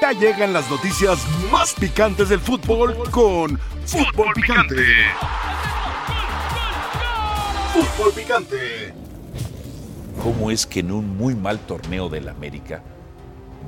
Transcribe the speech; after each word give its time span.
Ya 0.00 0.12
llegan 0.12 0.52
las 0.52 0.70
noticias 0.70 1.18
más 1.50 1.74
picantes 1.74 2.28
del 2.28 2.40
fútbol 2.40 2.96
con 3.10 3.58
Fútbol 3.86 4.32
Picante. 4.34 4.84
Fútbol 7.72 8.12
Picante. 8.12 8.94
¿Cómo 10.22 10.50
es 10.50 10.66
que 10.66 10.80
en 10.80 10.92
un 10.92 11.16
muy 11.16 11.34
mal 11.34 11.58
torneo 11.60 12.08
del 12.08 12.28
América 12.28 12.82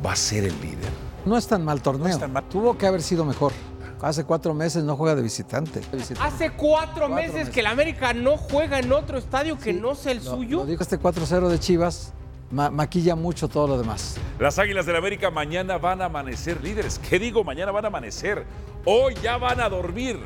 va 0.04 0.12
a 0.12 0.16
ser 0.16 0.44
el 0.44 0.60
líder? 0.60 0.90
No 1.24 1.36
es 1.36 1.46
tan 1.46 1.64
mal 1.64 1.80
torneo. 1.82 2.08
es 2.08 2.18
tan 2.18 2.32
mal. 2.32 2.44
Tuvo 2.48 2.76
que 2.76 2.86
haber 2.86 3.02
sido 3.02 3.24
mejor. 3.24 3.52
Hace 4.00 4.24
cuatro 4.24 4.52
meses 4.52 4.82
no 4.82 4.96
juega 4.96 5.14
de 5.14 5.22
visitante. 5.22 5.80
De 5.80 5.96
visitante. 5.98 6.22
Hace 6.34 6.50
cuatro, 6.52 7.08
meses, 7.08 7.34
meses. 7.34 7.50
que 7.54 7.60
el 7.60 7.66
América 7.66 8.12
no 8.12 8.36
juega 8.36 8.80
en 8.80 8.92
otro 8.92 9.16
estadio 9.16 9.56
que 9.58 9.72
Sí, 9.72 9.80
no 9.80 9.94
sea 9.94 10.12
el 10.12 10.24
Lo- 10.24 10.30
suyo. 10.36 10.56
Lo 10.58 10.66
dijo 10.66 10.82
este 10.82 10.98
4-0 10.98 11.48
de 11.48 11.58
Chivas. 11.60 12.12
Ma- 12.52 12.70
maquilla 12.70 13.16
mucho 13.16 13.48
todo 13.48 13.66
lo 13.66 13.78
demás. 13.78 14.16
Las 14.38 14.58
Águilas 14.58 14.86
del 14.86 14.96
América 14.96 15.30
mañana 15.30 15.78
van 15.78 16.00
a 16.02 16.04
amanecer 16.04 16.62
líderes. 16.62 16.98
¿Qué 16.98 17.18
digo? 17.18 17.42
Mañana 17.42 17.72
van 17.72 17.84
a 17.84 17.88
amanecer. 17.88 18.44
Hoy 18.84 19.14
ya 19.22 19.36
van 19.38 19.60
a 19.60 19.68
dormir 19.68 20.18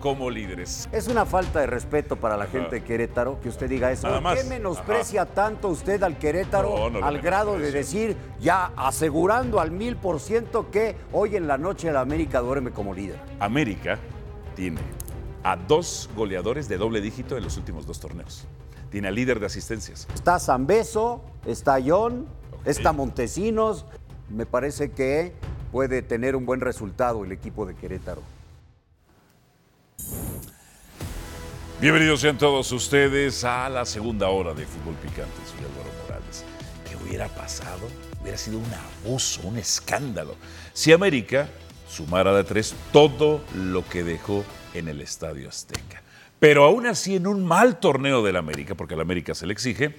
como 0.00 0.30
líderes. 0.30 0.88
Es 0.92 1.08
una 1.08 1.26
falta 1.26 1.58
de 1.60 1.66
respeto 1.66 2.14
para 2.16 2.36
la 2.36 2.46
gente 2.46 2.76
de 2.76 2.84
Querétaro 2.84 3.40
que 3.40 3.48
usted 3.48 3.68
diga 3.68 3.90
eso. 3.90 4.06
Nada 4.06 4.18
¿Por 4.18 4.22
más. 4.22 4.38
qué 4.42 4.48
menosprecia 4.48 5.26
tanto 5.26 5.68
usted 5.68 6.00
al 6.04 6.18
Querétaro 6.18 6.68
No, 6.72 6.90
no 6.90 7.00
lo 7.00 7.04
al 7.06 7.20
grado 7.20 7.58
de 7.58 7.72
decir, 7.72 8.16
ya 8.40 8.70
asegurando 8.76 9.58
al 9.58 9.70
mil 9.72 9.96
por 9.96 10.20
ciento 10.20 10.70
que 10.70 10.94
hoy 11.12 11.34
en 11.36 11.48
la 11.48 11.58
noche 11.58 11.88
el 11.88 11.96
América 11.96 12.40
duerme 12.40 12.70
como 12.70 12.94
líder? 12.94 13.18
América 13.40 13.98
tiene 14.54 14.80
a 15.42 15.56
dos 15.56 16.08
goleadores 16.14 16.68
de 16.68 16.78
doble 16.78 17.00
dígito 17.00 17.36
en 17.36 17.42
los 17.44 17.56
últimos 17.56 17.84
dos 17.84 17.98
torneos. 17.98 18.46
Tiene 18.90 19.08
al 19.08 19.14
líder 19.14 19.40
de 19.40 19.46
asistencias. 19.46 20.06
Está 20.14 20.38
Zambeso, 20.38 21.22
está 21.46 21.78
John, 21.84 22.26
está 22.64 22.92
Montesinos. 22.92 23.84
Me 24.30 24.46
parece 24.46 24.90
que 24.92 25.34
puede 25.72 26.02
tener 26.02 26.36
un 26.36 26.46
buen 26.46 26.60
resultado 26.60 27.24
el 27.24 27.32
equipo 27.32 27.66
de 27.66 27.74
Querétaro. 27.74 28.22
Bienvenidos 31.80 32.20
sean 32.20 32.38
todos 32.38 32.72
ustedes 32.72 33.44
a 33.44 33.68
la 33.68 33.84
segunda 33.84 34.28
hora 34.28 34.52
de 34.52 34.66
Fútbol 34.66 34.94
Picante. 34.96 35.36
Soy 35.46 35.60
Álvaro 35.60 35.90
Morales. 36.02 36.44
¿Qué 36.88 36.96
hubiera 36.96 37.28
pasado? 37.28 37.86
Hubiera 38.20 38.36
sido 38.36 38.58
un 38.58 38.66
abuso, 39.04 39.42
un 39.46 39.58
escándalo. 39.58 40.34
Si 40.72 40.92
América 40.92 41.48
sumara 41.88 42.34
de 42.34 42.44
tres 42.44 42.74
todo 42.92 43.42
lo 43.54 43.86
que 43.86 44.02
dejó 44.02 44.44
en 44.74 44.88
el 44.88 45.00
Estadio 45.00 45.48
Azteca. 45.48 46.02
Pero 46.38 46.64
aún 46.64 46.86
así, 46.86 47.16
en 47.16 47.26
un 47.26 47.44
mal 47.44 47.80
torneo 47.80 48.22
del 48.22 48.36
América, 48.36 48.74
porque 48.74 48.94
al 48.94 49.00
América 49.00 49.34
se 49.34 49.46
le 49.46 49.52
exige, 49.52 49.96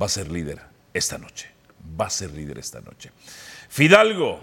va 0.00 0.06
a 0.06 0.08
ser 0.08 0.30
líder 0.30 0.60
esta 0.92 1.18
noche. 1.18 1.50
Va 1.98 2.06
a 2.06 2.10
ser 2.10 2.30
líder 2.32 2.58
esta 2.58 2.80
noche. 2.80 3.10
Fidalgo, 3.68 4.40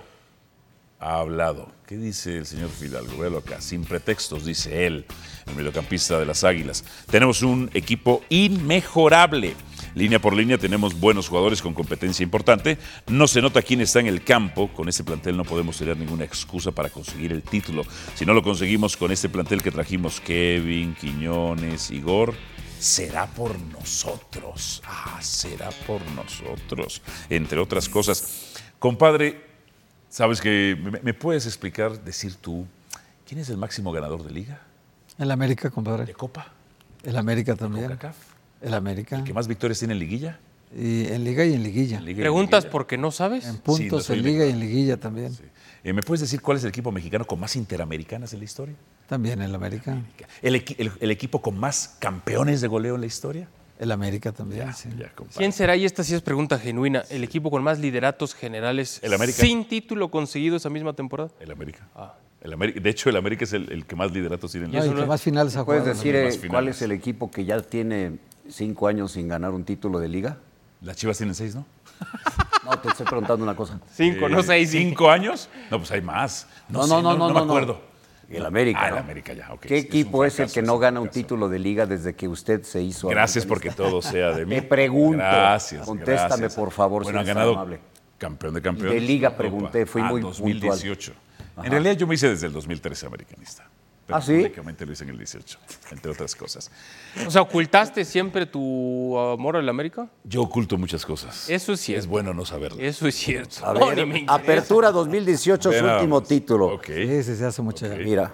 ha 1.00 1.20
hablado. 1.20 1.72
¿Qué 1.88 1.98
dice 1.98 2.38
el 2.38 2.46
señor 2.46 2.70
Fidalgo? 2.70 3.18
Véalo 3.18 3.40
acá, 3.40 3.62
sin 3.62 3.84
pretextos, 3.86 4.46
dice 4.46 4.86
él, 4.86 5.06
el 5.48 5.56
mediocampista 5.56 6.20
de 6.20 6.26
las 6.26 6.44
Águilas. 6.44 6.84
Tenemos 7.10 7.42
un 7.42 7.70
equipo 7.74 8.22
inmejorable. 8.30 9.56
Línea 9.96 10.20
por 10.20 10.36
línea 10.36 10.58
tenemos 10.58 11.00
buenos 11.00 11.30
jugadores 11.30 11.62
con 11.62 11.74
competencia 11.74 12.24
importante. 12.24 12.78
No 13.08 13.28
se 13.28 13.42
nota 13.42 13.62
quién 13.62 13.82
está 13.82 14.02
en 14.02 14.08
el 14.08 14.24
campo. 14.24 14.72
Con 14.74 14.88
este 14.90 15.04
plantel 15.04 15.38
no 15.38 15.46
podemos 15.46 15.78
tener 15.78 15.98
ninguna 15.98 16.26
excusa 16.26 16.72
para 16.72 16.90
conseguir 16.90 17.32
el 17.32 17.42
título. 17.42 17.84
Si 18.14 18.26
no 18.26 18.34
lo 18.34 18.44
conseguimos 18.44 18.98
con 18.98 19.12
este 19.12 19.30
plantel 19.30 19.64
que 19.64 19.72
trajimos 19.72 20.20
Kevin, 20.20 20.96
Quiñones, 20.96 21.90
Igor, 21.92 22.36
será 22.78 23.26
por 23.26 23.58
nosotros. 23.60 24.84
Ah, 24.86 25.20
será 25.22 25.70
por 25.88 26.02
nosotros. 26.12 27.02
Entre 27.30 27.60
otras 27.60 27.90
cosas. 27.90 28.54
Compadre, 28.78 29.49
Sabes 30.10 30.42
que 30.42 30.78
me, 30.82 31.00
me 31.02 31.14
puedes 31.14 31.46
explicar, 31.46 32.04
decir 32.04 32.36
tú, 32.36 32.66
¿quién 33.28 33.40
es 33.40 33.50
el 33.50 33.58
máximo 33.58 33.92
ganador 33.92 34.24
de 34.24 34.32
liga? 34.32 34.62
El 35.18 35.32
América, 35.32 35.68
¿De 35.70 35.74
compadre. 35.74 36.14
Copa? 36.14 36.48
El 37.04 37.18
América 37.18 37.56
también. 37.56 37.88
¿CONCACAF? 37.88 38.16
El 38.62 38.74
América. 38.74 39.24
¿Qué 39.24 39.34
más 39.34 39.48
victorias 39.48 39.80
tiene 39.80 39.94
en 39.94 40.00
liguilla? 40.00 40.40
Y 40.76 41.08
en 41.08 41.24
Liga 41.24 41.44
y 41.46 41.54
en 41.54 41.64
Liguilla. 41.64 41.98
En 41.98 42.06
Liga 42.06 42.20
y 42.20 42.22
¿Preguntas 42.22 42.64
liguilla. 42.64 42.72
porque 42.72 42.98
no 42.98 43.10
sabes? 43.12 43.46
En 43.46 43.54
Sí, 43.54 43.58
no 43.58 43.64
puntos 43.64 44.10
en 44.12 44.22
Liga 44.22 44.46
y 44.46 44.52
en 44.52 44.60
Liguilla 44.60 44.98
también. 44.98 45.36
Eh, 45.84 45.94
¿Me 45.94 46.04
puedes 46.04 46.22
decir 46.22 46.42
cuál 46.42 46.58
es 46.58 46.64
el 46.64 46.70
equipo 46.70 46.92
mexicano 46.92 47.26
con 47.26 47.40
más 47.40 47.56
interamericanas 47.56 48.34
en 48.34 48.40
la 48.40 48.46
historia? 48.46 48.76
También 49.08 49.42
el 49.42 49.56
América. 49.56 49.98
¿El, 50.44 50.56
el- 50.56 50.92
el 51.00 51.12
equipo 51.12 51.42
con 51.42 51.58
más 51.58 51.96
campeones 52.00 52.62
de 52.62 52.68
goleo 52.68 52.96
en 52.96 53.02
la 53.02 53.08
historia? 53.08 53.48
El 53.80 53.92
América 53.92 54.32
también. 54.34 54.72
sí. 54.74 54.90
Ya, 54.98 55.10
compadre. 55.16 55.38
¿Quién 55.38 55.52
será? 55.54 55.76
Y 55.76 55.86
esta 55.86 56.04
sí 56.04 56.14
es 56.14 56.22
pregunta 56.22 56.60
genuina. 56.60 57.04
¿El 57.10 57.24
equipo 57.24 57.50
con 57.50 57.64
más 57.64 57.80
lideratos 57.80 58.36
generales 58.36 59.00
El 59.02 59.14
América. 59.14 59.38
sin 59.42 59.66
título 59.68 60.12
conseguido 60.12 60.58
esa 60.58 60.70
misma 60.70 60.94
temporada? 60.94 61.30
El 61.40 61.50
América. 61.52 61.88
El 62.42 62.54
América. 62.54 62.80
De 62.82 62.90
hecho, 62.90 63.10
el 63.10 63.16
América 63.16 63.46
es 63.46 63.54
el, 63.54 63.72
el 63.72 63.86
que 63.86 63.96
más 63.96 64.12
lideratos 64.12 64.52
tiene 64.52 64.68
en 64.68 64.74
la 64.74 64.80
No, 64.80 64.86
eso 64.86 64.96
que 64.96 65.06
más 65.06 65.22
finales 65.22 65.56
ha 65.56 65.66
¿Puedes 65.66 65.86
decir 65.86 66.14
eh, 66.16 66.30
finales. 66.32 66.50
cuál 66.52 66.68
es 66.68 66.82
el 66.82 66.92
equipo 66.92 67.32
que 67.32 67.46
ya 67.46 67.62
tiene 67.62 68.18
cinco 68.50 68.88
años 68.88 69.14
sin 69.14 69.28
ganar 69.30 69.52
un 69.52 69.64
título 69.64 69.98
de 70.00 70.10
liga? 70.10 70.38
Las 70.82 70.96
Chivas 70.98 71.18
tienen 71.18 71.34
seis, 71.36 71.56
¿no? 71.56 71.66
No, 72.66 72.78
te 72.78 72.90
estoy 72.90 73.06
preguntando 73.06 73.44
una 73.44 73.56
cosa. 73.56 73.80
Cinco, 73.94 74.28
Eh, 74.28 74.30
no 74.30 74.44
seis. 74.44 74.70
sí. 74.70 74.78
¿Cinco 74.78 75.10
años? 75.10 75.50
No, 75.72 75.80
pues 75.80 75.90
hay 75.92 76.02
más. 76.02 76.48
No, 76.68 76.80
No, 76.80 76.84
sé, 76.84 76.90
no, 76.94 77.02
no, 77.02 77.18
no, 77.18 77.28
me 77.30 77.34
no, 77.34 77.40
no. 77.40 77.46
acuerdo. 77.46 77.82
El 78.30 78.46
América. 78.46 78.80
Ah, 78.82 78.88
el 78.90 78.94
¿no? 78.96 79.00
América 79.02 79.34
ya, 79.34 79.52
ok. 79.54 79.62
¿Qué 79.62 79.78
es 79.78 79.86
equipo 79.86 80.24
es, 80.26 80.34
el 80.34 80.46
fracaso, 80.48 80.54
que 80.54 80.62
no 80.62 80.78
gana 80.78 81.00
un 81.00 81.06
fracaso. 81.08 81.22
título 81.22 81.50
de 81.50 81.60
liga 81.60 81.86
desde 81.86 82.14
que 82.16 82.28
usted 82.28 82.64
se 82.64 82.82
hizo? 82.82 83.08
Gracias 83.08 83.46
porque 83.46 83.72
todo 83.72 84.02
sea 84.02 84.32
de 84.32 84.46
mí. 84.48 84.56
Te 84.56 84.62
pregunto. 84.62 85.18
Gracias. 85.18 85.86
Contéstame, 85.86 86.28
gracias. 86.42 86.56
por 86.56 86.72
favor, 86.72 87.04
Bueno, 87.04 87.20
si 87.24 87.30
han 87.30 87.36
ganado 87.36 87.54
amable. 87.54 87.80
campeón 88.18 88.54
de 88.54 88.62
campeones. 88.62 88.94
De 88.94 89.02
liga 89.02 89.36
pregunté, 89.36 89.86
fui 89.86 90.02
Ah, 90.04 90.10
muy 90.10 90.22
2018. 90.22 91.14
En 91.64 91.72
realidad 91.72 91.94
yo 91.98 92.08
me 92.08 92.16
hice 92.16 92.30
desde 92.30 92.48
el 92.48 92.54
2013 92.54 93.06
americanista. 93.08 93.68
Pero 94.10 94.18
¿Ah, 94.18 94.22
sí? 94.24 94.38
públicamente 94.38 94.88
lo 94.88 94.92
hice 94.92 95.04
en 95.04 95.12
el 95.12 95.20
18, 95.20 95.60
entre 95.92 96.12
otras 96.12 96.36
cosas. 96.36 96.72
O 97.28 97.30
sea, 97.30 97.44
¿ocultaste 97.44 98.04
siempre 98.04 98.48
tu 98.48 99.16
amor 99.20 99.56
al 99.56 99.70
América? 99.70 100.10
Yo 100.24 100.42
oculto 100.42 100.80
muchas 100.80 101.06
cosas. 101.06 101.48
Eso 101.48 101.74
es 101.74 101.80
cierto. 101.80 102.00
Es 102.00 102.08
bueno 102.08 102.34
no 102.34 102.44
saberlo. 102.44 102.82
Eso 102.82 103.08
es 103.08 103.14
cierto. 103.14 103.64
A 103.64 103.74
ver. 103.74 104.04
Apertura 104.26 104.90
2018, 104.92 105.72
su 105.72 105.86
último 105.86 106.24
título. 106.24 106.74
Ok. 106.74 106.88
Sí, 106.88 107.24
sí, 107.24 107.36
se 107.36 107.46
hace 107.46 107.62
mucho. 107.62 107.86
ya. 107.86 107.98
Mira, 107.98 108.34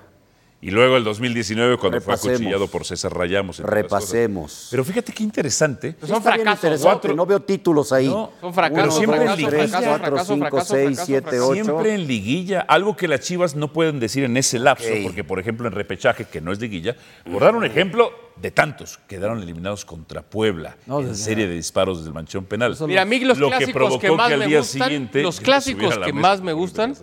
Y 0.66 0.72
luego 0.72 0.98
el 0.98 1.04
2019 1.04 1.78
cuando 1.78 2.02
fue 2.02 2.14
Repasemos. 2.16 2.38
acuchillado 2.38 2.68
por 2.68 2.86
César 2.86 3.14
Rayamos. 3.16 3.60
repasemos. 3.60 4.70
Pero 4.72 4.84
fíjate 4.84 5.14
qué 5.14 5.22
interesante. 5.22 5.94
Pues 5.94 6.12
son 6.12 6.24
fracasos. 6.24 6.82
Cuatro- 6.82 7.14
no 7.14 7.24
veo 7.28 7.40
títulos 7.40 7.92
ahí. 7.92 8.08
No, 8.08 8.32
Son 8.42 8.52
fracasos, 8.52 8.84
Pero 8.84 8.92
siempre 8.98 9.20
fracasos, 9.20 9.44
en 9.44 9.70
fracasos, 9.70 10.68
seis, 10.68 10.88
fracasos, 10.88 11.06
siete, 11.06 11.22
fracasos. 11.22 11.50
ocho. 11.52 11.64
Siempre 11.66 11.94
en 11.94 12.08
liguilla, 12.08 12.62
algo 12.62 12.96
que 12.96 13.08
las 13.08 13.20
Chivas 13.20 13.56
no 13.56 13.72
pueden 13.72 14.00
decir 14.00 14.24
en 14.24 14.38
ese 14.38 14.58
lapso, 14.58 14.90
porque 15.04 15.24
por 15.24 15.38
ejemplo 15.40 15.68
en 15.68 15.74
repechaje, 15.74 16.26
que 16.26 16.42
no 16.42 16.52
es 16.52 16.60
liguilla, 16.60 16.96
por 17.32 17.44
dar 17.44 17.56
un 17.56 17.64
ejemplo 17.64 18.12
de 18.36 18.50
tantos, 18.50 18.98
quedaron 19.08 19.44
eliminados 19.44 19.86
contra 19.86 20.24
Puebla 20.24 20.78
No, 20.88 21.00
en 21.00 21.16
serie 21.16 21.48
de 21.48 21.54
disparos 21.54 22.00
desde 22.00 22.08
el 22.08 22.16
manchón 22.16 22.46
penal. 22.46 22.76
Mira, 22.88 23.04
a 23.04 23.06
mí 23.06 23.20
los 23.20 23.38
Lo 23.38 23.52
que 23.52 23.58
clásicos 23.58 23.74
provocó 23.74 24.00
que 24.02 24.12
más 24.12 24.32
al 24.32 24.40
me 24.40 24.58
gustan, 24.58 24.82
siguiente 24.88 25.22
los 25.22 25.40
clásicos 25.40 25.98
que 26.00 26.12
más 26.12 26.42
me 26.42 26.54
gustan. 26.54 26.96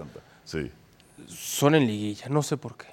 Sí. 0.44 0.68
son 1.28 1.76
en 1.76 1.86
liguilla, 1.86 2.26
no 2.28 2.42
sé 2.42 2.56
por 2.56 2.76
qué. 2.76 2.86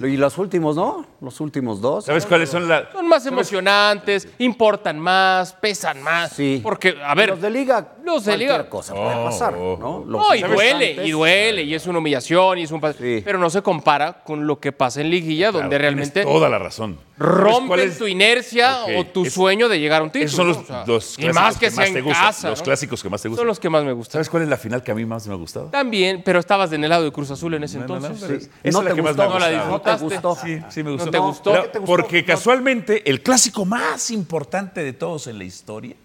Y 0.00 0.16
los 0.16 0.38
últimos, 0.38 0.76
¿no? 0.76 1.06
Los 1.20 1.40
últimos 1.40 1.80
dos. 1.80 2.04
¿Sabes 2.06 2.26
cuáles 2.26 2.48
son 2.50 2.68
las...? 2.68 2.84
Son 2.92 3.06
más 3.08 3.24
emocionantes, 3.26 4.28
importan 4.38 4.98
más, 4.98 5.52
pesan 5.54 6.02
más. 6.02 6.32
Sí. 6.32 6.60
Porque, 6.62 6.96
a 7.04 7.14
ver, 7.14 7.30
los 7.30 7.40
de 7.40 7.50
liga, 7.50 7.94
los 8.04 8.24
de 8.24 8.36
liga- 8.36 8.68
cosa 8.68 8.94
puede 8.94 9.14
pasar, 9.24 9.54
oh, 9.54 9.76
¿no? 9.78 10.04
Los 10.06 10.20
No, 10.28 10.34
y 10.34 10.42
duele, 10.42 11.06
y 11.06 11.10
duele, 11.10 11.62
y 11.62 11.74
es 11.74 11.86
una 11.86 11.98
humillación, 11.98 12.58
y 12.58 12.62
es 12.62 12.70
un... 12.70 12.80
Sí. 12.98 13.22
Pero 13.24 13.38
no 13.38 13.50
se 13.50 13.62
compara 13.62 14.22
con 14.24 14.46
lo 14.46 14.58
que 14.60 14.72
pasa 14.72 15.00
en 15.00 15.10
liguilla, 15.10 15.50
Claro, 15.50 15.62
donde 15.62 15.78
realmente 15.78 16.12
tienes 16.22 16.32
toda 16.32 16.48
la 16.48 16.58
razón. 16.58 16.98
¿Sabes 17.22 17.44
cuál 17.44 17.52
rompen 17.80 17.98
tu 17.98 18.06
inercia 18.06 18.84
o 18.98 19.06
tu 19.06 19.24
es- 19.24 19.32
sueño 19.32 19.68
de 19.68 19.78
llegar 19.80 20.00
a 20.00 20.04
un 20.04 20.10
título. 20.10 20.26
Esos 20.26 20.36
son 20.36 20.48
los, 20.48 20.56
¿no? 20.56 20.62
O 20.62 20.66
sea, 20.66 20.84
los 20.86 21.18
y 21.18 21.26
más 21.32 21.56
que, 21.56 21.70
sea 21.70 21.84
te 21.84 21.98
en 21.98 22.04
gustan. 22.04 22.22
casa. 22.24 22.50
Los 22.50 22.58
¿no? 22.58 22.64
clásicos 22.64 23.02
que 23.02 23.08
más 23.08 23.22
te 23.22 23.28
gustan. 23.28 23.40
Son 23.42 23.46
los 23.46 23.60
que 23.60 23.70
más 23.70 23.84
me 23.84 23.92
gustan. 23.92 24.12
¿Sabes 24.14 24.28
cuál 24.30 24.42
es 24.44 24.48
la 24.48 24.56
final 24.56 24.82
que 24.82 24.90
a 24.92 24.94
mí 24.94 25.04
más 25.06 25.26
me 25.26 25.32
ha 25.34 25.36
gustado? 25.36 25.66
También, 25.66 26.22
pero 26.24 26.38
estabas 26.40 26.72
en 26.72 26.82
el 26.84 26.90
lado 26.90 27.04
de 27.04 27.12
Cruz 27.12 27.30
Azul 27.30 27.54
en 27.54 27.64
ese 27.64 27.78
No, 27.78 27.86
no, 27.86 28.00
no, 28.00 28.06
entonces. 28.06 28.28
pero 28.28 28.40
Sí. 28.40 28.50
esa 28.62 28.72
¿No 28.72 28.78
es 28.80 28.84
la 28.84 28.90
te 28.90 28.96
que 28.96 29.02
más 29.02 29.16
gustó? 29.16 29.22
me 29.22 29.28
ha 29.28 29.32
No 29.32 29.38
la 29.38 29.46
gustado. 29.46 29.70
¿No 29.70 29.80
te 29.80 29.90
disfrutaste. 29.90 30.30
gustó? 30.32 30.46
Sí, 30.68 30.74
sí 30.74 30.82
me 30.82 30.90
gustó. 30.92 31.10
te 31.10 31.18
gustó? 31.18 31.50
Pero 31.52 31.62
¿Qué 31.64 31.68
te 31.70 31.78
gustó? 31.78 31.92
Porque 31.96 32.24
casualmente 32.24 33.10
el 33.10 33.22
clásico 33.22 33.64
más 33.64 34.10
importante 34.10 34.82
de 34.84 34.92
todos 34.92 35.26
en 35.26 35.38
la 35.38 35.44
historia 35.44 35.96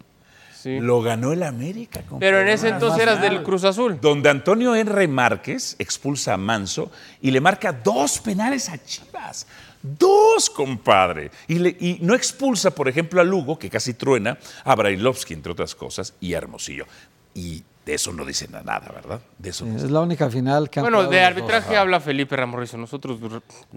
Sí. 0.59 0.79
lo 0.79 1.01
ganó 1.03 1.33
el 1.33 1.43
América. 1.43 2.01
compadre. 2.01 2.19
Pero 2.31 2.41
en 2.41 2.47
ese 2.49 2.65
Más 2.71 2.73
entonces 2.73 3.01
eras 3.03 3.21
del 3.21 3.43
Cruz 3.43 3.63
Azul. 3.63 3.99
Donde 4.01 4.29
Antonio 4.29 4.73
Henry 4.75 5.07
Márquez 5.07 5.75
expulsa 5.79 6.33
a 6.33 6.37
Manso 6.37 6.91
y 7.21 7.29
le 7.31 7.39
marca 7.39 7.71
dos 7.71 8.19
penales 8.19 8.67
a 8.69 8.83
Chivas. 8.83 9.45
Dos, 9.81 10.49
compadre. 10.49 11.31
Y, 11.47 11.59
le- 11.59 11.77
no 12.01 12.13
expulsa, 12.15 12.71
por 12.71 12.87
ejemplo, 12.87 13.21
a 13.21 13.23
Lugo, 13.23 13.57
que 13.59 13.69
casi 13.69 13.93
truena, 13.93 14.37
a 14.63 14.75
Brailovsky, 14.75 15.33
entre 15.33 15.51
otras 15.51 15.75
cosas, 15.75 16.13
y 16.19 16.33
a 16.33 16.37
Hermosillo. 16.39 16.85
Y 17.33 17.63
De 17.87 17.93
eso 17.93 18.11
no 18.11 18.25
dicen 18.25 18.51
nada, 18.51 18.79
¿verdad? 18.93 19.21
De 19.37 19.49
eso 19.51 19.65
no 19.65 19.77
Es 19.77 19.89
la 19.89 20.01
única 20.01 20.29
final 20.29 20.69
que 20.69 20.81
han 20.81 20.83
Bueno, 20.83 21.03
de 21.09 21.19
dos. 21.19 21.25
arbitraje 21.25 21.77
habla 21.77 22.01
Felipe 22.01 22.35
Ramorrizo. 22.35 22.77
Nosotros 22.77 23.17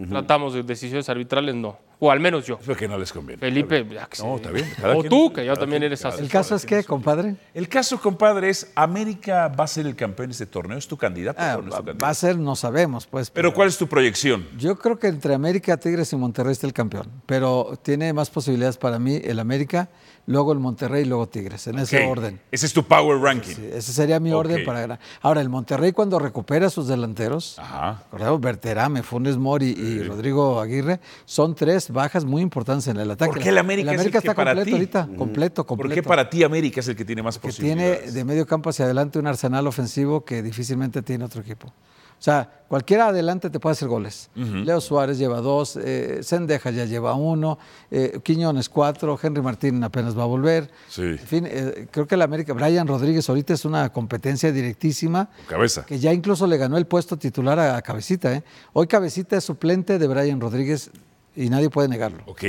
tratamos 0.08 0.52
de 0.52 0.64
decisiones 0.64 1.08
arbitrales, 1.08 1.54
no. 1.54 1.78
O 2.00 2.10
al 2.10 2.18
menos 2.18 2.44
yo. 2.44 2.58
Es 2.60 2.66
lo 2.66 2.74
que 2.76 2.88
no 2.88 2.98
les 2.98 3.12
conviene. 3.12 3.38
Felipe, 3.38 3.86
ya 3.88 4.06
que 4.06 4.20
No, 4.20 4.34
está 4.36 4.50
bien. 4.50 4.66
cada 4.80 4.96
O 4.96 5.00
quien- 5.00 5.10
tú, 5.10 5.32
que 5.32 5.44
ya 5.44 5.52
también 5.54 5.80
quien- 5.82 5.92
eres 5.92 6.04
así. 6.04 6.22
¿El 6.22 6.28
caso 6.28 6.56
es 6.56 6.66
que, 6.66 6.82
compadre? 6.82 7.36
El 7.54 7.68
caso, 7.68 8.00
compadre, 8.00 8.48
es 8.48 8.72
América 8.74 9.46
va 9.48 9.62
a 9.64 9.68
ser 9.68 9.86
el 9.86 9.94
campeón 9.94 10.30
de 10.30 10.32
este 10.32 10.46
torneo. 10.46 10.76
¿Es 10.76 10.88
tu 10.88 10.96
candidato 10.96 11.38
Ah, 11.40 11.56
o 11.58 11.62
no 11.62 11.68
es 11.68 11.84
tu 11.84 11.98
va 12.02 12.08
a 12.08 12.14
ser, 12.14 12.36
no 12.36 12.56
sabemos, 12.56 13.06
pues. 13.06 13.30
Pero 13.30 13.54
¿cuál 13.54 13.68
es 13.68 13.78
tu 13.78 13.86
proyección? 13.86 14.48
Yo 14.58 14.76
creo 14.76 14.98
que 14.98 15.06
entre 15.06 15.34
América, 15.34 15.76
Tigres 15.76 16.12
y 16.12 16.16
Monterrey 16.16 16.50
está 16.52 16.66
el 16.66 16.72
campeón, 16.72 17.06
pero 17.26 17.78
tiene 17.80 18.12
más 18.12 18.28
posibilidades 18.28 18.76
para 18.76 18.98
mí 18.98 19.20
el 19.22 19.38
América, 19.38 19.88
luego 20.26 20.52
el 20.52 20.58
Monterrey 20.58 21.02
y 21.02 21.06
luego 21.06 21.28
Tigres, 21.28 21.66
en 21.66 21.78
ese 21.78 22.04
Ok, 22.04 22.10
orden. 22.10 22.40
Ese 22.50 22.66
es 22.66 22.72
tu 22.72 22.84
power 22.84 23.18
ranking. 23.20 23.54
Sí, 23.54 23.68
ese 23.72 23.92
sería 23.92 24.20
mi 24.20 24.32
Ok. 24.32 24.38
orden 24.40 24.64
para 24.64 24.80
ganar. 24.80 25.00
Ahora, 25.22 25.40
el 25.40 25.48
Monterrey 25.48 25.92
cuando 25.92 26.18
recupera 26.18 26.66
a 26.68 26.70
sus 26.70 26.88
delanteros, 26.88 27.58
Ajá. 27.58 28.04
Berterame, 28.38 29.02
Funes 29.02 29.36
Mori 29.36 29.70
y 29.70 30.02
Rodrigo 30.02 30.60
Aguirre, 30.60 31.00
son 31.24 31.54
tres 31.54 31.90
bajas 31.90 32.24
muy 32.24 32.42
importantes 32.42 32.86
en 32.88 32.96
el 32.98 33.10
ataque. 33.10 33.32
¿Por 33.32 33.42
qué 33.42 33.48
el 33.48 33.58
América, 33.58 33.92
es 33.92 34.00
el 34.04 34.10
que 34.12 34.18
está 34.18 34.34
para 34.34 34.52
completo 34.52 34.66
ti? 34.66 34.72
ahorita, 34.72 35.08
completo, 35.16 35.66
completo. 35.66 35.88
¿Por 35.88 35.94
qué 35.94 36.02
para 36.08 36.30
ti 36.30 36.44
América 36.44 36.80
es 36.80 36.88
el 36.88 36.96
que 36.96 37.04
tiene 37.04 37.22
más 37.22 37.38
que 37.38 37.50
tiene 37.52 37.74
posibilidades? 37.82 38.14
de 38.14 38.24
medio 38.24 38.46
campo 38.46 38.70
hacia 38.70 38.84
adelante 38.84 39.18
un 39.18 39.26
arsenal 39.26 39.66
ofensivo 39.66 40.24
que 40.24 40.42
difícilmente 40.42 41.02
tiene 41.02 41.24
otro 41.24 41.40
equipo. 41.42 41.72
O 42.20 42.22
sea, 42.22 42.64
cualquiera 42.68 43.08
adelante 43.08 43.48
te 43.48 43.58
puede 43.58 43.72
hacer 43.72 43.88
goles. 43.88 44.28
Leo 44.34 44.82
Suárez 44.82 45.16
lleva 45.16 45.40
dos, 45.40 45.76
eh, 45.82 46.18
Sendeja 46.22 46.70
ya 46.70 46.84
lleva 46.84 47.14
uno, 47.14 47.58
eh, 47.90 48.20
Quiñones 48.22 48.68
cuatro, 48.68 49.18
Henry 49.20 49.40
Martín 49.40 49.82
apenas 49.82 50.16
va 50.16 50.24
a 50.24 50.26
volver. 50.26 50.70
Sí. 50.90 51.00
En 51.02 51.18
fin, 51.18 51.46
eh, 51.48 51.88
creo 51.90 52.06
que 52.06 52.16
el 52.16 52.22
América, 52.22 52.52
Brian 52.52 52.86
Rodríguez 52.86 53.26
ahorita 53.26 53.54
es 53.54 53.64
una 53.64 53.90
competencia 53.90 54.52
directísima. 54.52 55.30
Cabeza. 55.48 55.86
Que 55.86 55.98
ya 55.98 56.12
incluso 56.12 56.46
le 56.46 56.58
ganó 56.58 56.76
el 56.76 56.86
puesto 56.86 57.16
titular 57.16 57.58
a, 57.58 57.78
a 57.78 57.80
Cabecita. 57.80 58.34
¿eh? 58.34 58.44
Hoy 58.74 58.86
Cabecita 58.86 59.38
es 59.38 59.44
suplente 59.44 59.98
de 59.98 60.06
Brian 60.06 60.38
Rodríguez 60.38 60.90
y 61.34 61.48
nadie 61.48 61.70
puede 61.70 61.88
negarlo. 61.88 62.22
Ok. 62.26 62.44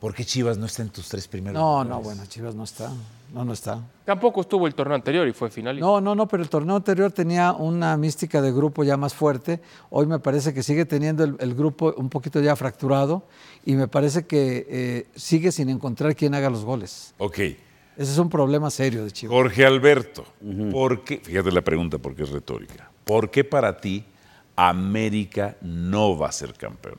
¿Por 0.00 0.14
qué 0.14 0.24
Chivas 0.24 0.58
no 0.58 0.66
está 0.66 0.82
en 0.82 0.90
tus 0.90 1.08
tres 1.08 1.26
primeros 1.26 1.54
No, 1.60 1.82
lugares? 1.82 1.88
no, 1.90 2.00
bueno, 2.02 2.26
Chivas 2.26 2.54
no 2.54 2.64
está. 2.64 2.92
No, 3.32 3.44
no 3.44 3.52
está. 3.52 3.80
Tampoco 4.04 4.42
estuvo 4.42 4.66
el 4.66 4.74
torneo 4.74 4.94
anterior 4.94 5.26
y 5.26 5.32
fue 5.32 5.50
finalista. 5.50 5.84
No, 5.86 6.00
no, 6.00 6.14
no, 6.14 6.28
pero 6.28 6.42
el 6.42 6.48
torneo 6.48 6.76
anterior 6.76 7.10
tenía 7.12 7.52
una 7.52 7.96
mística 7.96 8.40
de 8.42 8.52
grupo 8.52 8.84
ya 8.84 8.96
más 8.96 9.14
fuerte. 9.14 9.60
Hoy 9.90 10.06
me 10.06 10.18
parece 10.18 10.52
que 10.54 10.62
sigue 10.62 10.84
teniendo 10.84 11.24
el, 11.24 11.36
el 11.40 11.54
grupo 11.54 11.94
un 11.96 12.08
poquito 12.10 12.40
ya 12.40 12.54
fracturado 12.56 13.24
y 13.64 13.74
me 13.74 13.88
parece 13.88 14.26
que 14.26 14.66
eh, 14.68 15.06
sigue 15.16 15.50
sin 15.50 15.70
encontrar 15.70 16.14
quién 16.14 16.34
haga 16.34 16.50
los 16.50 16.64
goles. 16.64 17.14
Ok. 17.18 17.38
Ese 17.38 18.12
es 18.12 18.18
un 18.18 18.28
problema 18.28 18.70
serio 18.70 19.02
de 19.04 19.10
Chivas. 19.10 19.34
Jorge 19.34 19.64
Alberto, 19.64 20.26
¿por 20.70 21.02
qué? 21.02 21.18
Fíjate 21.18 21.50
la 21.50 21.62
pregunta 21.62 21.96
porque 21.96 22.24
es 22.24 22.28
retórica. 22.30 22.90
¿Por 23.04 23.30
qué 23.30 23.42
para 23.44 23.78
ti 23.80 24.04
América 24.54 25.56
no 25.62 26.16
va 26.18 26.28
a 26.28 26.32
ser 26.32 26.52
campeón? 26.54 26.98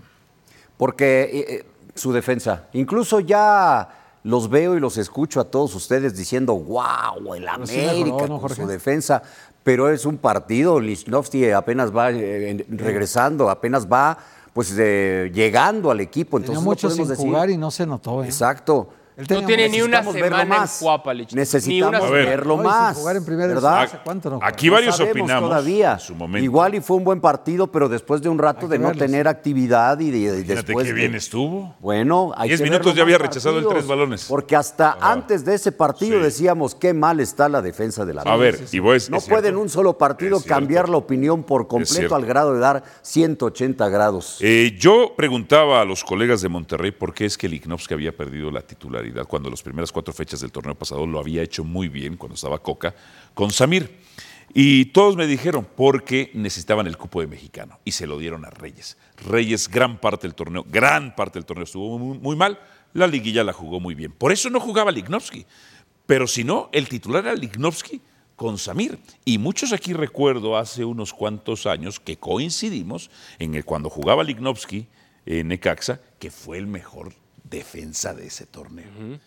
Porque 0.77 1.21
eh, 1.21 1.45
eh, 1.49 1.65
su 1.97 2.13
defensa, 2.13 2.67
incluso 2.73 3.19
ya 3.19 3.89
los 4.23 4.49
veo 4.49 4.75
y 4.75 4.79
los 4.79 4.97
escucho 4.97 5.39
a 5.39 5.45
todos 5.45 5.73
ustedes 5.75 6.15
diciendo, 6.15 6.55
wow, 6.55 7.33
el 7.33 7.45
Pero 7.45 7.65
sí 7.65 7.77
mejoró, 7.77 7.91
América 7.91 8.27
¿no, 8.27 8.41
con 8.41 8.49
su 8.55 8.67
defensa, 8.67 9.21
pero 9.63 9.89
es 9.89 10.05
un 10.05 10.17
partido, 10.17 10.79
Lichnowsky 10.79 11.51
apenas 11.51 11.95
va 11.95 12.11
eh, 12.11 12.65
regresando, 12.69 13.49
apenas 13.49 13.87
va 13.87 14.17
pues 14.53 14.73
eh, 14.77 15.31
llegando 15.33 15.91
al 15.91 15.99
equipo, 15.99 16.39
Tenía 16.39 16.57
entonces 16.57 16.65
no 16.65 16.89
sin 16.89 16.89
podemos 16.89 17.09
decir. 17.09 17.25
jugar 17.25 17.49
y 17.51 17.57
no 17.57 17.69
se 17.69 17.85
notó. 17.85 18.23
¿eh? 18.23 18.25
Exacto. 18.25 18.89
Él 19.17 19.25
No 19.29 19.45
tiene 19.47 19.67
ni 19.67 19.81
una 19.81 20.03
semana 20.03 20.43
en 20.43 20.47
más. 20.47 20.79
Ni 21.15 21.25
Necesitamos 21.31 22.01
una 22.01 22.09
verlo 22.11 22.57
más. 22.57 22.95
jugar 22.97 23.15
en 23.15 23.25
primera 23.25 23.47
¿verdad? 23.51 23.89
Aquí 24.43 24.69
varios 24.69 24.99
opinamos 24.99 25.49
todavía. 25.49 25.93
en 25.93 25.99
su 25.99 26.13
momento. 26.13 26.43
Igual 26.45 26.75
y 26.75 26.81
fue 26.81 26.97
un 26.97 27.03
buen 27.03 27.19
partido, 27.19 27.65
pero 27.71 27.89
después 27.89 28.21
de 28.21 28.29
un 28.29 28.37
rato 28.37 28.67
Hay 28.67 28.69
de 28.69 28.75
que 28.77 28.81
no 28.83 28.87
verlo, 28.89 28.99
tener 29.01 29.27
actividad 29.27 29.99
y, 29.99 30.11
de- 30.11 30.19
y 30.19 30.43
Fíjate 30.43 30.53
después 30.67 30.85
qué 30.85 30.93
de- 30.93 30.99
bien 30.99 31.15
estuvo. 31.15 31.75
Bueno, 31.79 32.31
hay 32.37 32.49
Diez 32.49 32.59
que 32.59 32.65
minutos 32.65 32.85
verlo 32.85 32.97
ya 32.97 33.01
había 33.03 33.17
rechazado 33.17 33.57
el 33.57 33.67
tres 33.67 33.87
balones. 33.87 34.25
Porque 34.25 34.55
hasta 34.55 34.91
Ajá. 34.91 35.13
antes 35.13 35.43
de 35.43 35.55
ese 35.55 35.71
partido 35.71 36.19
Sí. 36.19 36.23
decíamos 36.23 36.75
qué 36.75 36.93
mal 36.93 37.19
está 37.19 37.49
la 37.49 37.63
defensa 37.63 38.05
de 38.05 38.13
la 38.13 38.21
A 38.21 38.37
ver, 38.37 38.59
y 38.71 38.77
voy 38.77 38.93
a 38.93 38.97
es 38.97 39.09
No 39.09 39.19
cierto. 39.19 39.35
puede 39.35 39.49
en 39.49 39.57
un 39.57 39.69
solo 39.69 39.97
partido 39.97 40.43
cambiar 40.43 40.89
la 40.89 40.97
opinión 40.97 41.41
por 41.43 41.67
completo 41.67 42.15
al 42.15 42.25
grado 42.27 42.53
de 42.53 42.59
dar 42.59 42.83
180 43.01 43.89
grados. 43.89 44.37
Eh, 44.41 44.75
yo 44.79 45.13
preguntaba 45.17 45.81
a 45.81 45.85
los 45.85 46.03
colegas 46.03 46.41
de 46.43 46.49
Monterrey 46.49 46.91
por 46.91 47.15
qué 47.15 47.25
es 47.25 47.35
que 47.35 47.49
Lignovsky 47.49 47.95
había 47.95 48.15
perdido 48.15 48.51
la 48.51 48.61
titularidad 48.61 49.06
cuando 49.27 49.49
las 49.49 49.61
primeras 49.61 49.91
cuatro 49.91 50.13
fechas 50.13 50.41
del 50.41 50.51
torneo 50.51 50.75
pasado 50.75 51.05
lo 51.05 51.19
había 51.19 51.41
hecho 51.41 51.63
muy 51.63 51.87
bien 51.89 52.17
cuando 52.17 52.35
estaba 52.35 52.59
Coca 52.59 52.95
con 53.33 53.51
Samir. 53.51 53.99
Y 54.53 54.85
todos 54.85 55.15
me 55.17 55.27
dijeron 55.27 55.67
porque 55.75 56.31
necesitaban 56.33 56.87
el 56.87 56.97
cupo 56.97 57.21
de 57.21 57.27
mexicano 57.27 57.79
y 57.83 57.91
se 57.91 58.07
lo 58.07 58.17
dieron 58.17 58.45
a 58.45 58.49
Reyes. 58.49 58.97
Reyes 59.25 59.67
gran 59.67 59.99
parte 59.99 60.27
del 60.27 60.35
torneo, 60.35 60.65
gran 60.67 61.15
parte 61.15 61.37
del 61.37 61.45
torneo 61.45 61.65
estuvo 61.65 61.99
muy, 61.99 62.17
muy 62.17 62.35
mal, 62.35 62.59
la 62.93 63.07
liguilla 63.07 63.43
la 63.43 63.53
jugó 63.53 63.79
muy 63.79 63.93
bien. 63.93 64.11
Por 64.11 64.31
eso 64.31 64.49
no 64.49 64.59
jugaba 64.59 64.91
Lignovsky. 64.91 65.45
Pero 66.05 66.25
si 66.27 66.43
no, 66.43 66.69
el 66.71 66.87
titular 66.87 67.25
era 67.25 67.35
Lignovsky 67.35 68.01
con 68.37 68.57
Samir. 68.57 68.97
Y 69.25 69.37
muchos 69.37 69.73
aquí 69.73 69.93
recuerdo 69.93 70.57
hace 70.57 70.85
unos 70.85 71.13
cuantos 71.13 71.65
años 71.65 71.99
que 71.99 72.17
coincidimos 72.17 73.11
en 73.39 73.55
el 73.55 73.65
cuando 73.65 73.89
jugaba 73.89 74.23
Lignovsky 74.23 74.87
en 75.25 75.49
Necaxa, 75.49 75.99
que 76.19 76.31
fue 76.31 76.57
el 76.57 76.67
mejor 76.67 77.13
defensa 77.49 78.13
de 78.13 78.27
ese 78.27 78.45
torneo. 78.45 79.19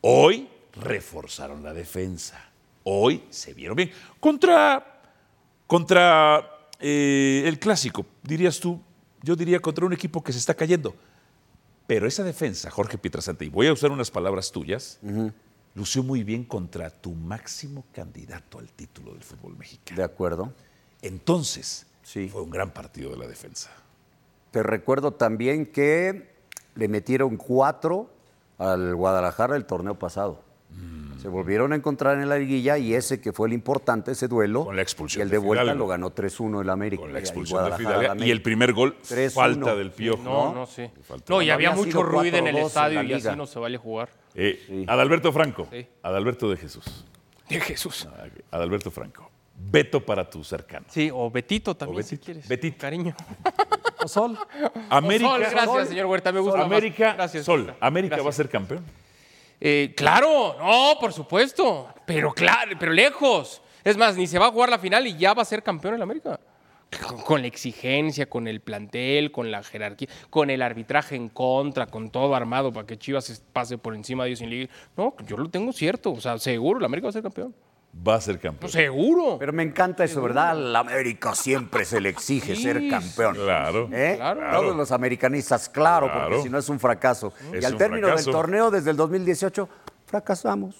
Hoy 0.00 0.48
reforzaron 0.74 1.62
la 1.62 1.72
defensa. 1.72 2.50
Hoy 2.84 3.24
se 3.30 3.52
vieron 3.54 3.76
bien. 3.76 3.90
Contra, 4.18 5.02
contra 5.66 6.68
eh, 6.78 7.42
el 7.46 7.58
clásico, 7.58 8.06
dirías 8.22 8.58
tú, 8.60 8.80
yo 9.22 9.36
diría 9.36 9.60
contra 9.60 9.84
un 9.86 9.92
equipo 9.92 10.22
que 10.22 10.32
se 10.32 10.38
está 10.38 10.54
cayendo. 10.54 10.94
Pero 11.86 12.06
esa 12.06 12.22
defensa, 12.22 12.70
Jorge 12.70 12.98
Pietrasanta, 12.98 13.44
y 13.44 13.48
voy 13.48 13.66
a 13.66 13.72
usar 13.72 13.90
unas 13.90 14.10
palabras 14.10 14.52
tuyas, 14.52 15.00
lució 15.74 16.02
muy 16.02 16.22
bien 16.24 16.44
contra 16.44 16.88
tu 16.90 17.12
máximo 17.12 17.84
candidato 17.92 18.58
al 18.58 18.70
título 18.72 19.12
del 19.12 19.22
fútbol 19.24 19.56
mexicano. 19.56 19.96
De 19.98 20.04
acuerdo. 20.04 20.52
Entonces, 21.02 21.86
Sí. 22.02 22.28
fue 22.28 22.42
un 22.42 22.50
gran 22.50 22.70
partido 22.72 23.10
de 23.10 23.16
la 23.18 23.26
defensa. 23.26 23.70
Te 24.52 24.62
recuerdo 24.62 25.12
también 25.12 25.66
que 25.66 26.30
le 26.80 26.88
metieron 26.88 27.36
cuatro 27.36 28.10
al 28.56 28.94
Guadalajara 28.96 29.54
el 29.54 29.66
torneo 29.66 29.98
pasado. 29.98 30.40
Mm. 30.70 31.18
Se 31.20 31.28
volvieron 31.28 31.74
a 31.74 31.76
encontrar 31.76 32.18
en 32.18 32.26
la 32.26 32.38
liguilla 32.38 32.78
y 32.78 32.94
ese 32.94 33.20
que 33.20 33.34
fue 33.34 33.48
el 33.48 33.52
importante, 33.52 34.12
ese 34.12 34.28
duelo. 34.28 34.64
Con 34.64 34.76
la 34.76 34.80
expulsión 34.82 35.20
Y 35.20 35.22
el 35.24 35.28
de 35.28 35.36
de 35.36 35.38
vuelta 35.38 35.64
Fidalgo. 35.64 35.84
lo 35.84 35.88
ganó 35.88 36.14
3-1 36.14 36.62
el 36.62 36.70
América. 36.70 37.02
Con 37.02 37.12
la 37.12 37.18
y 37.18 37.22
expulsión 37.22 37.64
de. 38.18 38.26
Y 38.26 38.30
el 38.30 38.40
primer 38.40 38.72
gol, 38.72 38.96
3-1. 39.02 39.30
falta 39.30 39.76
del 39.76 39.90
piojo. 39.90 40.22
No, 40.22 40.54
no, 40.54 40.66
sí. 40.66 40.88
No, 41.28 41.42
y 41.42 41.50
Había 41.50 41.70
había 41.70 41.84
mucho 41.84 42.02
ruido 42.02 42.38
en 42.38 42.46
el 42.46 42.54
4-2 42.56 42.58
en 42.60 42.66
estadio 42.66 43.02
y 43.02 43.12
así 43.12 43.36
no 43.36 43.46
se 43.46 43.58
vale 43.58 43.76
jugar. 43.76 44.08
Eh, 44.34 44.86
Adalberto 44.88 45.32
Franco. 45.32 45.68
Sí. 45.70 45.86
Adalberto 46.02 46.48
de 46.48 46.56
Jesús. 46.56 47.04
De 47.50 47.60
Jesús. 47.60 48.08
Adalberto 48.50 48.90
Franco. 48.90 49.30
Veto 49.54 50.02
para 50.02 50.30
tu 50.30 50.42
cercano. 50.42 50.86
Sí, 50.88 51.10
o 51.12 51.30
Betito 51.30 51.76
también, 51.76 52.00
O 52.00 52.02
si 52.02 52.16
quieres. 52.16 52.48
Betito. 52.48 52.78
Cariño. 52.78 53.14
Sol. 54.06 54.38
América. 54.88 55.30
Sol, 55.30 55.46
gracias, 55.50 55.88
señor 55.88 56.06
Huerta, 56.06 56.32
me 56.32 56.40
gusta 56.40 56.58
más. 56.58 56.66
América. 56.66 57.14
Gracias, 57.14 57.44
Sol. 57.44 57.60
Huerta. 57.62 57.76
América 57.86 58.16
Gracias. 58.16 58.26
va 58.26 58.30
a 58.30 58.32
ser 58.32 58.48
campeón. 58.48 58.84
Eh, 59.60 59.92
claro, 59.96 60.56
no, 60.58 60.94
por 60.98 61.12
supuesto. 61.12 61.88
Pero 62.06 62.32
claro, 62.32 62.72
pero 62.78 62.92
lejos. 62.92 63.62
Es 63.84 63.96
más, 63.96 64.16
ni 64.16 64.26
se 64.26 64.38
va 64.38 64.46
a 64.46 64.50
jugar 64.50 64.68
la 64.70 64.78
final 64.78 65.06
y 65.06 65.16
ya 65.16 65.34
va 65.34 65.42
a 65.42 65.44
ser 65.44 65.62
campeón 65.62 65.94
en 65.94 66.02
América. 66.02 66.40
Con, 67.06 67.22
con 67.22 67.40
la 67.40 67.46
exigencia, 67.46 68.28
con 68.28 68.48
el 68.48 68.60
plantel, 68.60 69.30
con 69.30 69.50
la 69.50 69.62
jerarquía, 69.62 70.08
con 70.28 70.50
el 70.50 70.60
arbitraje 70.60 71.14
en 71.14 71.28
contra, 71.28 71.86
con 71.86 72.10
todo 72.10 72.34
armado 72.34 72.72
para 72.72 72.86
que 72.86 72.98
Chivas 72.98 73.24
se 73.26 73.40
pase 73.52 73.78
por 73.78 73.94
encima 73.94 74.24
de 74.24 74.30
ellos 74.30 74.40
sin 74.40 74.50
liga. 74.50 74.70
No, 74.96 75.14
yo 75.26 75.36
lo 75.36 75.48
tengo 75.48 75.72
cierto. 75.72 76.10
O 76.10 76.20
sea, 76.20 76.38
seguro, 76.38 76.80
la 76.80 76.86
América 76.86 77.06
va 77.06 77.10
a 77.10 77.12
ser 77.12 77.22
campeón. 77.22 77.54
Va 78.06 78.14
a 78.14 78.20
ser 78.20 78.38
campeón. 78.38 78.70
seguro. 78.70 79.36
Pero 79.38 79.52
me 79.52 79.62
encanta 79.62 80.04
eso, 80.04 80.22
¿verdad? 80.22 80.56
La 80.56 80.78
América 80.78 81.34
siempre 81.34 81.84
se 81.84 82.00
le 82.00 82.08
exige 82.08 82.54
Sí, 82.56 82.62
ser 82.62 82.88
campeón. 82.88 83.34
Claro. 83.34 83.88
¿Eh? 83.92 84.14
Claro. 84.16 84.40
Todos 84.60 84.76
los 84.76 84.92
americanistas, 84.92 85.68
claro, 85.68 86.06
Claro. 86.06 86.28
porque 86.28 86.42
si 86.42 86.48
no 86.48 86.58
es 86.58 86.68
un 86.68 86.78
fracaso. 86.78 87.32
Es 87.52 87.62
y 87.62 87.66
al 87.66 87.76
término 87.76 88.06
fracaso. 88.06 88.24
del 88.30 88.32
torneo, 88.32 88.70
desde 88.70 88.90
el 88.92 88.96
2018, 88.96 89.68
fracasamos. 90.06 90.76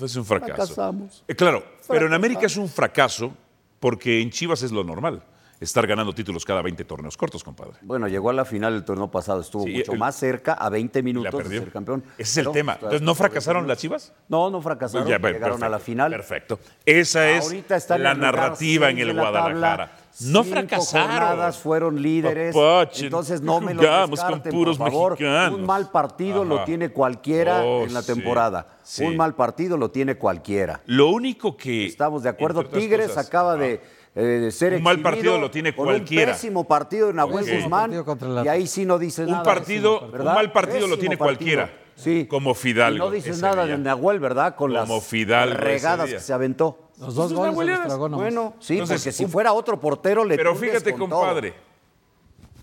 Es 0.00 0.14
un 0.16 0.24
fracaso. 0.24 0.54
Fracasamos. 0.54 1.24
Eh, 1.26 1.34
claro, 1.34 1.64
pero 1.88 2.06
en. 2.06 2.12
América 2.12 2.46
es 2.46 2.56
un 2.56 2.68
fracaso 2.68 3.32
porque 3.80 4.20
en 4.20 4.30
Chivas 4.30 4.62
es 4.62 4.72
lo 4.72 4.84
normal. 4.84 5.22
Estar 5.62 5.86
ganando 5.86 6.12
títulos 6.12 6.44
cada 6.44 6.60
20 6.60 6.84
torneos 6.84 7.16
cortos, 7.16 7.44
compadre. 7.44 7.74
Bueno, 7.82 8.08
llegó 8.08 8.30
a 8.30 8.32
la 8.32 8.44
final 8.44 8.74
el 8.74 8.84
torneo 8.84 9.10
pasado, 9.10 9.40
estuvo 9.40 9.62
Sí, 9.64 9.74
mucho 9.76 9.92
el- 9.92 9.98
más 9.98 10.16
cerca, 10.16 10.54
a 10.54 10.68
20 10.68 10.98
Y 10.98 11.02
la 11.02 11.04
minutos 11.04 11.48
de 11.48 11.58
ser 11.60 11.70
campeón. 11.70 12.02
Ese 12.18 12.22
es 12.22 12.36
el 12.38 12.44
No, 12.46 12.50
tema. 12.50 12.72
está- 12.72 12.86
Entonces, 12.86 13.02
¿no 13.06 13.14
fracasaron 13.14 13.62
20 13.62 13.68
las 13.68 13.78
Chivas? 13.78 14.12
No, 14.28 14.50
no 14.50 14.60
fracasaron, 14.60 15.06
Ya, 15.06 15.18
bueno, 15.18 15.36
llegaron 15.36 15.62
a 15.62 15.68
la 15.68 15.78
final. 15.78 16.10
Perfecto. 16.10 16.58
Esa 16.84 17.30
es 17.30 17.52
la 17.90 18.14
narrativa 18.14 18.90
en 18.90 18.98
el 18.98 19.12
Guadalajara. 19.14 19.50
tabla, 19.86 19.90
No 20.20 20.42
cinco 20.42 20.54
fracasaron. 20.56 21.52
fueron 21.54 22.02
líderes. 22.02 22.54
Papache, 22.54 23.04
entonces 23.04 23.40
no 23.40 23.60
me 23.60 23.72
lo 23.74 23.82
jugamos 23.82 24.18
con 24.20 24.28
descarten, 24.28 24.52
puros 24.52 24.78
por 24.78 24.90
favor. 24.90 25.12
mexicanos. 25.12 25.58
Un 25.60 25.64
mal 25.66 25.90
partido 25.90 26.44
lo 26.44 26.64
tiene 26.64 26.88
cualquiera 26.90 27.62
Oh, 27.62 27.84
en 27.84 27.94
la 27.94 28.02
temporada. 28.02 28.66
sí. 28.82 29.04
Un 29.04 29.16
mal 29.16 29.34
partido 29.36 29.76
lo 29.76 29.90
tiene 29.92 30.16
cualquiera. 30.16 30.80
Lo 30.86 31.08
único 31.10 31.56
que. 31.56 31.86
Estamos 31.86 32.24
de 32.24 32.28
acuerdo. 32.30 32.64
Tigres 32.64 33.08
cosas, 33.08 33.26
acaba 33.28 33.56
de 33.56 33.80
eh, 34.14 34.50
ser 34.52 34.74
Un 34.74 34.82
mal 34.82 35.00
partido 35.00 35.38
lo 35.38 35.50
tiene 35.50 35.74
con 35.74 35.86
cualquiera. 35.86 36.32
Un 36.32 36.36
pésimo 36.36 36.64
partido 36.68 37.06
de 37.08 37.14
Nahuel 37.14 37.44
Ok. 37.44 37.50
Guzmán. 37.62 38.04
Partido 38.04 38.44
Y 38.44 38.48
ahí 38.48 38.66
sí 38.66 38.84
no 38.84 38.98
dices 38.98 39.26
Un 39.26 39.32
nada. 39.32 39.42
partido- 39.42 40.00
Pésimo, 40.00 40.18
un 40.18 40.24
mal 40.24 40.52
partido 40.52 40.86
lo 40.86 40.98
tiene 40.98 41.16
partido. 41.16 41.36
cualquiera. 41.36 41.70
Sí. 41.94 42.26
Como 42.28 42.54
Fidalgo 42.54 42.96
Y 42.96 42.98
no 42.98 43.10
dices 43.10 43.40
nada 43.40 43.64
día. 43.64 43.76
de 43.76 43.82
Nahuel, 43.82 44.18
¿verdad? 44.18 44.54
Con 44.56 44.72
Como 44.74 44.94
las 44.96 45.04
Fidalgo 45.04 45.56
regadas 45.56 46.10
que 46.10 46.20
se 46.20 46.32
aventó. 46.32 46.88
Los 46.98 47.14
dos 47.14 47.32
goles 47.32 47.34
se 47.34 47.34
los 47.34 47.46
abueleras. 47.48 47.86
tragó 47.86 48.08
nomás. 48.08 48.24
Bueno, 48.24 48.54
sí, 48.60 48.74
Entonces, 48.74 49.00
porque 49.02 49.12
si 49.12 49.24
un- 49.24 49.30
fuera 49.30 49.52
otro 49.52 49.78
portero 49.80 50.24
le 50.24 50.36
Pero 50.36 50.54
fíjate, 50.56 50.92
con 50.92 51.08
todo. 51.10 51.20
compadre. 51.20 51.54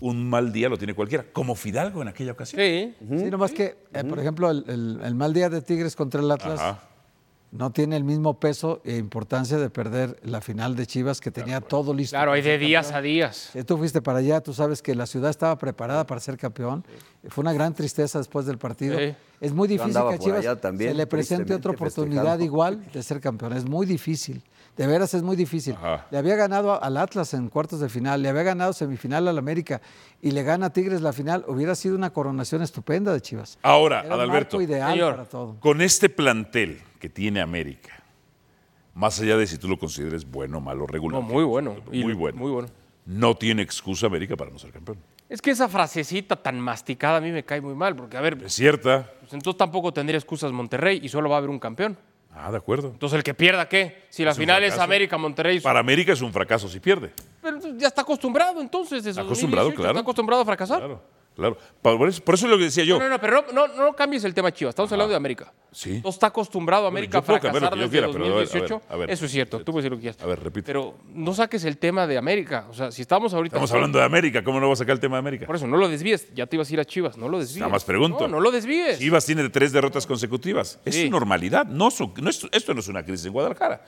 Un 0.00 0.28
mal 0.30 0.50
día 0.52 0.68
lo 0.68 0.78
tiene 0.78 0.94
cualquiera. 0.94 1.26
Como 1.32 1.54
Fidalgo 1.54 2.00
en 2.00 2.08
aquella 2.08 2.32
ocasión. 2.32 2.60
Sí. 2.62 2.94
Sí, 3.00 3.24
nomás 3.30 3.52
que, 3.52 3.76
eh, 3.92 4.04
por 4.04 4.18
ejemplo, 4.18 4.50
el, 4.50 4.64
el- 4.66 5.00
el 5.04 5.14
mal 5.14 5.34
día 5.34 5.50
de 5.50 5.60
Tigres 5.60 5.94
contra 5.94 6.20
el 6.22 6.30
Atlas 6.30 6.58
Ajá. 6.58 6.80
No 7.52 7.72
tiene 7.72 7.96
el 7.96 8.04
mismo 8.04 8.38
peso 8.38 8.80
e 8.84 8.96
importancia 8.96 9.58
de 9.58 9.70
perder 9.70 10.20
la 10.22 10.40
final 10.40 10.76
de 10.76 10.86
Chivas 10.86 11.20
que 11.20 11.30
tenía 11.30 11.60
todo 11.60 11.92
listo. 11.92 12.14
Claro, 12.14 12.32
hay 12.32 12.42
de 12.42 12.58
días 12.58 12.86
campeón. 12.86 12.98
a 12.98 13.02
días. 13.02 13.50
Si 13.52 13.64
tú 13.64 13.76
fuiste 13.76 14.00
para 14.00 14.20
allá, 14.20 14.40
tú 14.40 14.54
sabes 14.54 14.82
que 14.82 14.94
la 14.94 15.06
ciudad 15.06 15.30
estaba 15.30 15.58
preparada 15.58 16.06
para 16.06 16.20
ser 16.20 16.36
campeón. 16.36 16.84
Fue 17.28 17.42
una 17.42 17.52
gran 17.52 17.74
tristeza 17.74 18.18
después 18.18 18.46
del 18.46 18.58
partido. 18.58 18.98
Sí. 18.98 19.14
Es 19.40 19.52
muy 19.52 19.66
difícil 19.66 19.94
que 19.94 20.14
a 20.14 20.18
Chivas 20.18 20.60
también, 20.60 20.92
se 20.92 20.96
le 20.96 21.06
presente 21.06 21.54
otra 21.54 21.72
oportunidad 21.72 22.22
festejando. 22.22 22.44
igual 22.44 22.92
de 22.92 23.02
ser 23.02 23.20
campeón. 23.20 23.54
Es 23.54 23.64
muy 23.64 23.86
difícil. 23.86 24.42
De 24.76 24.86
veras 24.86 25.12
es 25.14 25.22
muy 25.22 25.36
difícil. 25.36 25.74
Ajá. 25.74 26.06
Le 26.10 26.16
había 26.18 26.36
ganado 26.36 26.82
al 26.82 26.96
Atlas 26.96 27.34
en 27.34 27.48
cuartos 27.48 27.80
de 27.80 27.88
final, 27.88 28.22
le 28.22 28.28
había 28.30 28.44
ganado 28.44 28.72
semifinal 28.72 29.28
al 29.28 29.36
América 29.36 29.80
y 30.22 30.30
le 30.30 30.42
gana 30.42 30.66
a 30.66 30.72
Tigres 30.72 31.02
la 31.02 31.12
final. 31.12 31.44
Hubiera 31.48 31.74
sido 31.74 31.96
una 31.96 32.10
coronación 32.10 32.62
estupenda 32.62 33.12
de 33.12 33.20
Chivas. 33.20 33.58
Ahora, 33.62 34.00
Era 34.04 34.14
Adalberto, 34.14 34.56
marco 34.56 34.72
ideal 34.72 34.92
Señor. 34.92 35.16
para 35.16 35.28
todo. 35.28 35.56
con 35.60 35.82
este 35.82 36.08
plantel 36.08 36.80
que 36.98 37.08
tiene 37.10 37.40
América, 37.40 38.02
más 38.94 39.20
allá 39.20 39.36
de 39.36 39.46
si 39.46 39.58
tú 39.58 39.68
lo 39.68 39.78
consideres 39.78 40.24
bueno, 40.30 40.60
malo, 40.60 40.86
regular. 40.86 41.20
No, 41.20 41.26
muy 41.28 41.44
bueno. 41.44 41.76
Y- 41.92 42.02
Muy 42.02 42.14
bueno. 42.14 42.38
Muy 42.38 42.50
bueno. 42.50 42.68
No 43.06 43.34
tiene 43.34 43.62
excusa 43.62 44.06
América 44.06 44.36
para 44.36 44.50
no 44.50 44.58
ser 44.58 44.70
campeón. 44.72 44.98
Es 45.28 45.42
que 45.42 45.50
esa 45.50 45.68
frasecita 45.68 46.36
tan 46.36 46.58
masticada 46.60 47.18
a 47.18 47.20
mí 47.20 47.30
me 47.32 47.44
cae 47.44 47.60
muy 47.60 47.74
mal, 47.74 47.94
porque 47.96 48.16
a 48.16 48.20
ver, 48.20 48.38
Es 48.44 48.54
cierta. 48.54 49.10
pues 49.20 49.32
entonces 49.32 49.58
tampoco 49.58 49.92
tendría 49.92 50.16
excusas 50.18 50.52
Monterrey 50.52 51.00
y 51.02 51.08
solo 51.08 51.28
va 51.28 51.36
a 51.36 51.38
haber 51.38 51.50
un 51.50 51.58
campeón. 51.58 51.96
Ah, 52.32 52.50
de 52.50 52.56
acuerdo. 52.56 52.88
Entonces 52.88 53.16
el 53.16 53.22
que 53.22 53.34
pierda, 53.34 53.68
¿qué? 53.68 54.06
Si 54.08 54.24
la 54.24 54.30
Es 54.30 54.36
final 54.36 54.62
es 54.62 54.70
fracaso. 54.70 54.84
América, 54.84 55.18
Monterrey. 55.18 55.60
Para 55.60 55.80
América 55.80 56.12
es 56.12 56.22
un 56.22 56.32
fracaso 56.32 56.68
si 56.68 56.80
pierde. 56.80 57.12
Pero 57.42 57.58
ya 57.76 57.88
está 57.88 58.02
acostumbrado 58.02 58.60
entonces. 58.60 59.04
acostumbrado, 59.18 59.68
2018, 59.68 59.76
claro. 59.76 59.90
Está 59.98 60.00
acostumbrado 60.02 60.42
a 60.42 60.44
fracasar. 60.44 60.78
Claro, 60.78 61.02
claro. 61.34 61.56
Por 61.82 62.08
eso, 62.08 62.22
por 62.22 62.34
eso 62.34 62.46
es 62.46 62.50
lo 62.52 62.58
que 62.58 62.64
decía 62.64 62.84
yo. 62.84 62.98
No, 62.98 63.04
no, 63.04 63.10
no, 63.10 63.20
pero 63.20 63.44
no, 63.52 63.66
no, 63.68 63.74
no 63.86 63.92
cambies 63.94 64.24
el 64.24 64.34
tema 64.34 64.52
Chivas. 64.52 64.72
Estamos 64.72 64.92
hablando 64.92 65.10
de 65.10 65.16
América. 65.16 65.52
Sí. 65.72 66.00
No 66.04 66.10
está 66.10 66.26
acostumbrado 66.26 66.86
América 66.86 67.18
a 67.18 67.22
cambiar 67.22 67.42
lo 67.42 67.48
fracasar 67.50 67.72
que 67.72 67.76
yo 67.78 67.82
desde 67.82 67.90
quiera, 67.92 68.06
pero 68.12 68.24
a 68.24 68.28
ver, 68.28 68.32
a 68.34 68.38
ver, 68.40 68.46
2018. 68.48 68.82
a 68.88 68.96
ver. 68.96 69.10
Eso 69.10 69.24
es 69.24 69.30
cierto. 69.30 69.58
Tú 69.60 69.72
puedes 69.72 69.84
decir 69.84 69.90
lo 69.92 69.96
que 69.96 70.00
quieras. 70.02 70.22
A 70.22 70.26
ver, 70.26 70.40
repite. 70.42 70.66
Pero 70.66 70.96
no 71.14 71.32
saques 71.32 71.64
el 71.64 71.78
tema 71.78 72.06
de 72.06 72.18
América. 72.18 72.66
O 72.70 72.74
sea, 72.74 72.90
si 72.90 73.02
estamos 73.02 73.32
ahorita. 73.32 73.56
Estamos 73.56 73.72
hablando 73.72 73.98
de 73.98 74.04
América. 74.04 74.42
¿Cómo 74.44 74.60
no 74.60 74.66
va 74.66 74.72
a 74.72 74.76
sacar 74.76 74.92
el 74.94 75.00
tema 75.00 75.16
de 75.16 75.20
América? 75.20 75.46
Por 75.46 75.56
eso, 75.56 75.66
no 75.66 75.76
lo 75.76 75.88
desvíes. 75.88 76.32
Ya 76.34 76.46
te 76.46 76.56
ibas 76.56 76.68
a 76.70 76.72
ir 76.74 76.80
a 76.80 76.84
Chivas. 76.84 77.16
No 77.16 77.28
lo 77.28 77.38
desvíes. 77.38 77.60
Nada 77.60 77.72
más 77.72 77.84
pregunto. 77.84 78.20
No, 78.26 78.28
no 78.28 78.40
lo 78.40 78.50
desvíes. 78.50 78.98
Chivas 78.98 79.24
tiene 79.24 79.48
tres 79.48 79.72
derrotas 79.72 80.06
consecutivas. 80.06 80.78
Es 80.84 80.94
Sí. 80.96 81.08
normalidad. 81.08 81.64
No, 81.66 81.90
su- 81.90 82.12
no 82.20 82.28
es- 82.30 82.46
esto 82.52 82.74
no 82.74 82.80
es 82.80 82.88
una 82.88 83.02
crisis 83.04 83.26
en 83.26 83.32
Guadalajara. 83.32 83.80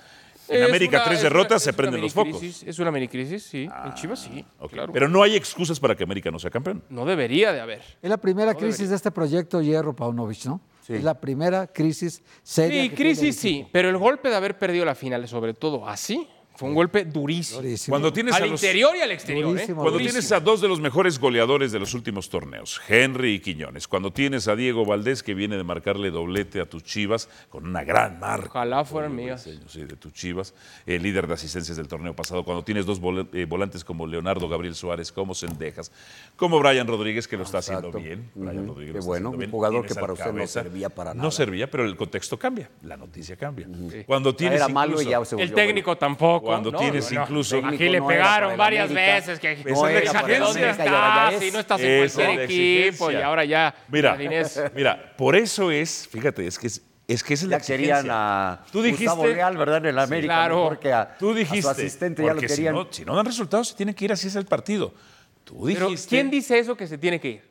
En 0.52 0.62
Es 0.62 0.68
América, 0.68 0.96
una- 0.98 1.04
tres 1.04 1.20
una- 1.20 1.28
derrotas, 1.30 1.62
se 1.62 1.72
prenden 1.72 2.00
los 2.00 2.12
focos. 2.12 2.34
minicrisis, 2.34 2.68
Es 2.68 2.78
una 2.78 2.90
mini 2.90 3.08
crisis, 3.08 3.42
sí. 3.44 3.68
en 3.84 3.94
Chivas 3.94 4.20
sí. 4.20 4.44
Claro. 4.70 4.92
Pero 4.92 5.08
no 5.08 5.22
hay 5.22 5.34
excusas 5.36 5.78
para 5.80 5.94
que 5.94 6.04
América 6.04 6.30
no 6.30 6.38
sea 6.38 6.50
campeón. 6.50 6.82
no 6.90 7.04
debería 7.04 7.52
de 7.52 7.60
haber. 7.60 7.80
Es 8.02 8.10
la 8.10 8.16
primera 8.18 8.54
crisis 8.54 8.88
de 8.90 8.96
este 8.96 9.10
proyecto 9.10 9.60
Hierro, 9.62 9.94
Paunovic, 9.96 10.44
¿no? 10.46 10.60
Es 10.88 11.02
la 11.04 11.14
primera 11.20 11.66
crisis 11.68 12.22
seria. 12.42 12.82
Sí, 12.82 12.88
que 12.90 12.96
tiene 12.96 13.10
el 13.12 13.16
crisis 13.18 13.36
sí. 13.40 13.66
Pero 13.72 13.88
el 13.88 13.96
golpe 13.96 14.28
de 14.28 14.36
haber 14.36 14.58
perdido 14.58 14.84
la 14.84 14.94
final, 14.94 15.26
sobre 15.28 15.54
todo 15.54 15.88
así, 15.88 16.28
fue 16.54 16.68
un 16.68 16.74
golpe 16.74 17.04
durísimo. 17.04 17.60
Durísimo. 17.62 17.92
Cuando 17.92 18.12
tienes 18.12 18.34
Al 18.34 18.42
a 18.42 18.46
los- 18.46 18.62
interior 18.62 18.94
y 18.96 19.00
al 19.00 19.10
exterior. 19.10 19.44
¿eh? 19.44 19.48
Durísimo, 19.52 19.76
Cuando 19.76 19.92
Durísimo. 19.92 20.12
tienes 20.20 20.32
a 20.32 20.40
dos 20.40 20.60
de 20.60 20.68
los 20.68 20.80
mejores 20.80 21.18
goleadores 21.18 21.72
de 21.72 21.78
los 21.78 21.94
últimos 21.94 22.28
torneos, 22.28 22.80
Henry 22.88 23.34
y 23.34 23.40
Quiñones. 23.40 23.88
Cuando 23.88 24.12
tienes 24.12 24.48
a 24.48 24.56
Diego 24.56 24.84
Valdés, 24.84 25.22
que 25.22 25.34
viene 25.34 25.56
de 25.56 25.64
marcarle 25.64 26.10
doblete 26.10 26.60
a 26.60 26.66
tus 26.66 26.82
chivas, 26.84 27.28
con 27.48 27.66
una 27.66 27.84
gran 27.84 28.20
marca. 28.20 28.48
Ojalá 28.50 28.84
fueran 28.84 29.14
mías. 29.16 29.48
Sí, 29.66 29.84
de 29.84 29.96
tus 29.96 30.12
chivas. 30.12 30.54
El 30.86 31.02
líder 31.02 31.26
de 31.26 31.34
asistencias 31.34 31.76
del 31.76 31.88
torneo 31.88 32.14
pasado. 32.14 32.44
Cuando 32.44 32.62
tienes 32.64 32.86
dos 32.86 33.00
vol- 33.00 33.28
eh, 33.32 33.44
volantes 33.46 33.84
como 33.84 34.06
Leonardo 34.06 34.48
Gabriel 34.48 34.74
Suárez, 34.74 35.10
como 35.12 35.34
Sendejas, 35.34 35.90
como 36.36 36.58
Brian 36.60 36.86
Rodríguez, 36.86 37.26
que 37.26 37.36
lo 37.36 37.44
está 37.44 37.58
haciendo 37.58 37.90
bien. 37.92 38.30
Brian. 38.34 38.66
Rodríguez 38.66 38.94
Qué 38.94 39.00
bueno, 39.00 39.28
haciendo 39.28 39.30
un 39.30 39.38
bien. 39.38 39.50
jugador 39.50 39.80
Tienes 39.82 39.94
que 39.96 40.00
para 40.00 40.12
usted 40.12 40.32
no 40.32 40.46
servía 40.46 40.88
para 40.90 41.14
No 41.14 41.18
nada. 41.18 41.30
servía, 41.30 41.70
pero 41.70 41.84
el 41.84 41.96
contexto 41.96 42.38
cambia. 42.38 42.70
La 42.82 42.96
noticia 42.96 43.36
cambia. 43.36 43.66
Cuando 44.06 44.34
tienes 44.34 44.58
Era 44.60 44.68
malo 44.68 45.00
y 45.00 45.06
ya 45.06 45.24
se 45.24 45.34
volvió 45.34 45.44
El 45.48 45.54
técnico 45.54 45.86
bueno. 45.92 45.98
tampoco. 45.98 46.51
Cuando 46.52 46.70
No, 46.72 46.78
tienes 46.78 47.10
no, 47.12 47.18
no. 47.18 47.24
incluso- 47.24 47.56
Aquí 47.64 47.88
le 47.88 48.02
pegaron 48.02 48.56
varias 48.56 48.90
América. 48.90 49.14
veces 49.16 49.38
que 49.40 49.52
Esa 49.52 49.62
no 49.70 49.70
es 49.70 49.76
la 49.82 49.90
eres 49.90 50.12
¿de 50.12 50.18
exigencia. 50.18 50.38
dónde 50.40 50.60
América 50.64 50.84
y 50.84 50.88
ahora 50.88 51.14
ya 51.14 51.24
estás? 51.28 51.42
es. 51.42 51.48
Y 51.48 51.52
no 51.52 51.60
estás 51.60 51.80
en 51.80 51.98
cualquier 52.22 52.40
equipo 52.90 53.10
y 53.10 53.14
ahora 53.16 53.44
ya 53.44 53.74
Mira, 53.88 54.16
mira, 54.74 55.14
por 55.16 55.36
eso 55.36 55.70
es, 55.70 56.08
fíjate, 56.10 56.46
es 56.46 56.58
que 56.58 56.66
es, 56.68 56.82
es 57.08 57.22
que 57.22 57.34
esa 57.34 57.44
es 57.44 57.50
la 57.50 57.58
Ya 57.58 57.64
querían 57.66 58.06
a 58.10 58.64
Tú 58.70 58.80
dijiste, 58.82 59.04
Gustavo 59.06 59.26
Leal, 59.26 59.56
¿verdad? 59.56 59.76
En 59.78 59.86
el 59.86 59.98
América. 59.98 60.34
claro. 60.34 60.56
Mejor 60.56 60.78
que 60.80 60.92
a, 60.92 61.16
tú 61.18 61.30
a 61.30 61.34
dijiste, 61.34 61.62
su 61.62 61.68
asistente 61.68 62.22
ya 62.22 62.28
lo 62.28 62.34
porque 62.36 62.48
si 62.48 62.54
querían. 62.56 62.74
no, 62.74 62.86
si 62.90 63.04
no 63.04 63.16
dan 63.16 63.26
resultados, 63.26 63.68
se 63.68 63.74
tiene 63.76 63.94
que 63.94 64.04
ir 64.04 64.12
así 64.12 64.28
es 64.28 64.36
el 64.36 64.46
partido. 64.46 64.94
Tú 65.44 65.64
Pero 65.66 65.86
dijiste. 65.88 66.08
¿quién 66.08 66.30
dice 66.30 66.58
eso 66.58 66.76
que 66.76 66.86
se 66.86 66.96
tiene 66.98 67.20
que 67.20 67.28
ir? 67.28 67.42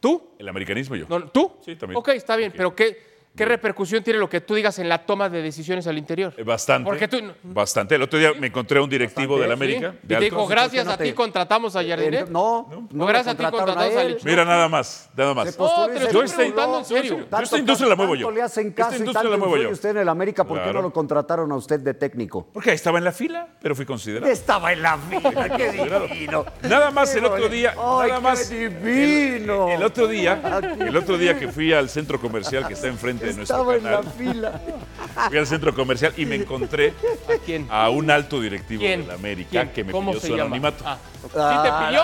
¿Tú? 0.00 0.30
El 0.38 0.48
americanismo 0.48 0.96
y 0.96 1.00
yo. 1.00 1.06
No, 1.08 1.24
¿Tú? 1.28 1.56
Sí, 1.64 1.76
también. 1.76 1.98
Ok, 1.98 2.08
está 2.08 2.36
bien, 2.36 2.52
pero 2.56 2.74
¿qué, 2.74 3.15
¿qué 3.36 3.44
repercusión 3.44 4.02
tiene 4.02 4.18
lo 4.18 4.28
que 4.28 4.40
tú 4.40 4.54
digas 4.54 4.78
en 4.78 4.88
la 4.88 5.04
toma 5.04 5.28
de 5.28 5.42
decisiones 5.42 5.86
al 5.86 5.98
interior? 5.98 6.34
Eh, 6.36 6.42
Bastante. 6.42 6.84
Porque 6.88 7.06
tú- 7.08 7.20
Bastante. 7.44 7.94
El 7.94 8.02
otro 8.02 8.18
día 8.18 8.32
me 8.38 8.48
encontré 8.48 8.78
a 8.78 8.82
un 8.82 8.90
directivo 8.90 9.36
de 9.38 9.42
la 9.42 9.48
¿Sí? 9.48 9.52
América. 9.52 9.94
Y 10.02 10.06
te 10.08 10.20
dijo, 10.20 10.46
gracias 10.46 10.70
¿por 10.70 10.80
qué 10.82 10.84
no 10.84 10.90
a 10.92 10.96
ti 10.98 11.10
te- 11.10 11.14
contratamos 11.14 11.76
a. 11.76 11.82
Eh, 11.82 12.24
no, 12.30 12.66
no, 12.70 12.88
No, 12.90 13.04
lo 13.04 13.06
gracias 13.06 13.34
a 13.34 13.36
ti 13.36 13.44
contratamos 13.44 13.94
a 13.94 13.98
a 13.98 14.02
él. 14.02 14.12
Lich. 14.14 14.24
Mira, 14.24 14.44
nada 14.44 14.68
más, 14.68 15.08
nada 15.16 15.34
más. 15.34 15.46
Se 15.50 15.52
No, 15.52 15.58
postuló 15.58 15.86
te 15.88 15.92
y 15.96 16.00
lo 16.00 16.06
estoy 16.22 16.36
preguntando 16.36 16.78
en 16.78 16.84
serio. 16.84 17.26
Yo 17.30 17.38
esta 17.42 17.58
industria 17.58 17.88
la 17.88 17.96
muevo 17.96 18.14
yo. 18.16 18.30
le 18.30 18.42
hacen 18.42 18.68
Esta 18.68 18.82
caso 18.84 18.94
y 18.94 18.98
industria 18.98 19.22
tanto 19.22 19.30
la 19.30 19.36
muevo 19.36 19.62
yo. 19.62 19.70
usted 19.70 19.90
en 19.90 19.98
el 19.98 20.08
América, 20.08 20.44
¿por 20.44 20.58
qué 20.58 20.64
Claro. 20.64 20.78
no 20.78 20.88
lo 20.88 20.92
contrataron 20.92 21.52
a 21.52 21.56
usted 21.56 21.80
de 21.80 21.94
técnico? 21.94 22.48
Porque 22.52 22.70
ahí 22.70 22.76
estaba 22.76 22.98
en 22.98 23.04
la 23.04 23.12
fila, 23.12 23.48
pero 23.60 23.74
fui 23.74 23.84
considerado. 23.86 24.30
Estaba 24.32 24.72
en 24.72 24.82
la 24.82 24.96
fila, 24.98 25.56
qué 25.56 25.72
divino. 25.72 26.44
Nada 26.62 26.90
más 26.90 27.14
el 27.14 27.22
Qué 27.22 27.26
otro 27.28 27.48
día, 27.48 27.70
Ay, 27.76 28.08
nada 28.08 28.14
qué 28.16 28.20
más. 28.20 28.48
divino. 28.50 29.68
El 29.68 29.82
otro 29.82 30.06
día, 30.06 30.40
el 30.80 30.96
otro 30.96 31.18
día 31.18 31.38
que 31.38 31.48
fui 31.48 31.72
al 31.72 31.88
centro 31.88 32.20
comercial 32.20 32.66
que 32.66 32.74
está 32.74 32.88
enfrente 32.88 33.25
de 33.26 33.34
nuestro 33.34 33.56
Estaba 33.72 33.76
en 33.76 33.84
la 33.84 34.02
fila. 34.02 34.60
fui 35.28 35.38
al 35.38 35.46
centro 35.46 35.74
comercial 35.74 36.12
y 36.16 36.26
me 36.26 36.34
encontré 36.36 36.92
¿A 37.28 37.38
quién? 37.44 37.66
a 37.70 37.88
un 37.90 38.10
alto 38.10 38.40
directivo 38.40 38.80
¿Quién? 38.82 39.02
de 39.02 39.06
la 39.08 39.14
América 39.14 39.48
¿Quién? 39.50 39.68
que 39.70 39.84
me 39.84 39.92
¿Cómo 39.92 40.10
pidió 40.12 40.20
se 40.20 40.26
su 40.26 40.32
llama? 40.34 40.44
anonimato. 40.56 40.84
Ah, 40.86 40.98
¿Sí 41.22 41.28
te 41.62 41.70
pilló? 41.86 42.02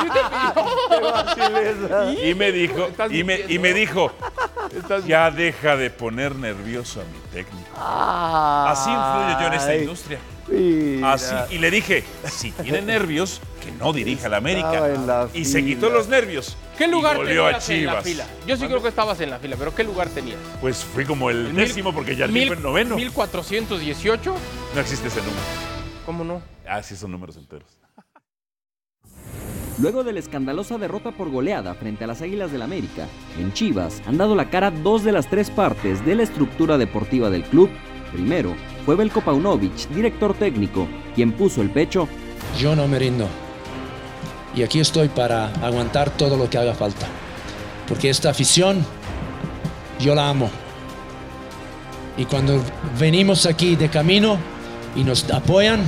¿Sí 0.00 0.06
te 0.12 0.20
pilló? 0.28 2.22
Y 2.30 2.34
me 2.34 2.52
dijo, 2.52 2.86
estás 2.86 3.12
y 3.12 3.24
me, 3.24 3.40
y 3.48 3.58
me 3.58 3.72
dijo, 3.74 4.12
ya 5.06 5.30
deja 5.30 5.76
de 5.76 5.90
poner 5.90 6.34
nervioso 6.36 7.00
a 7.00 7.04
mi 7.04 7.18
técnico. 7.32 7.68
Así 7.76 8.90
influyo 8.90 9.40
yo 9.40 9.46
en 9.46 9.52
esta 9.54 9.70
Ay, 9.70 9.80
industria. 9.80 10.18
Mira. 10.48 11.12
Así, 11.12 11.34
y 11.54 11.58
le 11.58 11.70
dije, 11.70 12.04
si 12.30 12.50
tiene 12.52 12.82
nervios, 12.82 13.40
que 13.64 13.70
no 13.72 13.92
dirija 13.92 14.26
a 14.26 14.30
la 14.30 14.36
América. 14.38 14.88
La 15.06 15.28
Y 15.34 15.44
se 15.44 15.64
quitó 15.64 15.88
los 15.90 16.08
nervios. 16.08 16.56
¿Qué 16.76 16.88
lugar 16.88 17.14
y 17.16 17.18
volvió 17.18 17.46
a 17.46 17.58
tenías 17.58 17.68
en 17.70 17.86
la 17.86 17.90
Chivas. 17.92 18.04
fila? 18.04 18.26
Yo 18.46 18.56
sí 18.56 18.66
creo 18.66 18.82
que 18.82 18.88
estabas 18.88 19.20
en 19.20 19.30
la 19.30 19.38
fila, 19.38 19.56
pero 19.58 19.74
¿qué 19.74 19.84
lugar 19.84 20.08
tenías? 20.08 20.38
Pues 20.60 20.78
fui 20.84 21.04
como 21.04 21.30
el 21.30 21.54
décimo 21.54 21.92
porque 21.94 22.16
ya 22.16 22.24
el 22.24 22.32
mil- 22.32 22.48
fue 22.48 22.56
el 22.56 22.62
noveno. 22.62 22.96
1418. 22.96 24.34
No 24.74 24.80
existe 24.80 25.08
ese 25.08 25.20
número. 25.20 25.42
¿Cómo 26.06 26.24
no? 26.24 26.42
Ah, 26.68 26.82
sí, 26.82 26.96
son 26.96 27.12
números 27.12 27.36
enteros. 27.36 27.78
Luego 29.78 30.04
de 30.04 30.12
la 30.12 30.18
escandalosa 30.20 30.76
derrota 30.78 31.12
por 31.12 31.30
goleada 31.30 31.74
frente 31.74 32.04
a 32.04 32.06
las 32.06 32.20
Águilas 32.22 32.52
del 32.52 32.62
América, 32.62 33.06
en 33.38 33.52
Chivas 33.52 34.02
han 34.06 34.18
dado 34.18 34.34
la 34.36 34.50
cara 34.50 34.70
dos 34.70 35.02
de 35.02 35.12
las 35.12 35.28
tres 35.28 35.50
partes 35.50 36.04
de 36.04 36.14
la 36.14 36.22
estructura 36.24 36.78
deportiva 36.78 37.30
del 37.30 37.42
club. 37.44 37.70
Primero, 38.12 38.54
fue 38.84 38.96
Belko 38.96 39.20
Paunovic, 39.20 39.88
director 39.88 40.34
técnico, 40.34 40.88
quien 41.14 41.32
puso 41.32 41.62
el 41.62 41.70
pecho 41.70 42.08
Yo 42.58 42.74
no 42.76 42.88
me 42.88 42.98
rindo. 42.98 43.28
Y 44.54 44.62
aquí 44.62 44.80
estoy 44.80 45.08
para 45.08 45.52
aguantar 45.64 46.10
todo 46.10 46.36
lo 46.36 46.50
que 46.50 46.58
haga 46.58 46.74
falta. 46.74 47.06
Porque 47.88 48.10
esta 48.10 48.30
afición, 48.30 48.84
yo 49.98 50.14
la 50.14 50.28
amo. 50.28 50.50
Y 52.18 52.26
cuando 52.26 52.62
venimos 52.98 53.46
aquí 53.46 53.76
de 53.76 53.88
camino 53.88 54.36
y 54.94 55.04
nos 55.04 55.30
apoyan, 55.30 55.80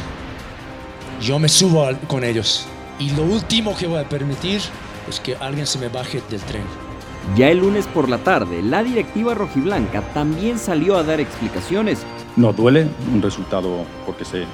yo 1.21 1.39
me 1.39 1.49
subo 1.49 1.89
con 2.07 2.25
ellos. 2.25 2.67
Y 2.99 3.11
lo 3.11 3.25
último 3.25 3.77
que 3.77 3.87
voy 3.87 3.99
a 3.99 4.09
permitir 4.09 4.63
es 5.09 5.21
que 5.21 5.37
alguien 5.37 5.67
se 5.67 5.79
me 5.79 5.89
baje 5.89 6.23
del 6.31 6.41
tren. 6.41 6.65
Ya 7.37 7.51
el 7.51 7.59
lunes 7.59 7.87
por 7.87 8.09
la 8.09 8.19
tarde, 8.19 8.63
la 8.63 8.83
directiva 8.83 9.35
rojiblanca 9.35 10.03
también 10.13 10.59
salió 10.59 10.97
a 10.97 11.03
dar 11.03 11.21
explicaciones. 11.21 12.07
Nos 12.37 12.57
duele 12.57 12.89
un 13.13 13.23
resultado 13.23 13.85
porque 14.05 14.25
se 14.25 14.45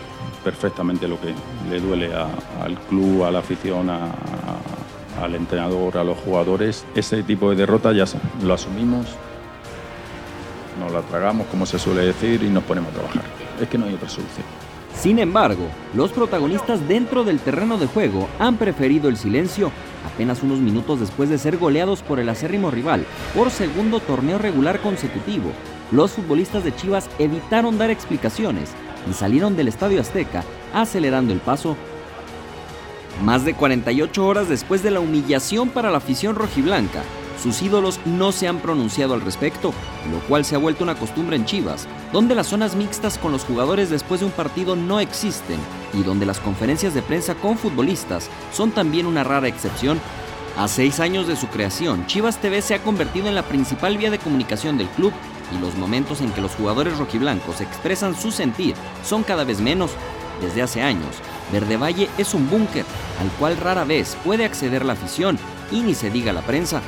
perfectamente 0.44 1.08
lo 1.08 1.18
que 1.20 1.34
le 1.70 1.80
duele 1.80 2.10
al 2.14 2.78
club, 2.88 3.24
a 3.24 3.30
la 3.30 3.38
afición, 3.38 3.88
al 3.90 5.34
entrenador, 5.34 5.96
a 5.96 6.04
los 6.04 6.18
jugadores. 6.18 6.84
Ese 6.94 7.22
tipo 7.22 7.50
de 7.50 7.56
derrota 7.56 7.92
ya 7.92 8.04
lo 8.42 8.54
asumimos, 8.54 9.06
nos 10.78 10.92
la 10.92 11.00
tragamos, 11.02 11.46
como 11.46 11.64
se 11.64 11.78
suele 11.78 12.02
decir, 12.02 12.42
y 12.42 12.48
nos 12.48 12.64
ponemos 12.64 12.90
a 12.92 12.96
trabajar. 12.98 13.22
Es 13.60 13.68
que 13.68 13.78
no 13.78 13.86
hay 13.86 13.94
otra 13.94 14.08
solución. 14.08 14.44
Sin 14.94 15.18
embargo, 15.18 15.66
los 15.94 16.10
protagonistas 16.10 16.86
dentro 16.86 17.24
del 17.24 17.38
terreno 17.38 17.78
de 17.78 17.86
juego 17.86 18.28
han 18.38 18.56
preferido 18.56 19.08
el 19.08 19.16
silencio 19.16 19.70
apenas 20.14 20.42
unos 20.42 20.58
minutos 20.58 21.00
después 21.00 21.30
de 21.30 21.38
ser 21.38 21.56
goleados 21.56 22.02
por 22.02 22.20
el 22.20 22.28
acérrimo 22.28 22.70
rival 22.70 23.06
por 23.34 23.50
segundo 23.50 24.00
torneo 24.00 24.36
regular 24.36 24.80
consecutivo. 24.80 25.52
Los 25.92 26.12
futbolistas 26.12 26.62
de 26.62 26.74
Chivas 26.74 27.10
evitaron 27.18 27.76
dar 27.76 27.90
explicaciones 27.90 28.70
y 29.10 29.12
salieron 29.12 29.56
del 29.56 29.68
Estadio 29.68 30.00
Azteca 30.00 30.44
acelerando 30.72 31.32
el 31.32 31.40
paso. 31.40 31.76
Más 33.24 33.44
de 33.44 33.54
48 33.54 34.24
horas 34.24 34.48
después 34.48 34.82
de 34.82 34.92
la 34.92 35.00
humillación 35.00 35.68
para 35.68 35.90
la 35.90 35.98
afición 35.98 36.36
rojiblanca, 36.36 37.02
sus 37.42 37.60
ídolos 37.62 37.98
no 38.04 38.30
se 38.32 38.46
han 38.46 38.58
pronunciado 38.58 39.14
al 39.14 39.20
respecto, 39.22 39.72
lo 40.12 40.20
cual 40.28 40.44
se 40.44 40.54
ha 40.54 40.58
vuelto 40.58 40.84
una 40.84 40.94
costumbre 40.94 41.36
en 41.36 41.44
Chivas, 41.44 41.88
donde 42.12 42.34
las 42.34 42.46
zonas 42.46 42.76
mixtas 42.76 43.18
con 43.18 43.32
los 43.32 43.44
jugadores 43.44 43.90
después 43.90 44.20
de 44.20 44.26
un 44.26 44.32
partido 44.32 44.76
no 44.76 45.00
existen 45.00 45.58
y 45.92 46.02
donde 46.02 46.26
las 46.26 46.38
conferencias 46.38 46.94
de 46.94 47.02
prensa 47.02 47.34
con 47.34 47.58
futbolistas 47.58 48.28
son 48.52 48.70
también 48.70 49.06
una 49.06 49.24
rara 49.24 49.48
excepción. 49.48 49.98
A 50.56 50.68
seis 50.68 51.00
años 51.00 51.26
de 51.26 51.36
su 51.36 51.46
creación, 51.46 52.06
Chivas 52.06 52.38
TV 52.38 52.60
se 52.60 52.74
ha 52.74 52.82
convertido 52.82 53.28
en 53.28 53.34
la 53.34 53.42
principal 53.42 53.96
vía 53.96 54.10
de 54.10 54.18
comunicación 54.18 54.76
del 54.76 54.88
club 54.88 55.12
y 55.52 55.58
los 55.58 55.74
momentos 55.76 56.20
en 56.20 56.32
que 56.32 56.40
los 56.40 56.54
jugadores 56.54 56.98
rojiblancos 56.98 57.60
expresan 57.60 58.14
su 58.14 58.30
sentir 58.30 58.74
son 59.04 59.22
cada 59.22 59.44
vez 59.44 59.60
menos. 59.60 59.92
Desde 60.40 60.62
hace 60.62 60.82
años, 60.82 61.16
Verde 61.52 61.76
Valle 61.76 62.08
es 62.16 62.32
un 62.34 62.48
búnker 62.48 62.84
al 63.20 63.28
cual 63.38 63.56
rara 63.56 63.84
vez 63.84 64.16
puede 64.24 64.44
acceder 64.44 64.84
la 64.84 64.94
afición 64.94 65.38
y 65.70 65.80
ni 65.80 65.94
se 65.94 66.10
diga 66.10 66.32
la 66.32 66.42
prensa. 66.42 66.80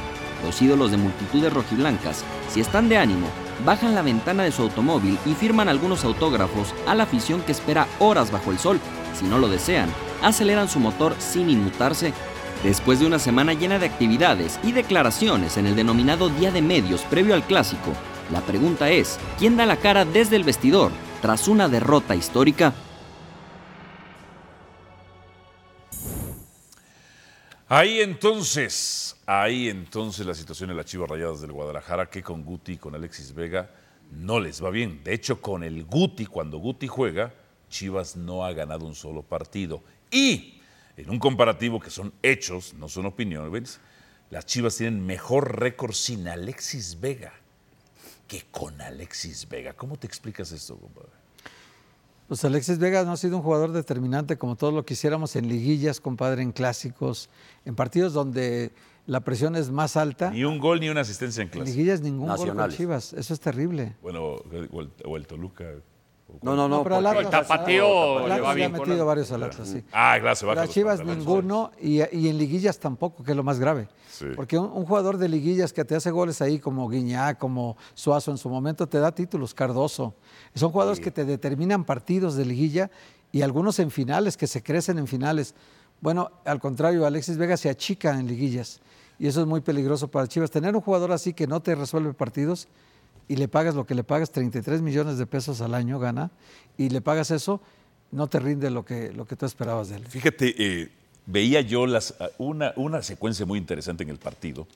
Los 0.45 0.61
ídolos 0.61 0.91
de 0.91 0.97
multitudes 0.97 1.53
rojiblancas, 1.53 2.25
si 2.49 2.61
están 2.61 2.89
de 2.89 2.99
ánimo, 2.99 3.29
bajan 3.65 3.95
la 3.95 4.03
ventana 4.03 4.43
de 4.43 4.53
su 4.53 4.63
automóvil 4.63 5.19
y 5.25 5.35
firman 5.35 5.69
algunos 5.69 6.05
autógrafos 6.05 6.75
a 6.87 6.95
la 6.95 7.05
afición 7.05 7.43
que 7.43 7.53
espera 7.53 7.87
horas 7.99 8.31
bajo 8.31 8.51
el 8.51 8.59
sol. 8.59 8.81
Si 9.15 9.25
no 9.25 9.39
lo 9.39 9.49
desean, 9.49 9.89
aceleran 10.23 10.69
su 10.69 10.81
motor 10.81 11.15
sin 11.19 11.51
inmutarse. 11.51 12.13
Después 12.65 13.01
de 13.01 13.07
una 13.07 13.19
semana 13.19 13.55
llena 13.55 13.79
de 13.79 13.87
actividades 13.87 14.59
y 14.63 14.73
declaraciones 14.73 15.57
en 15.57 15.67
el 15.67 15.77
denominado 15.77 16.29
Día 16.29 16.51
de 16.51 16.63
Medios 16.63 17.03
previo 17.03 17.35
al 17.35 17.45
clásico, 17.45 17.93
la 18.31 18.41
pregunta 18.41 18.91
es, 18.91 19.19
¿quién 19.39 19.57
da 19.57 19.67
la 19.67 19.77
cara 19.77 20.05
desde 20.05 20.37
el 20.37 20.45
vestidor 20.45 20.93
tras 21.21 21.49
una 21.49 21.69
derrota 21.69 22.15
histórica? 22.15 22.73
Ahí 27.69 28.01
entonces, 28.01 29.17
ahí 29.27 29.69
entonces 29.69 30.27
la 30.27 30.35
situación 30.35 30.71
en 30.71 30.77
las 30.77 30.87
Chivas 30.87 31.09
Rayadas 31.09 31.41
del 31.41 31.53
Guadalajara, 31.53 32.11
que 32.11 32.23
con 32.23 32.45
Guti 32.45 32.73
y 32.73 32.77
con 32.77 32.95
Alexis 32.95 33.35
Vega 33.35 33.71
no 34.11 34.41
les 34.41 34.63
va 34.63 34.71
bien. 34.71 35.03
De 35.03 35.15
hecho, 35.15 35.41
con 35.41 35.65
el 35.65 35.85
Guti, 35.85 36.27
cuando 36.27 36.59
Guti 36.59 36.87
juega, 36.87 37.33
Chivas 37.71 38.15
no 38.17 38.45
ha 38.45 38.53
ganado 38.53 38.85
un 38.85 38.95
solo 38.95 39.23
partido. 39.23 39.83
Y 40.11 40.61
en 40.99 41.09
un 41.09 41.19
comparativo 41.19 41.81
que 41.81 41.89
son 41.89 42.13
hechos, 42.23 42.75
no 42.75 42.91
son 42.91 43.07
opiniones, 43.07 43.81
las 44.31 44.45
Chivas 44.45 44.77
tienen 44.77 45.05
mejor 45.05 45.59
récord 45.59 45.93
sin 45.93 46.29
Alexis 46.29 47.01
Vega 47.01 47.33
que 48.33 48.47
con 48.51 48.81
Alexis 48.81 49.47
Vega. 49.47 49.75
¿Cómo 49.75 49.99
te 49.99 50.07
explicas 50.07 50.53
esto, 50.53 50.79
compadre? 50.79 51.11
Pues 52.29 52.43
Alexis 52.47 52.79
Vega 52.79 53.05
no 53.05 53.13
ha 53.13 53.17
sido 53.19 53.37
un 53.37 53.43
jugador 53.43 53.73
determinante 53.73 54.39
como 54.39 54.57
todo 54.57 54.73
lo 54.73 54.87
quisiéramos 54.87 55.37
en 55.37 55.49
liguillas, 55.49 56.01
compadre, 56.01 56.41
en 56.41 56.51
clásicos, 56.51 57.29
en 57.67 57.75
partidos 57.75 58.15
donde 58.15 58.73
la 59.07 59.21
presión 59.21 59.55
es 59.55 59.71
más 59.71 59.99
alta. 59.99 60.31
Ni 60.31 60.45
un 60.45 60.59
gol 60.59 60.81
ni 60.81 60.89
una 60.89 61.03
asistencia 61.03 61.43
en 61.43 61.49
En 61.49 61.53
clase. 61.53 61.71
liguillas 61.73 62.01
ningún 62.01 62.35
gol 62.35 62.57
con. 62.57 62.71
Chivas. 62.71 63.13
Eso 63.13 63.35
es 63.35 63.41
terrible. 63.41 63.97
Bueno, 64.01 64.25
o 64.25 64.81
el, 64.81 64.91
o 65.05 65.17
el 65.19 65.27
Toluca. 65.27 65.67
No, 66.41 66.57
no, 66.57 66.69
no. 66.69 66.83
pero 66.83 66.97
porque- 66.97 67.09
Atlas- 67.09 67.25
el 67.25 67.31
tapateo 67.31 68.19
al 68.19 68.29
le 68.29 68.33
Atlas 68.35 68.47
va 68.47 68.49
le 68.51 68.57
bien 68.57 68.75
ha 68.75 68.79
con 68.79 68.89
metido 68.89 69.07
varios 69.07 69.33
al 69.33 69.43
Atlas, 69.43 69.69
sí. 69.69 69.85
Ah, 69.93 70.17
claro, 70.21 70.37
se 70.37 70.47
baja 70.47 70.61
Las 70.63 70.71
Chivas 70.71 71.05
ninguno 71.05 71.71
y, 71.81 71.97
y 72.17 72.29
en 72.29 72.39
liguillas 72.39 72.79
tampoco, 72.79 73.23
que 73.23 73.33
es 73.33 73.37
lo 73.37 73.43
más 73.43 73.59
grave. 73.59 73.89
Sí. 74.11 74.27
Porque 74.37 74.59
un, 74.59 74.67
un 74.73 74.85
jugador 74.87 75.19
de 75.19 75.29
liguillas 75.29 75.73
que 75.73 75.85
te 75.85 75.95
hace 75.95 76.11
goles 76.11 76.41
ahí 76.41 76.59
como 76.59 76.89
Guiñá, 76.89 77.35
como 77.39 77.77
Suazo 77.95 78.31
en 78.31 78.39
su 78.39 78.49
momento, 78.49 78.87
te 78.89 78.99
da 78.99 79.13
títulos, 79.13 79.55
Cardoso. 79.55 80.15
Son 80.55 80.71
jugadores 80.71 81.01
que 81.01 81.11
te 81.11 81.25
determinan 81.25 81.85
partidos 81.85 82.35
de 82.37 82.45
liguilla 82.45 82.91
y 83.31 83.43
algunos 83.43 83.79
en 83.79 83.91
finales, 83.91 84.37
que 84.37 84.47
se 84.47 84.63
crecen 84.63 84.99
en 84.99 85.07
finales. 85.07 85.55
Bueno, 86.01 86.31
al 86.45 86.61
contrario, 86.61 87.07
Alexis 87.07 87.37
Vega 87.39 87.57
se 87.57 87.71
achica 87.71 88.19
en 88.19 88.27
liguillas 88.27 88.81
y 89.19 89.27
eso 89.29 89.41
es 89.41 89.47
muy 89.47 89.61
peligroso 89.61 90.09
para 90.09 90.27
Chivas. 90.27 90.51
Tener 90.51 90.75
un 90.75 90.83
jugador 90.83 91.13
así 91.13 91.33
que 91.33 91.47
no 91.47 91.61
te 91.61 91.75
resuelve 91.75 92.13
partidos 92.13 92.67
y 93.33 93.37
le 93.37 93.49
pagas 93.49 93.75
lo 93.75 93.87
que 93.87 93.95
le 93.95 94.05
pagas, 94.05 94.31
33 94.31 94.83
millones 94.83 95.17
de 95.17 95.25
pesos 95.25 95.63
al 95.63 95.73
año 95.73 95.99
gana, 95.99 96.31
y 96.77 96.91
le 96.91 97.01
pagas 97.01 97.31
eso, 97.31 97.63
no 98.11 98.27
te 98.27 98.39
rinde 98.39 98.69
lo 98.69 98.85
que, 98.85 99.11
lo 99.11 99.25
que 99.25 99.37
tú 99.37 99.47
esperabas 99.47 99.89
de 99.89 99.97
él. 99.97 100.07
Fíjate, 100.07 100.55
eh, 100.59 100.93
veía 101.25 101.63
yo 101.63 101.87
las, 101.87 102.15
ah, 102.21 102.29
una, 102.37 102.75
una 102.77 103.03
secuencia 103.03 103.47
muy 103.47 103.59
interesante 103.59 104.03
en 104.03 104.11
el 104.11 104.19
partido 104.19 104.69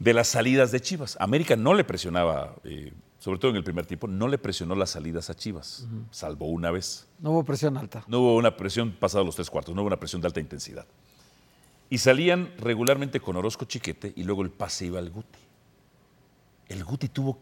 de 0.00 0.12
las 0.12 0.26
salidas 0.26 0.72
de 0.72 0.80
Chivas. 0.80 1.16
América 1.20 1.54
no 1.54 1.74
le 1.74 1.84
presionaba, 1.84 2.56
eh, 2.64 2.92
sobre 3.20 3.38
todo 3.38 3.52
en 3.52 3.56
el 3.58 3.62
primer 3.62 3.86
tiempo, 3.86 4.08
no 4.08 4.26
le 4.26 4.38
presionó 4.38 4.74
las 4.74 4.90
salidas 4.90 5.30
a 5.30 5.34
Chivas, 5.34 5.86
salvo 6.10 6.46
una 6.46 6.72
vez. 6.72 7.06
No 7.20 7.30
hubo 7.30 7.44
presión 7.44 7.76
alta. 7.76 8.02
No 8.08 8.18
hubo 8.18 8.34
una 8.34 8.56
presión 8.56 8.90
pasados 8.98 9.24
los 9.24 9.36
tres 9.36 9.48
cuartos, 9.48 9.76
no 9.76 9.82
hubo 9.82 9.86
una 9.86 10.00
presión 10.00 10.20
de 10.20 10.26
alta 10.26 10.40
intensidad. 10.40 10.86
Y 11.88 11.98
salían 11.98 12.52
regularmente 12.58 13.20
con 13.20 13.36
Orozco 13.36 13.64
Chiquete 13.64 14.12
y 14.16 14.24
luego 14.24 14.42
el 14.42 14.50
pase 14.50 14.86
iba 14.86 14.98
al 14.98 15.10
Guti. 15.10 15.38
El 16.68 16.84
Guti 16.84 17.08
tuvo 17.08 17.38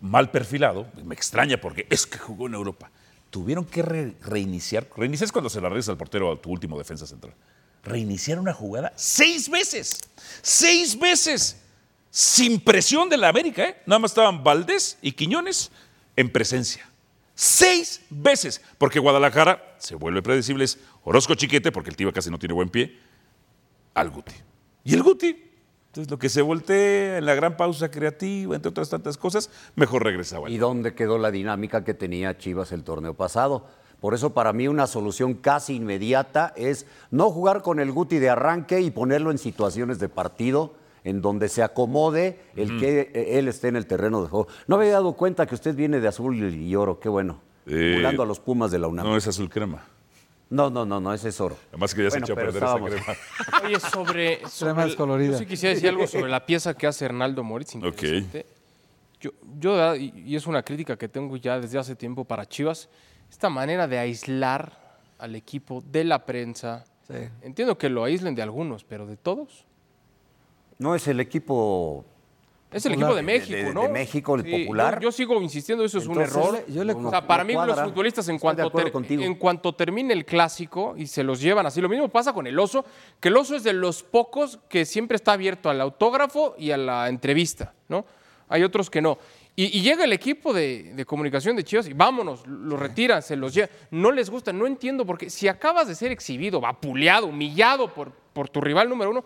mal 0.00 0.30
perfilado, 0.30 0.86
me 1.04 1.14
extraña 1.14 1.60
porque 1.60 1.86
es 1.90 2.06
que 2.06 2.18
jugó 2.18 2.46
en 2.46 2.54
Europa. 2.54 2.90
Tuvieron 3.30 3.64
que 3.64 3.82
re- 3.82 4.14
reiniciar, 4.22 4.86
reiniciar 4.96 5.26
es 5.26 5.32
cuando 5.32 5.50
se 5.50 5.60
la 5.60 5.68
regresa 5.68 5.90
al 5.92 5.96
portero 5.96 6.32
a 6.32 6.40
tu 6.40 6.50
último 6.50 6.78
defensa 6.78 7.06
central. 7.06 7.34
Reiniciar 7.84 8.38
una 8.38 8.52
jugada 8.52 8.92
seis 8.96 9.48
veces, 9.48 10.00
seis 10.42 10.98
veces, 10.98 11.60
sin 12.10 12.60
presión 12.60 13.08
de 13.08 13.16
la 13.16 13.28
América, 13.28 13.64
¿eh? 13.64 13.82
Nada 13.86 13.98
más 13.98 14.10
estaban 14.12 14.42
Valdés 14.42 14.98
y 15.02 15.12
Quiñones 15.12 15.70
en 16.16 16.30
presencia. 16.30 16.88
Seis 17.34 18.00
veces, 18.08 18.62
porque 18.78 18.98
Guadalajara 18.98 19.76
se 19.78 19.94
vuelve 19.94 20.22
predecible, 20.22 20.64
es 20.64 20.78
Orozco 21.04 21.34
Chiquete, 21.34 21.70
porque 21.70 21.90
el 21.90 21.96
tío 21.96 22.12
casi 22.12 22.30
no 22.30 22.38
tiene 22.38 22.54
buen 22.54 22.70
pie, 22.70 22.98
al 23.94 24.10
Guti. 24.10 24.32
Y 24.84 24.94
el 24.94 25.02
Guti, 25.02 25.44
entonces 25.96 26.10
lo 26.10 26.18
que 26.18 26.28
se 26.28 26.42
voltea 26.42 27.16
en 27.16 27.24
la 27.24 27.34
gran 27.34 27.56
pausa 27.56 27.90
creativa, 27.90 28.54
entre 28.54 28.68
otras 28.68 28.90
tantas 28.90 29.16
cosas, 29.16 29.50
mejor 29.76 30.04
regresaba. 30.04 30.50
¿Y 30.50 30.58
dónde 30.58 30.94
quedó 30.94 31.16
la 31.16 31.30
dinámica 31.30 31.84
que 31.84 31.94
tenía 31.94 32.36
Chivas 32.36 32.70
el 32.72 32.84
torneo 32.84 33.14
pasado? 33.14 33.64
Por 34.00 34.12
eso 34.12 34.34
para 34.34 34.52
mí 34.52 34.68
una 34.68 34.86
solución 34.86 35.34
casi 35.34 35.76
inmediata 35.76 36.52
es 36.54 36.86
no 37.10 37.30
jugar 37.30 37.62
con 37.62 37.80
el 37.80 37.92
Guti 37.92 38.18
de 38.18 38.28
arranque 38.28 38.82
y 38.82 38.90
ponerlo 38.90 39.30
en 39.30 39.38
situaciones 39.38 39.98
de 39.98 40.10
partido 40.10 40.74
en 41.02 41.22
donde 41.22 41.48
se 41.48 41.62
acomode 41.62 42.40
el 42.56 42.78
que 42.78 43.12
eh, 43.14 43.38
él 43.38 43.48
esté 43.48 43.68
en 43.68 43.76
el 43.76 43.86
terreno 43.86 44.20
de 44.22 44.28
juego. 44.28 44.48
No 44.66 44.76
había 44.76 44.92
dado 44.92 45.14
cuenta 45.14 45.46
que 45.46 45.54
usted 45.54 45.74
viene 45.74 46.00
de 46.00 46.08
azul 46.08 46.36
y 46.36 46.76
oro, 46.76 47.00
qué 47.00 47.08
bueno. 47.08 47.40
Eh, 47.66 48.04
a 48.06 48.12
los 48.12 48.38
Pumas 48.38 48.70
de 48.70 48.78
la 48.78 48.88
UNAM. 48.88 49.06
No 49.06 49.16
es 49.16 49.26
azul 49.26 49.48
crema. 49.48 49.84
No, 50.48 50.70
no, 50.70 50.86
no, 50.86 51.00
no, 51.00 51.12
ese 51.12 51.30
es 51.30 51.40
oro. 51.40 51.56
Además 51.70 51.92
que 51.94 52.04
ya 52.04 52.08
Bueno, 52.08 52.26
se 52.26 52.32
echó 52.32 52.38
a 52.38 52.42
pero 52.42 52.52
perder 52.52 52.62
esa 52.62 52.76
estábamos- 52.76 52.90
crema. 52.90 53.64
Oye, 53.66 53.80
sobre. 53.80 54.48
sobre 54.48 54.74
más 54.74 54.86
el- 54.86 54.96
colorida. 54.96 55.32
Yo 55.32 55.38
sí 55.38 55.46
quisiera 55.46 55.74
decir 55.74 55.88
algo 55.88 56.06
sobre 56.06 56.30
la 56.30 56.46
pieza 56.46 56.74
que 56.74 56.86
hace 56.86 57.04
Hernaldo 57.04 57.42
Moritz. 57.42 57.74
interesante. 57.74 58.46
Yo, 59.20 59.30
yo, 59.58 59.72
de 59.72 59.76
verdad, 59.78 59.94
y 59.96 60.12
y 60.24 60.36
es 60.36 60.46
una 60.46 60.62
crítica 60.62 60.96
que 60.96 61.08
tengo 61.08 61.36
ya 61.36 61.58
desde 61.58 61.78
hace 61.78 61.96
tiempo 61.96 62.24
para 62.24 62.46
Chivas, 62.46 62.88
esta 63.30 63.48
manera 63.48 63.88
de 63.88 63.98
aislar 63.98 64.98
al 65.18 65.34
equipo 65.34 65.82
de 65.90 66.04
la 66.04 66.24
prensa. 66.24 66.84
Sí. 67.08 67.14
Entiendo 67.42 67.76
que 67.78 67.88
lo 67.88 68.04
aíslen 68.04 68.34
de 68.34 68.42
algunos, 68.42 68.84
pero 68.84 69.06
de 69.06 69.16
todos. 69.16 69.64
No 70.78 70.94
es 70.94 71.08
el 71.08 71.18
equipo 71.20 72.04
Es 72.76 72.86
el 72.86 72.92
equipo 72.92 73.14
de 73.14 73.22
México, 73.22 73.56
De- 73.56 73.64
de- 73.64 73.74
¿no? 73.74 73.82
de 73.82 73.88
México, 73.88 74.34
el 74.36 74.42
Sí, 74.44 74.50
popular. 74.64 74.94
Yo, 75.00 75.08
yo 75.08 75.12
sigo 75.12 75.40
insistiendo, 75.42 75.84
eso 75.84 75.98
es 75.98 76.06
un 76.06 76.20
error. 76.20 76.64
yo 76.68 76.84
le- 76.84 76.92
o 76.92 77.10
sea, 77.10 77.26
para 77.26 77.42
mí 77.44 77.54
cuadra. 77.54 77.74
los 77.76 77.84
futbolistas 77.84 78.28
en 78.28 78.38
cuanto, 78.38 78.70
ter- 78.70 78.92
en 79.10 79.34
cuanto 79.36 79.74
termine 79.74 80.12
el 80.12 80.24
clásico 80.24 80.94
y 80.96 81.06
se 81.06 81.22
los 81.22 81.40
llevan 81.40 81.66
así, 81.66 81.80
lo 81.80 81.88
mismo 81.88 82.08
pasa 82.08 82.32
con 82.32 82.46
el 82.46 82.58
oso, 82.58 82.84
que 83.20 83.28
el 83.28 83.36
oso 83.36 83.56
es 83.56 83.62
de 83.64 83.72
los 83.72 84.02
pocos 84.02 84.58
que 84.68 84.84
siempre 84.84 85.16
está 85.16 85.32
abierto 85.32 85.70
al 85.70 85.80
autógrafo 85.80 86.54
y 86.58 86.70
a 86.70 86.76
la 86.76 87.08
entrevista, 87.08 87.72
¿no? 87.88 88.04
Hay 88.48 88.62
otros 88.62 88.90
que 88.90 89.00
no. 89.02 89.18
Y, 89.58 89.78
y 89.78 89.80
llega 89.80 90.04
el 90.04 90.12
equipo 90.12 90.52
de, 90.52 90.92
de 90.94 91.04
comunicación 91.06 91.56
de 91.56 91.64
Chivas 91.64 91.88
y 91.88 91.94
vámonos, 91.94 92.46
lo 92.46 92.76
retiran, 92.76 93.22
se 93.22 93.36
los 93.36 93.54
llevan. 93.54 93.70
No 93.90 94.12
les 94.12 94.28
gusta, 94.28 94.52
no 94.52 94.66
entiendo 94.66 95.06
por 95.06 95.16
qué. 95.16 95.30
Si 95.30 95.48
acabas 95.48 95.88
de 95.88 95.94
ser 95.94 96.12
exhibido, 96.12 96.60
vapuleado, 96.60 97.26
humillado 97.26 97.92
por, 97.94 98.12
por 98.12 98.50
tu 98.50 98.60
rival 98.60 98.88
número 98.90 99.10
uno, 99.12 99.24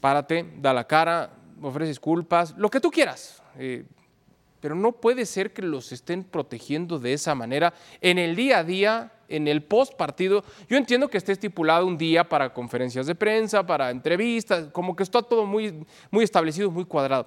párate, 0.00 0.46
da 0.58 0.72
la 0.72 0.84
cara, 0.86 1.30
ofrece 1.62 1.88
disculpas, 1.88 2.54
lo 2.56 2.68
que 2.70 2.80
tú 2.80 2.90
quieras. 2.90 3.42
Eh, 3.56 3.84
pero 4.60 4.74
no 4.74 4.92
puede 4.92 5.24
ser 5.26 5.52
que 5.52 5.62
los 5.62 5.92
estén 5.92 6.24
protegiendo 6.24 6.98
de 6.98 7.12
esa 7.12 7.34
manera 7.34 7.74
en 8.00 8.18
el 8.18 8.34
día 8.34 8.58
a 8.58 8.64
día, 8.64 9.12
en 9.28 9.46
el 9.46 9.62
post 9.62 9.94
partido. 9.94 10.44
Yo 10.68 10.76
entiendo 10.76 11.08
que 11.08 11.18
esté 11.18 11.32
estipulado 11.32 11.86
un 11.86 11.96
día 11.96 12.28
para 12.28 12.52
conferencias 12.52 13.06
de 13.06 13.14
prensa, 13.14 13.64
para 13.64 13.90
entrevistas, 13.90 14.68
como 14.72 14.96
que 14.96 15.02
está 15.02 15.22
todo 15.22 15.46
muy, 15.46 15.84
muy 16.10 16.24
establecido, 16.24 16.70
muy 16.70 16.84
cuadrado. 16.84 17.26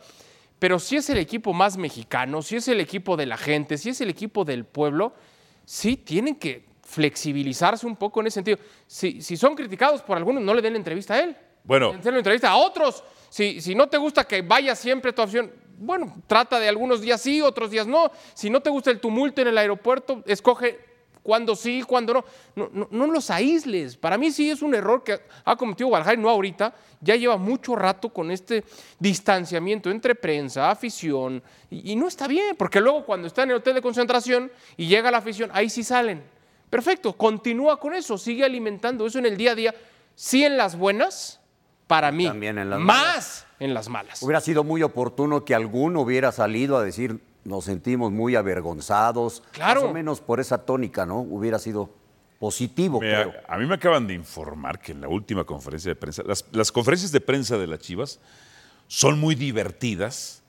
Pero 0.59 0.77
si 0.77 0.97
es 0.97 1.09
el 1.09 1.17
equipo 1.17 1.53
más 1.53 1.77
mexicano, 1.77 2.41
si 2.41 2.57
es 2.57 2.67
el 2.67 2.79
equipo 2.79 3.17
de 3.17 3.25
la 3.25 3.37
gente, 3.37 3.77
si 3.77 3.89
es 3.89 4.01
el 4.01 4.09
equipo 4.09 4.45
del 4.45 4.65
pueblo, 4.65 5.13
sí 5.65 5.97
tienen 5.97 6.35
que 6.35 6.69
flexibilizarse 6.83 7.87
un 7.87 7.95
poco 7.95 8.19
en 8.19 8.27
ese 8.27 8.35
sentido. 8.35 8.57
Si, 8.85 9.21
si 9.21 9.37
son 9.37 9.55
criticados 9.55 10.01
por 10.01 10.17
algunos, 10.17 10.43
no 10.43 10.53
le 10.53 10.61
den 10.61 10.75
entrevista 10.75 11.15
a 11.15 11.21
él. 11.21 11.35
Bueno. 11.63 11.93
Denle 11.93 12.19
entrevista 12.19 12.49
a 12.49 12.57
otros. 12.57 13.03
Si, 13.31 13.75
no 13.75 13.87
te 13.87 13.97
gusta 13.97 14.25
que 14.25 14.41
vaya 14.41 14.75
siempre 14.75 15.13
tu 15.13 15.21
opción, 15.21 15.49
bueno, 15.77 16.21
trata 16.27 16.59
de 16.59 16.67
algunos 16.67 16.99
días 16.99 17.21
sí, 17.21 17.41
otros 17.41 17.71
días 17.71 17.87
no. 17.87 18.11
Si 18.33 18.49
no 18.49 18.59
te 18.59 18.69
gusta 18.69 18.91
el 18.91 18.99
tumulto 18.99 19.41
en 19.41 19.47
el 19.47 19.57
aeropuerto, 19.57 20.21
escoge 20.27 20.77
cuándo 21.23 21.55
sí, 21.55 21.81
cuándo 21.81 22.13
no. 22.13 22.25
No, 22.73 22.87
no. 22.91 23.07
los 23.07 23.29
aísles. 23.29 23.95
Para 23.95 24.17
mí 24.17 24.31
sí 24.31 24.51
es 24.51 24.61
un 24.61 24.75
error 24.75 25.01
que 25.01 25.21
ha 25.45 25.55
cometido 25.55 25.87
Guadalajara, 25.87 26.21
no 26.21 26.29
ahorita. 26.29 26.75
Ya 26.99 27.15
lleva 27.15 27.37
mucho 27.37 27.73
rato 27.73 28.09
con 28.09 28.31
este 28.31 28.65
distanciamiento 28.99 29.89
entre 29.89 30.13
prensa, 30.13 30.69
afición, 30.69 31.41
y, 31.69 31.93
y 31.93 31.95
no 31.95 32.09
está 32.09 32.27
bien, 32.27 32.57
porque 32.57 32.81
luego 32.81 33.05
cuando 33.05 33.27
está 33.27 33.43
en 33.43 33.51
el 33.51 33.55
hotel 33.55 33.75
de 33.75 33.81
concentración 33.81 34.51
y 34.75 34.87
llega 34.87 35.09
la 35.09 35.19
afición, 35.19 35.49
ahí 35.53 35.69
sí 35.69 35.85
salen. 35.85 36.21
Perfecto, 36.69 37.13
continúa 37.13 37.79
con 37.79 37.93
eso, 37.93 38.17
sigue 38.17 38.43
alimentando 38.43 39.05
eso 39.05 39.19
en 39.19 39.25
el 39.25 39.37
día 39.37 39.51
a 39.51 39.55
día. 39.55 39.75
Sí 40.15 40.43
en 40.43 40.57
las 40.57 40.77
buenas, 40.77 41.40
para 41.91 42.09
mí. 42.09 42.25
También 42.25 42.57
en 42.57 42.69
las 42.69 42.79
más 42.79 43.45
en 43.59 43.73
las 43.73 43.89
malas. 43.89 44.23
Hubiera 44.23 44.39
sido 44.39 44.63
muy 44.63 44.81
oportuno 44.81 45.43
que 45.43 45.53
alguno 45.53 46.01
hubiera 46.01 46.31
salido 46.31 46.77
a 46.77 46.83
decir, 46.83 47.19
nos 47.43 47.65
sentimos 47.65 48.13
muy 48.13 48.35
avergonzados. 48.35 49.43
Claro. 49.51 49.81
Más 49.81 49.89
o 49.91 49.93
menos 49.93 50.21
por 50.21 50.39
esa 50.39 50.65
tónica, 50.65 51.05
¿no? 51.05 51.19
Hubiera 51.19 51.59
sido 51.59 51.93
positivo, 52.39 53.01
Mira, 53.01 53.29
creo. 53.29 53.41
a 53.45 53.57
mí 53.57 53.65
me 53.65 53.75
acaban 53.75 54.07
de 54.07 54.13
informar 54.13 54.79
que 54.79 54.93
en 54.93 55.01
la 55.01 55.09
última 55.09 55.43
conferencia 55.43 55.89
de 55.91 55.95
prensa, 55.95 56.23
las, 56.25 56.45
las 56.53 56.71
conferencias 56.71 57.11
de 57.11 57.19
prensa 57.19 57.57
de 57.57 57.67
las 57.67 57.79
Chivas 57.79 58.19
son 58.87 59.19
muy 59.19 59.35
divertidas 59.35 60.41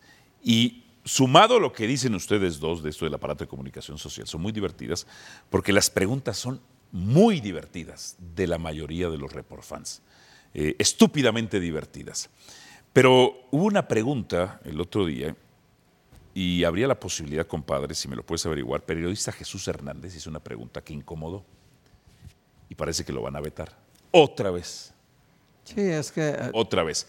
y 0.43 0.85
sumado 1.05 1.57
a 1.57 1.61
lo 1.61 1.73
que 1.73 1.87
dicen 1.87 2.15
ustedes 2.15 2.61
dos 2.61 2.85
de 2.85 2.91
esto 2.91 3.05
del 3.05 3.15
aparato 3.15 3.45
de 3.45 3.49
comunicación 3.49 3.99
social, 3.99 4.27
son 4.27 4.41
muy 4.41 4.53
divertidas 4.53 5.07
porque 5.51 5.73
las 5.73 5.91
preguntas 5.91 6.39
son 6.39 6.61
muy 6.93 7.41
divertidas 7.41 8.17
de 8.19 8.47
la 8.47 8.59
mayoría 8.59 9.11
de 9.11 9.19
los 9.19 9.33
reportfans, 9.33 10.03
eh, 10.55 10.77
estúpidamente 10.79 11.61
divertidas. 11.61 12.31
Pero 12.93 13.47
hubo 13.51 13.65
una 13.65 13.89
pregunta 13.89 14.61
el 14.65 14.81
otro 14.81 15.07
día 15.07 15.35
y 16.35 16.65
habría 16.65 16.87
la 16.87 16.99
posibilidad, 17.01 17.47
compadre, 17.47 17.95
si 17.95 18.09
me 18.09 18.17
lo 18.17 18.25
puedes 18.25 18.45
averiguar, 18.47 18.83
periodista 18.85 19.33
Jesús 19.33 19.67
Hernández 19.69 20.15
hizo 20.15 20.31
una 20.31 20.41
pregunta 20.41 20.83
que 20.83 20.93
incomodó 20.93 21.45
y 22.69 22.75
parece 22.75 23.05
que 23.05 23.13
lo 23.13 23.23
van 23.23 23.37
a 23.37 23.41
vetar. 23.41 23.77
Otra 24.11 24.51
vez, 24.51 24.93
Sí, 25.65 25.81
es 25.81 26.13
que 26.13 26.29
eh, 26.29 26.51
otra 26.53 26.83
vez. 26.83 27.07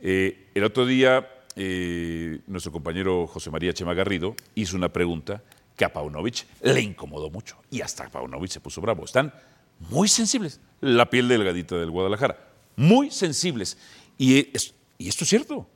Eh, 0.00 0.48
el 0.54 0.64
otro 0.64 0.86
día, 0.86 1.28
eh, 1.56 2.40
nuestro 2.46 2.72
compañero 2.72 3.26
José 3.26 3.50
María 3.50 3.72
Chema 3.72 3.94
Garrido 3.94 4.36
hizo 4.54 4.76
una 4.76 4.92
pregunta 4.92 5.42
que 5.76 5.84
a 5.84 5.92
Paunovic 5.92 6.46
le 6.62 6.80
incomodó 6.80 7.30
mucho 7.30 7.56
y 7.70 7.80
hasta 7.80 8.08
Paunovic 8.08 8.50
se 8.50 8.60
puso 8.60 8.80
bravo. 8.80 9.04
Están 9.04 9.32
muy 9.90 10.08
sensibles, 10.08 10.60
la 10.80 11.10
piel 11.10 11.28
delgadita 11.28 11.76
del 11.76 11.90
Guadalajara, 11.90 12.38
muy 12.76 13.10
sensibles. 13.10 13.76
Y, 14.18 14.50
es- 14.56 14.74
y 14.98 15.08
esto 15.08 15.24
es 15.24 15.30
cierto. 15.30 15.68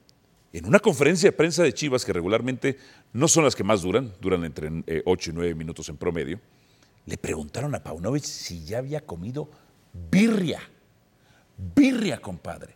En 0.53 0.67
una 0.67 0.79
conferencia 0.81 1.29
de 1.29 1.33
prensa 1.37 1.63
de 1.63 1.73
Chivas, 1.73 2.05
que 2.05 2.13
regularmente 2.13 2.77
no 3.13 3.29
son 3.29 3.45
las 3.45 3.55
que 3.55 3.63
más 3.65 3.83
duran, 3.83 4.13
duran 4.21 4.45
entre 4.45 4.69
8 5.05 5.31
y 5.31 5.33
9 5.33 5.55
minutos 5.55 5.89
en 5.89 5.97
promedio, 5.97 6.41
le 7.07 7.17
preguntaron 7.17 7.75
a 7.75 7.83
Paunovic 7.83 8.25
si 8.25 8.65
ya 8.65 8.79
había 8.79 9.05
comido 9.07 9.49
birria. 10.11 10.61
Birria, 11.57 12.21
compadre. 12.21 12.75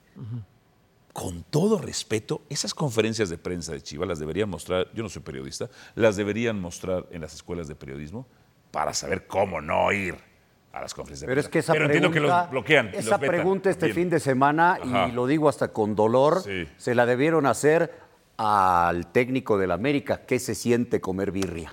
Con 1.12 1.44
todo 1.44 1.78
respeto, 1.78 2.42
esas 2.48 2.74
conferencias 2.74 3.28
de 3.30 3.38
prensa 3.38 3.72
de 3.72 3.80
Chivas 3.82 4.08
las 4.08 4.18
deberían 4.18 4.48
mostrar, 4.50 4.88
yo 4.94 5.02
no 5.02 5.08
soy 5.08 5.22
periodista, 5.22 5.70
las 5.94 6.16
deberían 6.16 6.60
mostrar 6.60 7.06
en 7.12 7.20
las 7.20 7.34
escuelas 7.34 7.68
de 7.68 7.74
periodismo 7.76 8.26
para 8.72 8.92
saber 8.94 9.26
cómo 9.28 9.60
no 9.60 9.92
ir 9.92 10.16
a 10.74 10.80
las 10.80 10.92
conferencias 10.94 11.20
de 11.22 11.26
Pero 11.28 11.40
es 11.40 11.48
que 11.48 11.60
esa 11.60 11.72
Pero 11.72 11.86
pregunta, 11.86 12.06
entiendo 12.08 12.28
que 12.28 12.34
los 12.42 12.50
bloquean. 12.50 12.88
esa 12.94 13.10
los 13.12 13.20
pregunta 13.20 13.70
este 13.70 13.86
Bien. 13.86 13.96
fin 13.96 14.10
de 14.10 14.20
semana, 14.20 14.78
Ajá. 14.82 15.08
y 15.08 15.12
lo 15.12 15.26
digo 15.26 15.48
hasta 15.48 15.68
con 15.68 15.94
dolor, 15.94 16.42
Sí. 16.42 16.68
se 16.76 16.94
la 16.94 17.06
debieron 17.06 17.46
hacer 17.46 17.92
al 18.36 19.06
técnico 19.12 19.56
del 19.58 19.70
América. 19.70 20.22
¿Qué 20.26 20.38
se 20.40 20.54
siente 20.54 21.00
comer 21.00 21.30
birria? 21.30 21.72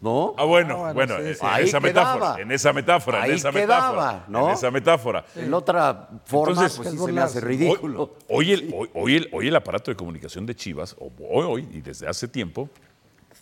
¿No? 0.00 0.34
Ah, 0.36 0.44
bueno, 0.44 0.74
Ah, 0.86 0.92
bueno, 0.92 1.14
bueno, 1.14 1.28
sí, 1.28 1.34
sí. 1.34 1.40
en 1.46 1.52
Ahí 1.52 1.64
esa 1.64 1.80
quedaba. 1.80 2.14
metáfora, 2.14 2.42
en 2.42 2.52
esa 2.52 2.72
metáfora, 2.72 3.22
Ahí 3.22 3.30
en 3.30 3.36
esa 3.36 3.50
quedaba, 3.52 3.90
metáfora, 3.92 4.24
¿no? 4.28 4.48
en 4.48 4.54
esa 4.54 4.70
metáfora. 4.70 5.24
En 5.36 5.54
otra 5.54 6.08
forma, 6.24 6.52
Entonces, 6.52 6.76
pues 6.76 6.88
es 6.88 6.94
sí 7.00 7.04
se 7.06 7.12
me 7.12 7.20
hace 7.20 7.40
ridículo. 7.40 8.14
Hoy, 8.28 8.46
hoy 8.46 8.52
el, 8.52 8.74
hoy, 8.74 8.90
hoy 8.94 9.16
el, 9.16 9.28
hoy 9.32 9.48
el 9.48 9.56
aparato 9.56 9.90
de 9.90 9.96
comunicación 9.96 10.46
de 10.46 10.54
Chivas, 10.56 10.96
o 10.98 11.12
hoy, 11.28 11.44
hoy 11.64 11.68
y 11.72 11.80
desde 11.82 12.08
hace 12.08 12.26
tiempo, 12.26 12.68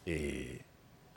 eh, 0.05 0.61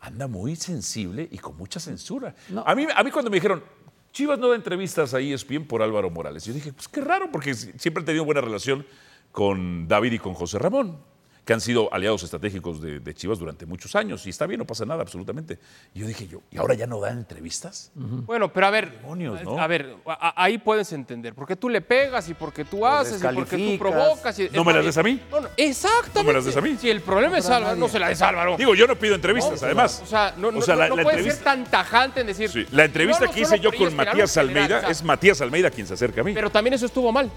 anda 0.04 0.28
muy 0.28 0.56
sensible 0.56 1.28
y 1.32 1.38
con 1.38 1.56
mucha 1.58 1.80
censura. 1.80 2.36
A, 2.66 2.76
mí, 2.76 2.86
a 2.94 3.04
mí 3.04 3.10
cuando 3.12 3.32
me 3.32 3.38
dijeron, 3.38 3.64
Chivas 4.12 4.38
no 4.38 4.50
da 4.50 4.56
entrevistas 4.56 5.14
ahí 5.14 5.34
es 5.34 5.48
bien 5.48 5.66
por 5.66 5.82
Álvaro 5.82 6.10
Morales, 6.12 6.44
yo 6.46 6.54
dije, 6.54 6.72
pues 6.74 6.88
qué 6.88 7.02
raro, 7.02 7.32
porque 7.32 7.54
si- 7.56 7.72
siempre 7.80 8.04
he 8.04 8.06
tenido 8.06 8.26
buena 8.26 8.42
relación 8.42 8.86
con 9.32 9.88
David 9.88 10.12
y 10.14 10.20
con 10.20 10.34
José 10.34 10.60
Ramón, 10.60 11.00
que 11.46 11.52
han 11.54 11.60
sido 11.60 11.94
aliados 11.94 12.24
estratégicos 12.24 12.82
de, 12.82 13.00
de 13.02 13.14
Chivas 13.14 13.38
durante 13.38 13.66
muchos 13.66 13.96
años, 13.98 14.26
y 14.26 14.30
está 14.30 14.48
bien, 14.48 14.60
no 14.60 14.66
pasa 14.66 14.86
nada, 14.86 15.02
absolutamente. 15.02 15.60
Y 15.94 16.00
yo 16.00 16.08
dije, 16.08 16.26
yo, 16.28 16.40
¿y 16.50 16.58
ahora 16.58 16.74
ya 16.74 16.88
no 16.88 17.02
dan 17.02 17.18
entrevistas? 17.18 17.92
Bueno, 17.96 18.54
pero 18.54 18.68
a 18.68 18.70
ver, 18.70 18.92
Demonios, 18.92 19.44
¿no? 19.44 19.60
a 19.60 19.68
ver, 19.68 19.96
a- 20.06 20.42
ahí 20.42 20.58
puedes 20.58 20.94
entender, 20.94 21.34
porque 21.36 21.56
tú 21.58 21.68
le 21.70 21.82
pegas 21.82 22.30
y 22.30 22.34
porque 22.34 22.64
tú 22.64 22.86
haces 22.86 23.22
y 23.22 23.36
porque 23.36 23.58
tú 23.58 23.78
provocas. 23.78 24.40
y- 24.40 24.50
¿No 24.54 24.64
me 24.64 24.74
las 24.74 24.86
des 24.86 24.98
a 24.98 25.04
mí? 25.04 25.20
No, 25.30 25.42
no, 25.42 25.50
exactamente. 25.58 26.20
¿No 26.22 26.24
me 26.28 26.34
las 26.34 26.46
des 26.46 26.56
a 26.56 26.62
mí? 26.62 26.78
Si 26.80 26.90
el 26.90 27.02
problema 27.02 27.38
es 27.38 27.50
Álvaro, 27.50 27.76
no 27.76 27.90
se 27.90 28.00
la 28.00 28.08
des 28.08 28.22
a 28.22 28.30
Álvaro. 28.30 28.56
Digo, 28.58 28.74
yo 28.76 28.88
no 28.88 28.96
pido 28.98 29.16
entrevistas, 29.16 29.60
No, 29.62 29.66
además. 29.66 30.02
O 30.02 30.06
sea, 30.08 30.34
no, 30.38 30.50
no, 30.52 30.60
O 30.60 30.62
sea, 30.62 30.76
la- 30.78 30.88
no 30.88 30.96
la 30.96 31.04
puedes 31.04 31.20
entrevista- 31.20 31.52
ser 31.52 31.62
tan 31.62 31.70
tajante 31.72 32.22
en 32.22 32.28
decir. 32.28 32.50
Sí, 32.50 32.66
La 32.72 32.86
entrevista 32.86 33.22
No, 33.26 33.28
no, 33.28 33.34
que 33.34 33.42
hice 33.42 33.60
yo 33.60 33.72
con 33.74 33.94
Matías 33.96 34.38
Almeida 34.38 34.88
es 34.90 35.04
Matías 35.04 35.42
Almeida 35.42 35.70
quien 35.72 35.88
se 35.88 35.94
acerca 35.94 36.22
a 36.22 36.24
mí. 36.24 36.34
Pero 36.34 36.50
también 36.50 36.74
eso 36.74 36.86
estuvo 36.86 37.12
mal. 37.12 37.30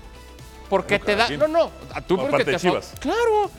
Porque 0.69 0.99
te 0.99 1.15
da. 1.17 1.29
No, 1.31 1.47
no. 1.49 1.71
a 1.95 2.01
Tú 2.01 2.17
Por 2.17 2.29
porque 2.29 2.31
parte 2.31 2.45
te 2.45 2.51
de 2.53 2.57
Chivas. 2.59 2.93
Claro. 2.99 3.51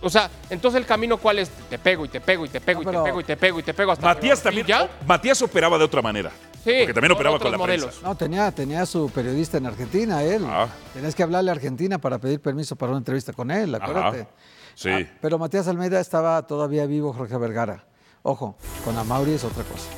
O 0.00 0.08
sea, 0.10 0.30
entonces 0.50 0.80
el 0.80 0.86
camino 0.86 1.18
cuál 1.18 1.38
es? 1.40 1.50
Te 1.68 1.78
pego 1.78 2.04
y 2.04 2.08
te 2.08 2.20
pego 2.20 2.44
y 2.46 2.48
te 2.48 2.60
pego 2.60 2.82
y 2.82 2.84
te 2.86 2.92
pego 2.92 3.20
y 3.20 3.24
te 3.24 3.36
pego 3.36 3.58
y 3.58 3.62
te 3.62 3.74
pego 3.74 3.92
hasta 3.92 4.06
Matías 4.06 4.38
que- 4.38 4.44
también. 4.44 4.66
¿Y 4.66 4.68
ya? 4.70 4.88
Matías 5.06 5.42
operaba 5.42 5.76
de 5.78 5.84
otra 5.84 6.00
manera. 6.00 6.30
Sí, 6.64 6.72
porque 6.78 6.94
también 6.94 7.12
operaba 7.12 7.38
con 7.38 7.50
la 7.52 7.58
modelos. 7.58 7.86
prensa. 7.86 8.06
no, 8.08 8.14
tenía, 8.16 8.50
tenía 8.52 8.86
su 8.86 9.10
periodista 9.10 9.58
en 9.58 9.66
Argentina, 9.66 10.22
él. 10.22 10.44
Ah. 10.48 10.68
Tenías 10.94 11.14
que 11.14 11.22
hablarle 11.22 11.50
a 11.50 11.54
Argentina 11.54 11.98
para 11.98 12.18
pedir 12.18 12.40
permiso 12.40 12.74
para 12.76 12.90
una 12.92 12.98
entrevista 12.98 13.32
con 13.34 13.50
él, 13.50 13.74
acuérdate. 13.74 14.26
Sí. 14.74 14.88
Ah, 14.90 15.02
pero 15.20 15.38
Matías 15.38 15.68
Almeida 15.68 16.00
estaba 16.00 16.46
todavía 16.46 16.86
vivo, 16.86 17.12
Jorge 17.12 17.36
Vergara. 17.36 17.84
Ojo, 18.22 18.56
con 18.84 18.96
Amauri 18.96 19.32
es 19.34 19.44
otra 19.44 19.62
cosa. 19.64 19.88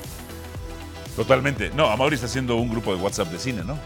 Totalmente. 1.15 1.71
No, 1.71 1.87
Amaury 1.87 2.17
está 2.17 2.27
haciendo 2.27 2.57
un 2.57 2.69
grupo 2.71 2.95
de 2.95 3.01
WhatsApp 3.01 3.29
de 3.29 3.39
cine, 3.39 3.63
¿no? 3.65 3.79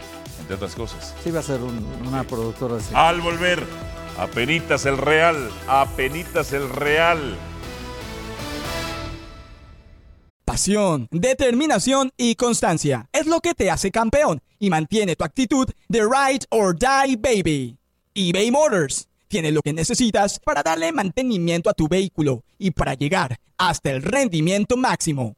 Entre 0.51 0.65
otras 0.65 0.75
cosas. 0.75 1.15
Sí, 1.23 1.31
va 1.31 1.39
a 1.39 1.43
ser 1.43 1.61
un- 1.61 1.85
una 2.05 2.25
productora. 2.25 2.75
Al 2.93 3.21
volver, 3.21 3.63
apenitas 4.17 4.85
el 4.85 4.97
Real, 4.97 5.49
apenitas 5.65 6.51
el 6.51 6.69
Real. 6.69 7.37
Pasión, 10.43 11.07
determinación 11.09 12.11
y 12.17 12.35
constancia 12.35 13.07
es 13.13 13.27
lo 13.27 13.39
que 13.39 13.53
te 13.53 13.71
hace 13.71 13.91
campeón 13.91 14.41
y 14.59 14.69
mantiene 14.69 15.15
tu 15.15 15.23
actitud 15.23 15.69
de 15.87 16.01
ride 16.01 16.45
or 16.49 16.77
die 16.77 17.15
baby. 17.15 17.77
eBay 18.13 18.51
Motors 18.51 19.07
tiene 19.29 19.53
lo 19.53 19.61
que 19.61 19.71
necesitas 19.71 20.37
para 20.43 20.63
darle 20.63 20.91
mantenimiento 20.91 21.69
a 21.69 21.73
tu 21.73 21.87
vehículo 21.87 22.43
y 22.59 22.71
para 22.71 22.93
llegar 22.95 23.37
hasta 23.57 23.91
el 23.91 24.01
rendimiento 24.01 24.75
máximo. 24.75 25.37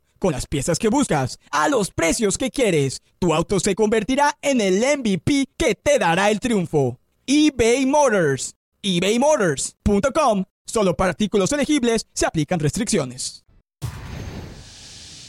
Con 0.21 0.33
las 0.33 0.45
piezas 0.45 0.77
que 0.77 0.89
buscas, 0.89 1.39
a 1.49 1.67
los 1.67 1.89
precios 1.89 2.37
que 2.37 2.51
quieres, 2.51 3.01
tu 3.17 3.33
auto 3.33 3.59
se 3.59 3.73
convertirá 3.73 4.37
en 4.43 4.61
el 4.61 4.75
MVP 4.75 5.47
que 5.57 5.73
te 5.73 5.97
dará 5.97 6.29
el 6.29 6.39
triunfo. 6.39 6.99
eBay 7.25 7.87
Motors. 7.87 8.53
ebaymotors.com. 8.83 10.43
Solo 10.67 10.95
para 10.95 11.09
artículos 11.09 11.51
elegibles 11.53 12.05
se 12.13 12.27
aplican 12.27 12.59
restricciones. 12.59 13.43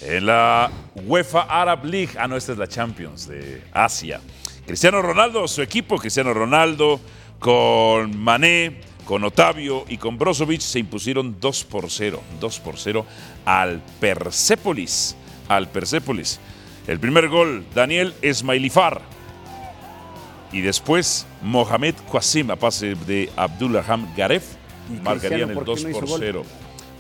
En 0.02 0.26
la 0.26 0.70
UEFA 1.06 1.40
Arab 1.40 1.86
League, 1.86 2.12
ah, 2.18 2.28
no, 2.28 2.36
esta 2.36 2.52
es 2.52 2.58
la 2.58 2.66
Champions 2.66 3.26
de 3.28 3.62
Asia. 3.72 4.20
Cristiano 4.66 5.00
Ronaldo, 5.00 5.48
su 5.48 5.62
equipo, 5.62 5.96
Cristiano 5.96 6.34
Ronaldo, 6.34 7.00
con 7.38 8.18
Mané, 8.18 8.78
con 9.06 9.24
Otavio 9.24 9.84
y 9.88 9.98
con 9.98 10.18
Brozovic 10.18 10.60
se 10.60 10.78
impusieron 10.78 11.36
2 11.40 11.64
por 11.64 11.90
0, 11.90 12.20
2 12.40 12.60
por 12.60 12.78
0 12.78 13.06
al 13.44 13.82
Persepolis, 14.00 15.16
al 15.48 15.68
Persepolis. 15.68 16.40
El 16.86 16.98
primer 16.98 17.28
gol, 17.28 17.64
Daniel 17.74 18.14
Esmailifar. 18.22 19.00
Y 20.52 20.60
después, 20.60 21.26
Mohamed 21.42 21.94
Qasim, 22.10 22.50
a 22.50 22.56
pase 22.56 22.94
de 22.94 23.30
Abdullaham 23.36 24.12
Garef, 24.16 24.44
¿Y 24.90 25.00
marcarían 25.00 25.50
el 25.50 25.54
por 25.54 25.64
qué 25.64 25.70
2 25.70 25.82
no 25.84 25.88
hizo 25.90 26.00
por 26.00 26.08
gol? 26.08 26.44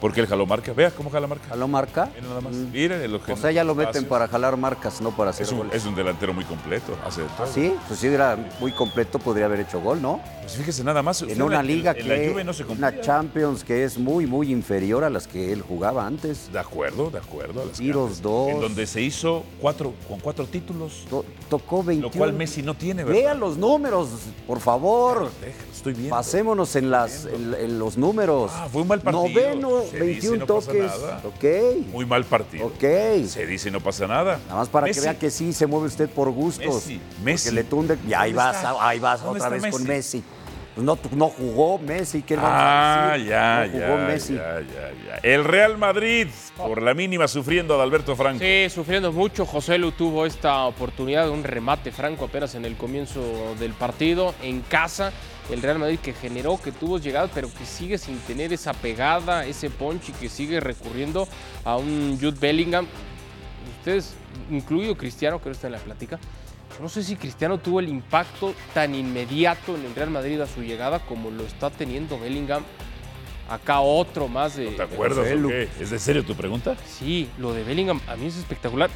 0. 0.02 0.08
Porque 0.12 0.20
él 0.20 0.26
jaló 0.26 0.46
marca. 0.46 0.72
Vea 0.72 0.90
cómo 0.90 1.10
jala 1.10 1.26
marca. 1.26 1.48
¿Jaló 1.48 1.68
marca? 1.68 2.10
Mira 2.14 2.28
nada 2.28 2.40
más. 2.40 2.52
Mira 2.52 3.04
el 3.04 3.14
O 3.14 3.36
sea, 3.36 3.50
ya 3.52 3.62
lo 3.64 3.74
meten 3.74 4.04
para 4.04 4.26
jalar 4.28 4.56
marcas, 4.56 5.00
no 5.00 5.14
para 5.16 5.30
hacer 5.30 5.46
Es 5.46 5.52
un, 5.52 5.58
goles. 5.58 5.74
es 5.74 5.86
un 5.86 5.94
delantero 5.94 6.34
muy 6.34 6.44
completo. 6.44 6.96
Hace 7.06 7.22
todo. 7.22 7.30
¿Ah, 7.44 7.46
sí? 7.52 7.74
Pues 7.88 8.00
si 8.00 8.08
era 8.08 8.36
muy 8.60 8.72
completo, 8.72 9.18
podría 9.18 9.46
haber 9.46 9.60
hecho 9.60 9.80
gol, 9.80 10.02
¿no? 10.02 10.20
Pues 10.40 10.56
fíjese 10.56 10.82
nada 10.84 11.02
más. 11.02 11.22
En 11.22 11.40
una 11.40 11.56
la- 11.56 11.62
liga 11.62 11.92
en 11.96 12.08
la 12.08 12.14
que. 12.16 12.28
Juve 12.30 12.44
no 12.44 12.52
se 12.52 12.64
una. 12.64 13.00
Champions 13.00 13.64
que 13.64 13.84
es 13.84 13.96
muy, 13.98 14.26
muy 14.26 14.50
inferior 14.50 15.04
a 15.04 15.10
las 15.10 15.26
que 15.26 15.52
él 15.52 15.62
jugaba 15.62 16.06
antes. 16.06 16.52
De 16.52 16.58
acuerdo, 16.58 17.10
de 17.10 17.18
acuerdo. 17.18 17.62
a 17.62 17.64
las 17.66 17.78
Tiros 17.78 18.20
dos. 18.20 18.48
En 18.50 18.60
donde 18.60 18.86
se 18.86 19.00
hizo 19.00 19.44
cuatro, 19.60 19.94
con 20.08 20.18
cuatro 20.20 20.46
títulos. 20.46 21.04
To- 21.08 21.24
tocó 21.48 21.82
21. 21.84 22.12
Lo 22.12 22.18
cual 22.18 22.32
Messi 22.32 22.62
no 22.62 22.74
tiene, 22.74 23.04
¿verdad? 23.04 23.20
Vea 23.20 23.34
los 23.34 23.56
números, 23.56 24.08
por 24.46 24.58
favor. 24.60 25.30
Estoy 25.72 25.94
viendo. 25.94 26.14
Pasémonos 26.16 26.76
en, 26.76 26.90
las, 26.90 27.26
en, 27.26 27.54
en 27.54 27.78
los 27.78 27.96
números. 27.96 28.50
Ah, 28.54 28.68
fue 28.70 28.82
un 28.82 28.88
mal 28.88 29.00
partido. 29.00 29.22
Noveno, 29.28 29.82
Se 29.92 30.04
dice, 30.04 30.30
21 30.30 30.36
no 30.38 30.46
pasa 30.46 30.66
toques. 30.72 30.84
nada. 30.84 31.20
Ok. 31.24 31.86
Muy 31.92 32.06
mal 32.06 32.24
partido. 32.24 32.66
Ok. 32.66 33.26
Se 33.26 33.46
dice 33.46 33.70
no 33.70 33.80
pasa 33.80 34.06
nada. 34.06 34.38
Nada 34.46 34.60
más 34.60 34.68
para 34.68 34.86
Messi. 34.86 35.00
que 35.00 35.06
vea 35.06 35.18
que 35.18 35.30
sí 35.30 35.52
se 35.52 35.66
mueve 35.66 35.86
usted 35.86 36.08
por 36.10 36.30
gustos. 36.30 36.74
Messi, 36.74 37.00
Messi. 37.22 37.48
Porque 37.48 37.54
le 37.54 37.64
tunde. 37.64 37.98
Y 38.08 38.14
ahí 38.14 38.32
¿Dónde 38.32 38.52
vas, 38.52 38.76
ahí 38.80 38.98
vas 38.98 39.22
¿Dónde 39.22 39.40
otra 39.40 39.50
vez 39.50 39.72
con 39.72 39.84
Messi? 39.84 40.22
Pues 40.74 40.86
no, 40.86 40.98
no 41.14 41.28
jugó 41.28 41.78
Messi, 41.78 42.22
¿qué 42.22 42.34
le 42.34 42.40
vamos 42.42 42.56
Ah, 42.58 43.10
a 43.10 43.12
decir? 43.18 43.28
ya, 43.28 43.66
no 43.66 43.72
jugó 43.72 43.98
ya, 43.98 44.06
Messi. 44.06 44.34
ya, 44.34 44.60
ya, 44.60 44.90
ya. 45.06 45.14
El 45.22 45.44
Real 45.44 45.76
Madrid, 45.76 46.28
por 46.56 46.80
la 46.80 46.94
mínima, 46.94 47.28
sufriendo 47.28 47.78
a 47.78 47.82
Alberto 47.82 48.16
Franco. 48.16 48.38
Sí, 48.42 48.70
sufriendo 48.70 49.12
mucho. 49.12 49.44
José 49.44 49.76
Lu 49.76 49.92
tuvo 49.92 50.24
esta 50.24 50.64
oportunidad 50.64 51.24
de 51.24 51.30
un 51.30 51.44
remate 51.44 51.92
franco 51.92 52.24
apenas 52.24 52.54
en 52.54 52.64
el 52.64 52.76
comienzo 52.76 53.20
del 53.60 53.72
partido 53.74 54.34
en 54.42 54.62
casa. 54.62 55.12
El 55.50 55.60
Real 55.60 55.78
Madrid 55.78 55.98
que 56.02 56.14
generó, 56.14 56.58
que 56.58 56.72
tuvo 56.72 56.98
llegadas, 56.98 57.30
pero 57.34 57.52
que 57.52 57.66
sigue 57.66 57.98
sin 57.98 58.16
tener 58.20 58.52
esa 58.54 58.72
pegada, 58.72 59.44
ese 59.44 59.68
punch 59.68 60.08
y 60.08 60.12
que 60.12 60.30
sigue 60.30 60.58
recurriendo 60.60 61.28
a 61.64 61.76
un 61.76 62.16
Jude 62.18 62.38
Bellingham. 62.40 62.86
Ustedes, 63.80 64.14
incluido 64.50 64.96
Cristiano, 64.96 65.38
que 65.38 65.48
ahora 65.48 65.52
está 65.56 65.66
en 65.66 65.72
la 65.74 65.78
plática, 65.80 66.18
no 66.80 66.88
sé 66.88 67.02
si 67.02 67.16
Cristiano 67.16 67.58
tuvo 67.58 67.80
el 67.80 67.88
impacto 67.88 68.54
tan 68.74 68.94
inmediato 68.94 69.76
en 69.76 69.84
el 69.84 69.94
Real 69.94 70.10
Madrid 70.10 70.40
a 70.40 70.46
su 70.46 70.62
llegada 70.62 71.00
como 71.00 71.30
lo 71.30 71.44
está 71.44 71.70
teniendo 71.70 72.18
Bellingham. 72.18 72.62
Acá 73.48 73.80
otro 73.80 74.28
más 74.28 74.56
de. 74.56 74.68
¿Te 74.68 74.82
acuerdas 74.82 75.18
José 75.18 75.44
o 75.44 75.48
qué? 75.48 75.68
¿Es 75.80 75.90
de 75.90 75.98
serio 75.98 76.24
tu 76.24 76.34
pregunta? 76.34 76.76
Sí, 76.86 77.28
lo 77.38 77.52
de 77.52 77.64
Bellingham 77.64 78.00
a 78.06 78.16
mí 78.16 78.26
es 78.26 78.36
espectacular. 78.36 78.88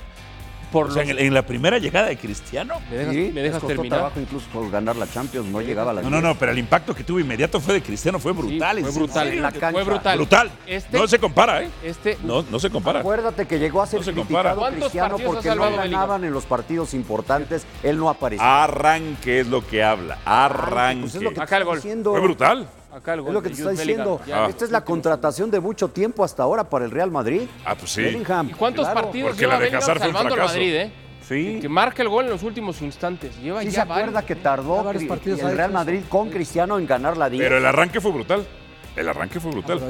Por 0.72 0.88
O 0.88 0.90
sea, 0.90 1.02
los- 1.04 1.12
en, 1.12 1.18
en 1.18 1.32
la 1.34 1.42
primera 1.46 1.78
llegada 1.78 2.08
de 2.08 2.16
Cristiano. 2.16 2.74
¿Me 2.90 2.96
dejas, 2.96 3.14
Sí, 3.14 3.30
me 3.32 3.40
dejas 3.42 3.60
costó 3.60 3.68
terminar? 3.68 3.98
trabajo 4.00 4.20
incluso 4.20 4.46
por 4.52 4.70
ganar 4.70 4.96
la 4.96 5.06
Champions, 5.08 5.46
no 5.48 5.60
llegaba 5.60 5.92
a 5.92 5.94
la 5.94 6.02
No, 6.02 6.10
no, 6.10 6.20
no, 6.20 6.34
pero 6.36 6.52
el 6.52 6.58
impacto 6.58 6.94
que 6.94 7.04
tuvo 7.04 7.20
inmediato 7.20 7.60
fue 7.60 7.74
de 7.74 7.82
Cristiano, 7.82 8.18
fue 8.18 8.32
Sí, 8.32 8.38
brutal. 8.38 8.80
fue 8.80 8.88
¿en 8.90 8.94
brutal. 8.96 9.26
serio? 9.26 9.42
la 9.42 9.52
cancha. 9.52 9.70
Fue 9.72 9.84
brutal. 9.84 10.16
Brutal. 10.18 10.50
Este- 10.66 10.98
No 10.98 11.06
se 11.06 11.18
compara, 11.18 11.62
¿eh? 11.62 11.70
Este, 11.82 12.18
No, 12.24 12.42
no 12.50 12.58
se 12.58 12.68
compara. 12.70 13.00
Acuérdate 13.00 13.46
que 13.46 13.58
llegó 13.58 13.80
a 13.82 13.86
ser 13.86 14.00
No 14.00 14.04
se 14.04 14.12
compara. 14.12 14.50
criticado 14.50 14.58
¿Cuántos 14.60 14.80
Cristiano 14.90 15.16
porque 15.24 15.54
no 15.54 15.76
ganaban 15.76 16.24
en 16.24 16.32
los 16.32 16.44
partidos 16.46 16.94
importantes, 16.94 17.64
él 17.82 17.96
no 17.98 18.08
apareció. 18.10 18.44
Arranque 18.44 19.40
es 19.40 19.46
lo 19.46 19.66
que 19.66 19.82
habla. 19.84 20.18
Arranque. 20.24 21.02
Pues 21.02 21.14
es 21.14 21.22
lo 21.22 21.32
que 21.32 21.40
Acá 21.40 21.56
el 21.58 21.64
gol. 21.64 21.80
Fue 21.80 22.20
brutal. 22.20 22.68
Acá 22.96 23.14
el 23.14 23.20
Es 23.20 23.24
gol 23.26 23.34
lo 23.34 23.42
que 23.42 23.50
te 23.50 23.54
estoy 23.56 23.76
diciendo. 23.76 24.20
Ya. 24.26 24.46
Esta 24.46 24.64
es 24.64 24.70
la 24.70 24.84
contratación 24.84 25.50
de 25.50 25.60
mucho 25.60 25.88
tiempo 25.88 26.24
hasta 26.24 26.42
ahora 26.42 26.64
para 26.68 26.84
el 26.84 26.90
Real 26.90 27.10
Madrid. 27.10 27.42
Ah, 27.64 27.74
pues 27.74 27.92
sí. 27.92 28.02
Bellingham. 28.02 28.48
¿Y 28.50 28.52
cuántos 28.54 28.86
claro. 28.86 29.02
partidos 29.02 29.28
Porque 29.30 29.40
lleva 29.40 29.52
la 29.54 29.58
de 29.58 29.64
Bellingham 29.66 29.82
Hazard 29.82 29.98
fue 29.98 30.06
un 30.08 30.12
salvando 30.14 30.34
al 30.34 30.40
fracaso. 30.40 30.58
Madrid, 30.58 30.74
eh? 30.74 30.92
Sí. 31.28 31.58
Que 31.60 31.68
marca 31.68 32.02
el 32.02 32.08
gol 32.08 32.24
en 32.24 32.30
los 32.30 32.42
últimos 32.42 32.80
instantes. 32.82 33.36
Lleva 33.40 33.60
Sí 33.62 33.70
se 33.70 33.80
acuerda 33.80 34.04
varios. 34.12 34.24
que 34.24 34.36
tardó 34.36 34.84
partidos 35.08 35.40
el 35.40 35.56
Real 35.56 35.72
Madrid 35.72 36.00
con 36.08 36.30
Cristiano 36.30 36.78
en 36.78 36.86
ganar 36.86 37.16
la 37.16 37.28
10. 37.28 37.42
Pero 37.42 37.58
el 37.58 37.66
arranque 37.66 38.00
fue 38.00 38.12
brutal. 38.12 38.46
El 38.94 39.08
arranque 39.08 39.40
fue 39.40 39.50
brutal. 39.50 39.80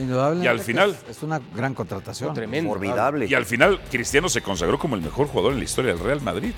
Y 0.42 0.46
al 0.46 0.58
final, 0.58 0.96
Es, 1.08 1.18
es 1.18 1.22
una 1.22 1.40
gran 1.54 1.74
contratación. 1.74 2.34
Tremendo. 2.34 2.70
Formidable. 2.70 3.26
y 3.26 3.34
al 3.34 3.44
final, 3.44 3.80
Cristiano 3.90 4.28
se 4.28 4.40
consagró 4.42 4.78
como 4.78 4.96
el 4.96 5.02
mejor 5.02 5.28
jugador 5.28 5.52
en 5.52 5.58
la 5.58 5.64
historia 5.64 5.92
del 5.94 6.02
Real 6.02 6.20
Madrid. 6.22 6.52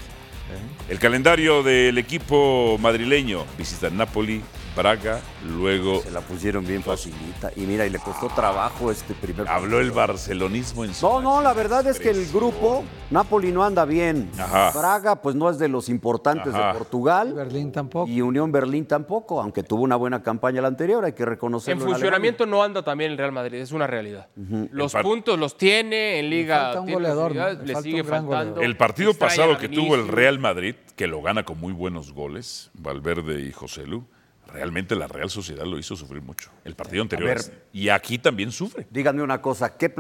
El 0.89 0.99
calendario 0.99 1.63
del 1.63 1.99
equipo 1.99 2.79
madrileño 2.81 3.45
visita 3.59 3.91
Napoli, 3.91 4.41
Braga, 4.79 5.21
luego 5.45 6.01
Se 6.03 6.11
la 6.13 6.21
pusieron 6.21 6.65
bien 6.65 6.83
facilita. 6.85 7.51
Y 7.57 7.63
mira, 7.63 7.85
y 7.85 7.91
le 7.91 7.99
costó 7.99 8.29
trabajo 8.29 8.93
este 8.93 9.13
primer 9.15 9.49
habló 9.49 9.81
el 9.81 9.91
barcelonismo 9.91 10.85
en 10.85 10.95
su 10.95 11.05
No, 11.05 11.21
no, 11.21 11.43
la 11.43 11.53
verdad 11.53 11.85
es 11.89 11.99
que 11.99 12.11
el 12.11 12.27
grupo, 12.31 12.85
Napoli 13.11 13.51
no 13.51 13.65
anda 13.65 13.85
bien. 13.85 14.31
Ajá. 14.39 14.71
Braga, 14.71 15.17
pues 15.21 15.35
no 15.35 15.51
es 15.51 15.59
de 15.59 15.67
los 15.69 15.89
importantes 15.89 16.55
Ajá. 16.55 16.69
de 16.73 16.79
Portugal. 16.79 17.35
Berlín 17.35 17.73
tampoco. 17.73 18.09
Y 18.09 18.21
Unión 18.23 18.53
Berlín 18.53 18.87
tampoco, 18.87 19.41
aunque 19.43 19.65
tuvo 19.65 19.83
una 19.83 19.97
buena 19.97 20.23
campaña 20.23 20.63
la 20.63 20.69
anterior, 20.69 21.05
hay 21.05 21.13
que 21.13 21.25
En 21.25 21.29
reconocerlo. 21.31 21.85
funcionamiento 21.85 22.47
no 22.47 22.63
anda 22.63 22.83
también 22.85 23.11
el 23.11 23.19
Real 23.19 23.33
Madrid, 23.33 23.59
es 23.59 23.73
una 23.73 23.87
realidad. 23.89 24.29
Los 24.71 24.95
El 24.95 25.03
puntos 25.03 25.39
los 25.39 25.57
tiene, 25.57 26.21
en 26.21 26.31
Liga 26.31 26.57
falta 26.67 26.81
un 26.81 26.87
tiene 26.87 26.95
goleador, 27.01 27.23
facilidades, 27.35 27.59
Le 27.59 27.67
le 27.67 27.73
falta 27.75 27.83
sigue 27.89 28.05
faltando. 28.05 28.27
goleador. 28.37 28.65
El 28.65 28.77
partido 28.77 29.15
pasado 29.15 29.59
que 29.59 29.69
tuvo 29.69 29.97
el. 29.97 30.07
Real 30.09 30.39
Madrid, 30.39 30.75
que 30.95 31.07
lo 31.09 31.21
gana 31.21 31.45
con 31.45 31.59
muy 31.59 31.73
buenos 31.73 32.13
goles, 32.13 32.71
Valverde 32.75 33.41
y 33.43 33.53
José 33.53 33.87
Lu, 33.87 34.05
realmente 34.49 34.97
la 34.97 35.07
Real 35.07 35.31
Sociedad 35.31 35.65
lo 35.67 35.79
hizo 35.79 35.95
sufrir 35.97 36.23
mucho. 36.23 36.51
El 36.65 36.75
partido 36.75 37.03
anterior. 37.03 37.29
ver. 37.29 37.39
es- 37.39 37.53
y 37.73 37.89
aquí 37.91 38.19
también 38.19 38.51
sufre. 38.51 38.87
Díganme 38.91 39.23
una 39.23 39.41
cosa, 39.41 39.77
¿qué, 39.77 39.93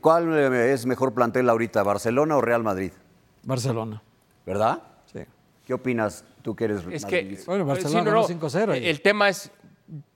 ¿cuál 0.00 0.32
eh, 0.36 0.72
es 0.72 0.84
mejor 0.86 1.14
plantel 1.14 1.48
ahorita, 1.48 1.82
Barcelona 1.82 2.36
o 2.36 2.40
Real 2.40 2.62
Madrid? 2.62 2.92
Barcelona. 3.44 4.02
¿Verdad? 4.44 4.82
Sí. 5.12 5.20
¿Qué 5.66 5.74
opinas 5.74 6.24
tú 6.42 6.54
que 6.56 6.64
eres 6.64 6.78
Es 6.90 7.04
que 7.04 7.16
madridista? 7.22 7.44
Bueno, 7.50 7.64
pues, 7.64 7.82
Barcelona 7.84 8.10
ganó 8.10 8.26
5-0 8.28 8.72
ahí. 8.72 8.86
El 8.86 9.00
tema 9.02 9.28
es 9.28 9.50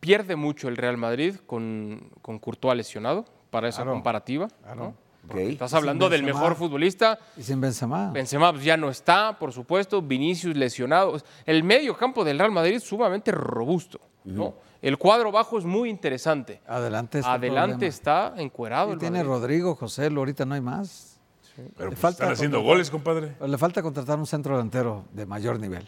pierde 0.00 0.36
mucho 0.36 0.68
el 0.68 0.76
Real 0.76 0.96
Madrid 0.96 1.36
con, 1.46 2.10
con 2.22 2.38
Courtois 2.38 2.76
lesionado 2.76 3.24
para 3.50 3.68
esa 3.68 3.78
Claro, 3.82 3.92
comparativa. 3.92 4.48
claro. 4.62 4.74
¿no? 4.76 5.05
Estás 5.34 5.74
hablando 5.74 6.08
del 6.08 6.22
mejor 6.22 6.54
futbolista. 6.56 7.18
Y 7.36 7.42
sin 7.42 7.60
Benzema. 7.60 8.10
Benzema 8.10 8.52
pues, 8.52 8.64
ya 8.64 8.76
no 8.76 8.90
está, 8.90 9.38
por 9.38 9.52
supuesto. 9.52 10.02
Vinicius 10.02 10.56
lesionado. 10.56 11.20
El 11.44 11.62
medio 11.64 11.96
campo 11.96 12.24
del 12.24 12.38
Real 12.38 12.52
Madrid 12.52 12.76
es 12.76 12.84
sumamente 12.84 13.32
robusto. 13.32 14.00
¿no? 14.24 14.54
El 14.82 14.98
cuadro 14.98 15.32
bajo 15.32 15.58
es 15.58 15.64
muy 15.64 15.88
interesante. 15.88 16.60
Adelante 16.66 17.18
está 17.18 17.34
el 17.34 17.40
Adelante 17.40 17.86
está 17.86 18.34
encuerado. 18.36 18.90
Y 18.90 18.92
el 18.94 18.98
tiene 18.98 19.18
Madrid. 19.18 19.30
Rodrigo, 19.30 19.74
José, 19.74 20.06
ahorita 20.06 20.44
no 20.44 20.54
hay 20.54 20.60
más. 20.60 21.18
Pero 21.56 21.70
Le 21.78 21.86
pues, 21.86 21.98
falta 21.98 22.24
están 22.24 22.32
haciendo 22.32 22.60
goles, 22.60 22.90
compadre. 22.90 23.34
Le 23.44 23.58
falta 23.58 23.82
contratar 23.82 24.18
un 24.18 24.26
centro 24.26 24.54
delantero 24.54 25.04
de 25.12 25.24
mayor 25.24 25.58
nivel. 25.58 25.86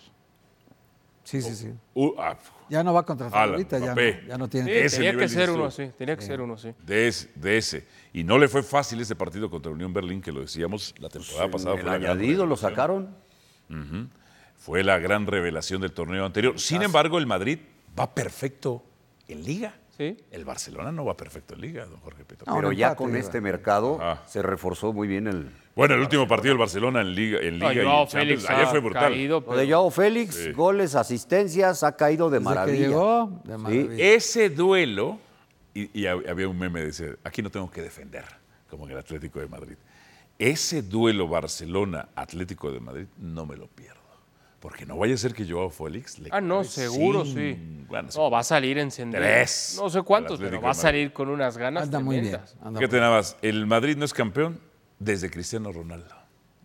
Sí, 1.28 1.42
sí, 1.42 1.54
sí. 1.54 1.68
Uh, 1.92 2.14
ah, 2.18 2.38
Ya 2.70 2.82
no 2.82 2.94
va 2.94 3.00
a 3.00 3.02
contratar 3.02 3.38
Alan, 3.38 3.50
ahorita, 3.56 3.78
ya 3.78 3.86
no, 3.88 3.92
Mbappé. 3.92 4.24
ya 4.26 4.38
no 4.38 4.44
Sí, 4.46 4.50
tiene. 4.52 4.80
Ese 4.80 4.96
tenía 4.96 5.14
que 5.14 5.28
ser 5.28 5.50
uno 5.50 5.66
así. 5.66 5.90
Tenía 5.98 6.16
que 6.16 6.22
ser 6.22 6.40
uno 6.40 6.54
así. 6.54 6.72
de, 6.86 7.06
ese, 7.06 7.28
de 7.34 7.58
ese. 7.58 7.86
Y 8.14 8.24
no 8.24 8.38
le 8.38 8.48
fue 8.48 8.62
fácil 8.62 8.98
ese 9.02 9.14
partido 9.14 9.50
contra 9.50 9.70
Unión 9.70 9.92
Berlín, 9.92 10.22
que 10.22 10.32
lo 10.32 10.40
decíamos 10.40 10.94
la 10.98 11.10
temporada 11.10 11.50
pasada. 11.50 11.74
el 11.74 11.82
fue 11.82 11.94
añadido 11.96 12.46
lo 12.46 12.56
sacaron. 12.56 13.14
Fue 14.56 14.82
la 14.82 14.98
gran 14.98 15.26
revelación 15.26 15.82
del 15.82 15.92
torneo 15.92 16.24
anterior. 16.24 16.58
Sin 16.58 16.80
embargo, 16.80 17.18
el 17.18 17.26
Madrid 17.26 17.58
va 17.98 18.14
perfecto 18.14 18.82
en 19.28 19.44
Liga. 19.44 19.74
Sí. 19.98 20.16
El 20.30 20.44
Barcelona 20.44 20.92
no 20.92 21.04
va 21.04 21.16
perfecto 21.16 21.54
en 21.54 21.60
Liga, 21.60 21.84
don 21.84 21.98
Jorge 21.98 22.24
Petro. 22.24 22.46
No, 22.46 22.54
Pero 22.56 22.70
ya 22.72 22.94
con 22.94 23.16
este 23.16 23.40
mercado 23.40 23.98
Ajá. 24.00 24.22
se 24.28 24.40
reforzó 24.42 24.92
muy 24.92 25.08
bien 25.08 25.26
el... 25.26 25.50
Bueno, 25.74 25.94
el 25.96 26.00
último 26.00 26.26
partido 26.28 26.52
del 26.52 26.58
Barcelona 26.58 27.00
en 27.00 27.14
Liga, 27.16 27.40
en 27.40 27.58
No, 27.58 27.68
Liga 27.68 27.82
y 27.82 27.86
en 27.86 27.92
Champions, 27.92 28.12
Félix 28.12 28.48
ayer 28.50 28.66
fue 28.68 28.78
brutal. 28.80 29.12
caído, 29.12 29.44
Lo 29.46 29.56
de 29.56 29.66
Joao 29.70 29.90
Félix, 29.90 30.54
goles, 30.54 30.94
asistencias, 30.94 31.82
ha 31.82 31.96
caído 31.96 32.30
de 32.30 32.38
maravilla. 32.40 32.78
que 32.78 32.88
llegó, 32.88 33.42
de 33.44 33.58
maravilla. 33.58 33.94
Ese 34.14 34.50
duelo, 34.50 35.18
y, 35.74 35.82
y 36.00 36.04
hab- 36.04 36.28
había 36.30 36.48
un 36.48 36.58
meme 36.58 36.78
que 36.80 36.86
decía, 36.86 37.08
aquí 37.24 37.42
no 37.42 37.50
tengo 37.50 37.68
que 37.70 37.82
defender, 37.82 38.24
como 38.70 38.86
en 38.86 38.92
el 38.92 38.98
Atlético 38.98 39.40
de 39.40 39.48
Madrid. 39.48 39.76
Ese 40.38 40.82
duelo 40.82 41.26
Barcelona-Atlético 41.26 42.70
de 42.70 42.78
Madrid 42.80 43.06
no 43.18 43.46
me 43.46 43.56
lo 43.56 43.66
pierdo. 43.66 43.97
Porque 44.60 44.84
no 44.84 44.96
vaya 44.96 45.14
a 45.14 45.16
ser 45.16 45.34
que 45.34 45.48
Joao 45.48 45.70
Félix 45.70 46.18
le 46.18 46.30
Ah, 46.32 46.40
no, 46.40 46.64
seguro, 46.64 47.24
sí. 47.24 47.84
Bueno, 47.88 48.08
No, 48.16 48.28
va 48.30 48.40
a 48.40 48.44
salir 48.44 48.76
encendido. 48.78 49.22
Tres 49.22 49.76
No 49.80 49.88
sé 49.88 50.02
cuántos, 50.02 50.40
pero 50.40 50.60
va 50.60 50.70
a 50.70 50.74
salir 50.74 51.12
con 51.12 51.28
unas 51.28 51.56
ganas 51.56 51.84
Anda 51.84 52.00
muy 52.00 52.16
bien. 52.16 52.30
tremendas. 52.30 52.56
anda 52.60 52.80
¿Qué 52.80 52.86
muy 52.86 52.90
te 52.98 53.00
más? 53.00 53.36
El 53.40 53.66
Madrid 53.66 53.96
no 53.96 54.04
es 54.04 54.12
campeón 54.12 54.60
desde 54.98 55.30
Cristiano 55.30 55.70
Ronaldo. 55.70 56.14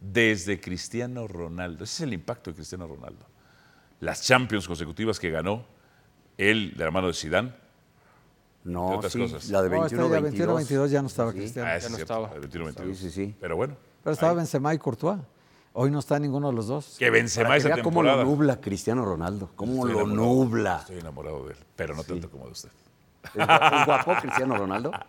Desde 0.01 0.60
Cristiano 0.60 1.27
Ronaldo. 1.27 1.84
Ese 1.84 1.93
es 1.93 2.01
el 2.01 2.13
impacto 2.13 2.49
de 2.49 2.56
Cristiano 2.56 2.88
Ronaldo. 2.88 3.27
Las 3.99 4.23
Champions 4.23 4.67
consecutivas 4.67 5.19
que 5.19 5.29
ganó 5.29 5.63
él 6.38 6.73
de 6.75 6.84
la 6.86 6.91
mano 6.91 7.08
de 7.08 7.13
Zidane. 7.13 7.53
No, 8.63 8.97
otras 8.97 9.13
sí, 9.13 9.19
cosas. 9.19 9.49
la 9.49 9.62
de 9.62 9.69
No, 9.69 9.82
21 9.82 10.03
está 10.06 10.15
ya 10.15 10.21
22 10.21 10.62
21-22 10.69 10.88
ya 10.88 11.01
no 11.01 11.08
estaba 11.08 11.32
Sí. 11.32 11.38
Cristiano. 11.38 11.69
Ah, 11.69 11.75
ese 11.77 11.89
no 11.89 11.95
cierto, 11.97 12.25
estaba. 12.25 12.36
el 12.36 12.49
21-22. 12.49 12.95
Sí, 12.95 12.95
sí, 12.95 13.12
sí. 13.12 13.36
Pero 13.39 13.56
bueno, 13.56 13.75
Pero 14.03 14.13
estaba 14.13 14.34
Benzema 14.34 14.73
y 14.73 14.77
Courtois. 14.79 15.19
Hoy 15.74 15.90
no 15.90 16.00
está 16.00 16.20
ninguno 16.20 16.50
de 16.50 16.54
los 16.56 16.68
dos. 16.68 16.96
Que 17.00 17.10
Benzema 17.10 17.48
Para 17.50 17.56
que 17.56 17.60
esa 17.68 17.76
vea 17.76 17.84
cómo 17.84 18.04
lo 18.04 18.24
nubla 18.24 18.62
Cristiano 18.62 19.04
Ronaldo. 19.06 19.50
Cómo 19.56 19.74
Estoy 19.88 19.92
lo 19.94 20.00
enamorado. 20.02 20.28
nubla. 20.28 20.78
Estoy 20.82 21.00
enamorado 21.00 21.46
de 21.48 21.54
él, 21.54 21.60
pero 21.76 21.96
no 21.96 22.04
tanto 22.04 22.30
como 22.30 22.46
de 22.46 22.52
usted. 22.52 22.70
¿Es 23.24 23.34
guapo, 23.34 23.76
es 23.76 23.86
guapo 23.86 24.16
Cristiano 24.22 24.58
Ronaldo? 24.58 24.92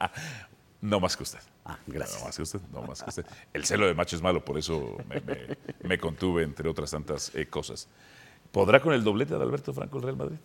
No 0.80 1.00
más 1.00 1.16
que 1.16 1.22
usted. 1.22 1.38
Ah, 1.64 1.78
gracias. 1.86 2.20
No 2.20 2.26
más 2.26 2.36
que 2.36 2.42
usted, 2.42 2.60
no 2.70 2.82
más 2.82 3.02
que 3.02 3.08
usted. 3.08 3.26
El 3.54 3.64
celo 3.64 3.86
de 3.86 3.94
macho 3.94 4.16
es 4.16 4.22
malo, 4.22 4.44
por 4.44 4.58
eso 4.58 4.98
me, 5.08 5.18
me- 5.22 5.56
me 5.82 5.98
contuve, 5.98 6.42
entre 6.42 6.68
otras 6.68 6.90
tantas 6.90 7.34
eh, 7.34 7.46
cosas. 7.46 7.88
¿Podrá 8.52 8.80
con 8.82 8.92
el 8.92 9.02
doblete 9.02 9.34
de 9.34 9.42
Alberto 9.42 9.72
Franco 9.72 9.96
el 9.96 10.02
Real 10.02 10.16
Madrid? 10.16 10.36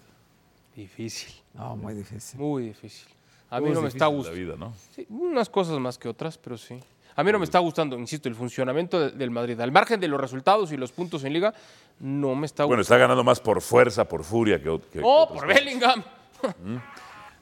Difícil, 0.77 1.33
No, 1.53 1.75
muy 1.75 1.93
difícil. 1.93 2.39
muy 2.39 2.63
difícil. 2.67 3.09
A 3.49 3.59
mí 3.59 3.69
no 3.71 3.81
me 3.81 3.89
está 3.89 4.05
gustando. 4.05 4.39
vida, 4.39 4.55
¿no? 4.55 4.73
Sí, 4.95 5.05
unas 5.09 5.49
cosas 5.49 5.77
más 5.77 5.97
que 5.97 6.07
otras, 6.07 6.37
pero 6.37 6.57
sí. 6.57 6.79
A 7.19 7.23
mí 7.23 7.33
no 7.33 7.37
me 7.39 7.43
está 7.43 7.59
gustando, 7.59 7.97
insisto, 7.99 8.29
el 8.29 8.35
funcionamiento 8.35 8.97
de- 8.97 9.11
del 9.11 9.29
Madrid. 9.29 9.59
Al 9.59 9.73
margen 9.73 9.99
de 9.99 10.07
los 10.07 10.21
resultados 10.21 10.71
y 10.71 10.77
los 10.77 10.93
puntos 10.93 11.25
en 11.25 11.33
liga, 11.33 11.53
no 11.99 12.33
me 12.33 12.45
está 12.45 12.63
Bueno, 12.63 12.79
gustando. 12.79 12.95
está 12.95 12.97
ganando 12.97 13.23
más 13.25 13.41
por 13.41 13.61
fuerza, 13.61 14.05
por 14.05 14.23
furia 14.23 14.57
que, 14.63 14.69
¡Oh, 15.03 15.27
por 15.27 15.43
cosas. 15.43 15.47
Bellingham! 15.49 16.01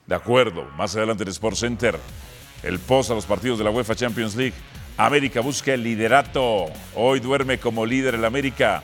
De 0.04 0.14
acuerdo, 0.16 0.64
más 0.76 0.96
adelante 0.96 1.22
en 1.22 1.28
Sport 1.28 1.54
Center, 1.56 1.96
el 2.64 2.80
post 2.80 3.12
a 3.12 3.14
los 3.14 3.24
partidos 3.24 3.58
de 3.58 3.64
la 3.64 3.70
UEFA 3.70 3.94
Champions 3.94 4.34
League. 4.34 4.54
América 4.96 5.42
busca 5.42 5.72
el 5.72 5.84
liderato. 5.84 6.64
Hoy 6.96 7.20
duerme 7.20 7.58
como 7.58 7.86
líder 7.86 8.16
el 8.16 8.24
América. 8.24 8.82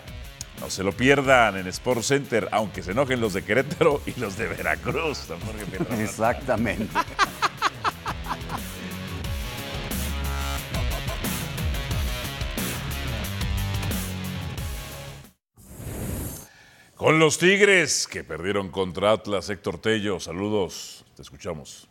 No 0.61 0.71
se 0.71 0.85
lo 0.85 0.93
pierdan 0.93 1.57
en 1.57 1.67
Sport 1.67 2.03
Center, 2.03 2.49
aunque 2.53 2.85
se 2.85 2.93
enojen 2.93 3.21
los 3.21 3.33
de 3.33 3.43
Querétaro 3.43 4.01
y 4.07 4.21
los 4.21 4.37
de 4.37 4.47
Veracruz. 4.47 5.27
Exactamente. 5.99 6.87
Con 17.05 17.19
los 17.19 17.37
Tigres 17.37 18.09
que 18.11 18.25
perdieron 18.25 18.71
contra 18.71 19.13
Atlas, 19.13 19.51
Héctor 19.51 19.77
Tello, 19.77 20.19
saludos, 20.21 21.05
te 21.15 21.21
escuchamos. 21.21 21.87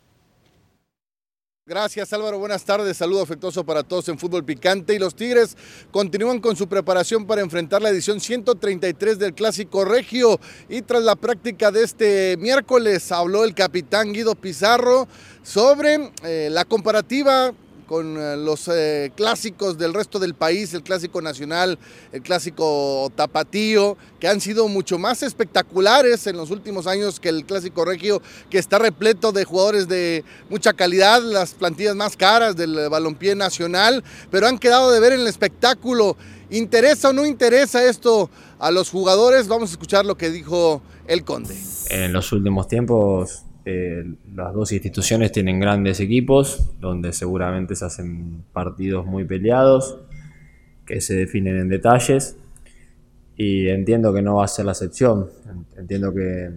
Gracias 1.68 2.12
Álvaro, 2.14 2.40
buenas 2.40 2.66
tardes, 2.66 2.98
saludo 2.98 3.22
afectuoso 3.22 3.64
para 3.64 3.84
todos 3.84 4.10
en 4.10 4.18
Fútbol 4.18 4.44
Picante 4.44 4.96
y 4.96 4.98
los 4.98 5.14
Tigres 5.14 5.56
continúan 5.92 6.40
con 6.40 6.56
su 6.56 6.68
preparación 6.68 7.28
para 7.28 7.42
enfrentar 7.42 7.84
la 7.84 7.90
edición 7.90 8.20
133 8.20 9.20
del 9.20 9.36
Clásico 9.36 9.86
Regio 9.86 10.40
y 10.68 10.82
tras 10.82 11.04
la 11.04 11.16
práctica 11.16 11.70
de 11.70 11.84
este 11.84 12.36
miércoles 12.38 13.12
habló 13.12 13.44
el 13.44 13.54
capitán 13.54 14.14
Guido 14.14 14.34
Pizarro 14.34 15.08
sobre 15.44 16.10
eh, 16.24 16.50
la 16.52 16.66
comparativa 16.66 17.54
con 17.84 18.18
eh, 18.18 18.38
los 18.38 18.68
eh, 18.68 19.12
clásicos 19.16 19.78
del 19.78 19.94
resto 19.94 20.20
del 20.20 20.34
país, 20.34 20.74
el 20.74 20.84
clásico 20.84 21.22
nacional, 21.22 21.78
el 22.12 22.22
clásico 22.22 23.12
tapatío, 23.16 23.98
que 24.20 24.28
han 24.28 24.42
sido 24.42 24.68
mucho 24.68 24.98
más 24.98 25.24
espectaculares 25.24 26.28
en 26.28 26.38
los 26.38 26.52
últimos 26.52 26.88
años 26.88 27.20
que 27.20 27.30
el 27.30 27.46
clásico 27.46 27.86
regio, 27.86 28.22
que 28.50 28.58
está 28.58 28.80
repleto 28.80 29.32
de 29.32 29.46
jugadores 29.46 29.88
de 29.88 30.24
mucha 30.50 30.74
calidad, 30.74 31.22
las 31.22 31.54
plantillas 31.54 31.96
más 31.96 32.18
caras 32.18 32.56
del 32.56 32.90
balompié 32.90 33.36
nacional, 33.36 34.04
pero 34.32 34.48
han 34.48 34.58
quedado 34.58 34.92
de 34.92 35.00
ver 35.00 35.14
en 35.14 35.22
el 35.22 35.28
espectáculo. 35.28 36.18
¿Interesa 36.50 37.10
o 37.10 37.14
no 37.14 37.26
interesa 37.26 37.84
esto 37.84 38.30
a 38.60 38.70
los 38.70 38.90
jugadores? 38.90 39.48
Vamos 39.48 39.70
a 39.70 39.74
escuchar 39.74 40.06
lo 40.06 40.16
que 40.16 40.30
dijo 40.30 40.82
el 41.08 41.24
Conde. 41.24 41.56
En 41.90 42.14
los 42.14 42.32
últimos 42.32 42.68
tiempos, 42.68 43.44
eh, 43.66 44.04
las 44.36 44.54
dos 44.54 44.72
instituciones 44.72 45.32
tienen 45.32 45.60
grandes 45.60 46.00
equipos, 46.00 46.72
donde 46.80 47.14
seguramente 47.14 47.76
se 47.76 47.86
hacen 47.86 48.44
partidos 48.52 49.06
muy 49.06 49.26
peleados, 49.26 50.00
que 50.86 51.00
se 51.00 51.16
definen 51.16 51.58
en 51.58 51.70
detalles, 51.70 52.38
y 53.38 53.68
entiendo 53.70 54.14
que 54.14 54.22
no 54.22 54.36
va 54.36 54.46
a 54.46 54.48
ser 54.48 54.66
la 54.66 54.74
excepción. 54.74 55.30
Entiendo 55.78 56.14
que 56.14 56.50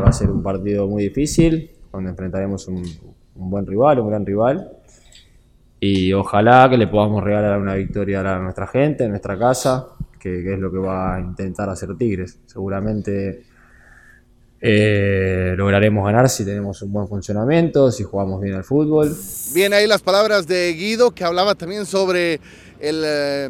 va 0.00 0.08
a 0.08 0.12
ser 0.12 0.30
un 0.30 0.42
partido 0.42 0.86
muy 0.86 1.04
difícil, 1.04 1.70
donde 1.92 2.10
enfrentaremos 2.10 2.68
un, 2.68 2.82
un 3.36 3.50
buen 3.50 3.66
rival, 3.66 4.00
un 4.00 4.08
gran 4.08 4.24
rival, 4.24 4.70
y 5.80 6.12
ojalá 6.12 6.68
que 6.70 6.76
le 6.76 6.88
podamos 6.88 7.22
regalar 7.22 7.60
una 7.60 7.74
victoria 7.74 8.20
a 8.20 8.38
nuestra 8.38 8.66
gente, 8.66 9.04
a 9.04 9.08
nuestra 9.08 9.38
casa, 9.38 9.88
que, 10.18 10.42
que 10.42 10.54
es 10.54 10.58
lo 10.58 10.72
que 10.72 10.78
va 10.78 11.14
a 11.14 11.20
intentar 11.20 11.68
hacer 11.68 11.96
Tigres. 11.96 12.40
Seguramente 12.46 13.44
eh, 14.60 15.54
lograremos 15.56 16.04
ganar 16.04 16.28
si 16.28 16.44
tenemos 16.44 16.82
un 16.82 16.92
buen 16.92 17.06
funcionamiento, 17.06 17.92
si 17.92 18.02
jugamos 18.02 18.40
bien 18.40 18.56
al 18.56 18.64
fútbol. 18.64 19.16
Bien, 19.54 19.72
ahí 19.72 19.86
las 19.86 20.02
palabras 20.02 20.46
de 20.46 20.72
Guido, 20.72 21.12
que 21.12 21.24
hablaba 21.24 21.54
también 21.54 21.86
sobre 21.86 22.40
el 22.80 23.02
eh, 23.04 23.48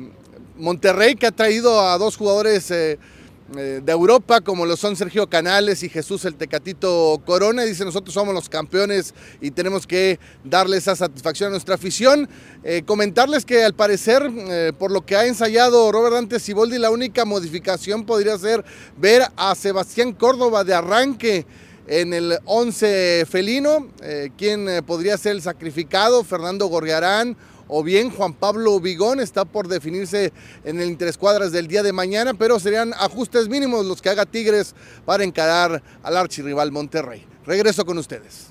Monterrey, 0.59 1.15
que 1.15 1.27
ha 1.27 1.33
traído 1.33 1.81
a 1.81 1.97
dos 1.97 2.17
jugadores 2.17 2.71
eh, 2.71 2.99
de 3.49 3.93
Europa, 3.93 4.43
como 4.43 4.67
lo 4.67 4.77
son 4.77 4.95
Sergio 4.95 5.29
Canales 5.29 5.83
y 5.83 5.89
Jesús 5.89 6.25
el 6.27 6.35
Tecatito 6.35 7.21
Corona. 7.25 7.63
Dice, 7.63 7.85
nosotros 7.85 8.13
somos 8.13 8.35
los 8.35 8.49
campeones 8.49 9.15
y 9.41 9.51
tenemos 9.51 9.87
que 9.87 10.19
darle 10.45 10.77
esa 10.77 10.95
satisfacción 10.95 11.49
a 11.49 11.51
nuestra 11.53 11.77
afición. 11.77 12.29
Eh, 12.63 12.83
comentarles 12.85 13.47
que 13.47 13.65
al 13.65 13.75
parecer, 13.75 14.31
eh, 14.31 14.73
por 14.79 14.91
lo 14.91 15.07
que 15.07 15.17
ha 15.17 15.27
ensayado 15.27 15.91
Robert 15.91 16.15
Dante 16.15 16.41
Siboldi, 16.41 16.77
la 16.77 16.91
única 16.91 17.25
modificación 17.25 18.05
podría 18.05 18.37
ser 18.37 18.65
ver 18.99 19.23
a 19.37 19.55
Sebastián 19.55 20.13
Córdoba 20.13 20.65
de 20.65 20.75
arranque 20.75 21.47
en 21.89 22.13
el 22.13 22.39
11 22.45 23.25
felino, 23.29 23.89
eh, 24.03 24.31
quien 24.37 24.69
eh, 24.69 24.83
podría 24.83 25.17
ser 25.17 25.33
el 25.33 25.43
sacrificado, 25.43 26.23
Fernando 26.23 26.67
Gorriarán 26.67 27.37
o 27.69 27.83
bien 27.83 28.11
Juan 28.11 28.35
Pablo 28.35 28.81
Vigón, 28.81 29.21
está 29.21 29.45
por 29.45 29.69
definirse 29.69 30.33
en 30.65 30.81
el 30.81 30.89
interescuadras 30.89 31.53
del 31.53 31.69
día 31.69 31.83
de 31.83 31.93
mañana, 31.93 32.35
pero 32.35 32.59
serían 32.59 32.93
ajustes 32.95 33.49
mínimos 33.49 33.87
los 33.87 34.03
que 34.03 34.09
haga 34.09 34.27
Tigres 34.27 34.75
para 35.05 35.25
encarar 35.25 35.83
al 36.03 36.17
archirrival 36.17 36.73
Monterrey. 36.73 37.25
Regreso 37.47 37.85
con 37.87 37.99
ustedes. 37.99 38.49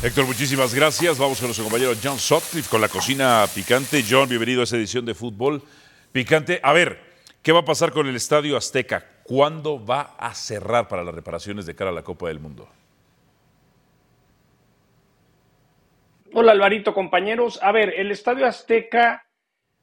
Héctor, 0.00 0.26
muchísimas 0.26 0.72
gracias. 0.74 1.18
Vamos 1.18 1.38
con 1.38 1.48
nuestro 1.48 1.64
compañero 1.64 1.92
John 2.00 2.18
Sutcliffe 2.18 2.70
con 2.70 2.80
la 2.80 2.88
cocina 2.88 3.44
picante. 3.52 4.04
John, 4.08 4.28
bienvenido 4.28 4.60
a 4.60 4.64
esta 4.64 4.76
edición 4.76 5.04
de 5.04 5.14
Fútbol 5.14 5.60
Picante. 6.12 6.60
A 6.62 6.72
ver, 6.72 7.00
¿qué 7.42 7.50
va 7.50 7.60
a 7.60 7.64
pasar 7.64 7.90
con 7.90 8.06
el 8.06 8.14
Estadio 8.14 8.56
Azteca? 8.56 9.04
¿Cuándo 9.24 9.84
va 9.84 10.14
a 10.16 10.34
cerrar 10.36 10.86
para 10.86 11.02
las 11.02 11.14
reparaciones 11.14 11.66
de 11.66 11.74
cara 11.74 11.90
a 11.90 11.92
la 11.92 12.04
Copa 12.04 12.28
del 12.28 12.38
Mundo? 12.38 12.68
Hola 16.40 16.52
Alvarito, 16.52 16.94
compañeros. 16.94 17.58
A 17.60 17.72
ver, 17.72 17.94
el 17.96 18.12
Estadio 18.12 18.46
Azteca 18.46 19.26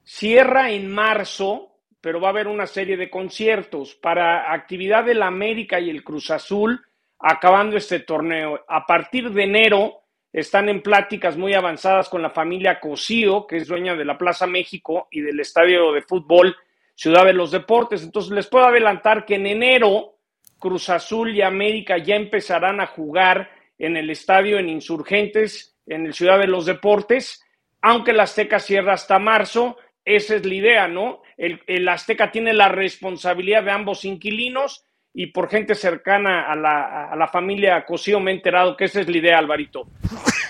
cierra 0.06 0.72
en 0.72 0.90
marzo, 0.90 1.82
pero 2.00 2.22
va 2.22 2.30
a 2.30 2.32
haber 2.32 2.48
una 2.48 2.66
serie 2.66 2.96
de 2.96 3.10
conciertos 3.10 3.96
para 3.96 4.54
actividad 4.54 5.04
del 5.04 5.22
América 5.22 5.82
y 5.82 5.90
el 5.90 6.02
Cruz 6.02 6.32
Azul 6.32 6.82
acabando 7.20 7.76
este 7.76 8.00
torneo. 8.00 8.64
A 8.70 8.86
partir 8.86 9.32
de 9.32 9.44
enero 9.44 10.04
están 10.32 10.70
en 10.70 10.82
pláticas 10.82 11.36
muy 11.36 11.54
avanzadas 11.54 12.08
con 12.08 12.22
la 12.22 12.30
familia 12.30 12.80
Cosío, 12.80 13.46
que 13.46 13.58
es 13.58 13.68
dueña 13.68 13.94
de 13.94 14.06
la 14.06 14.18
Plaza 14.18 14.48
México 14.48 15.10
y 15.12 15.20
del 15.20 15.42
Estadio 15.42 15.92
de 15.92 16.04
Fútbol 16.04 16.56
Ciudad 16.96 17.26
de 17.26 17.34
los 17.34 17.52
Deportes. 17.52 18.02
Entonces 18.02 18.32
les 18.32 18.48
puedo 18.48 18.64
adelantar 18.64 19.26
que 19.26 19.36
en 19.36 19.48
enero 19.48 20.20
Cruz 20.58 20.88
Azul 20.88 21.36
y 21.36 21.42
América 21.42 21.98
ya 21.98 22.16
empezarán 22.16 22.80
a 22.80 22.88
jugar 22.88 23.50
en 23.78 23.98
el 23.98 24.10
estadio 24.10 24.58
en 24.58 24.70
Insurgentes, 24.70 25.75
en 25.88 26.06
el 26.06 26.14
Ciudad 26.14 26.40
de 26.40 26.48
los 26.48 26.66
Deportes, 26.66 27.44
aunque 27.82 28.12
el 28.12 28.20
Azteca 28.20 28.60
cierra 28.60 28.94
hasta 28.94 29.20
marzo. 29.20 29.78
Esa 30.04 30.36
es 30.36 30.46
la 30.46 30.54
idea, 30.54 30.88
¿no? 30.88 31.22
El, 31.38 31.88
Azteca 31.88 32.32
tiene 32.32 32.54
la 32.54 32.70
responsabilidad 32.70 33.64
de 33.64 33.72
ambos 33.72 34.06
inquilinos 34.06 34.86
y 35.14 35.28
por 35.28 35.50
gente 35.50 35.76
cercana 35.76 36.52
a 36.52 36.56
la, 36.56 37.10
a 37.10 37.16
la 37.16 37.28
familia 37.28 37.86
Cosío 37.86 38.20
me 38.20 38.32
he 38.32 38.36
enterado 38.36 38.76
que 38.76 38.86
esa 38.86 39.02
es 39.02 39.10
la 39.10 39.18
idea, 39.18 39.38
Alvarito. 39.38 39.88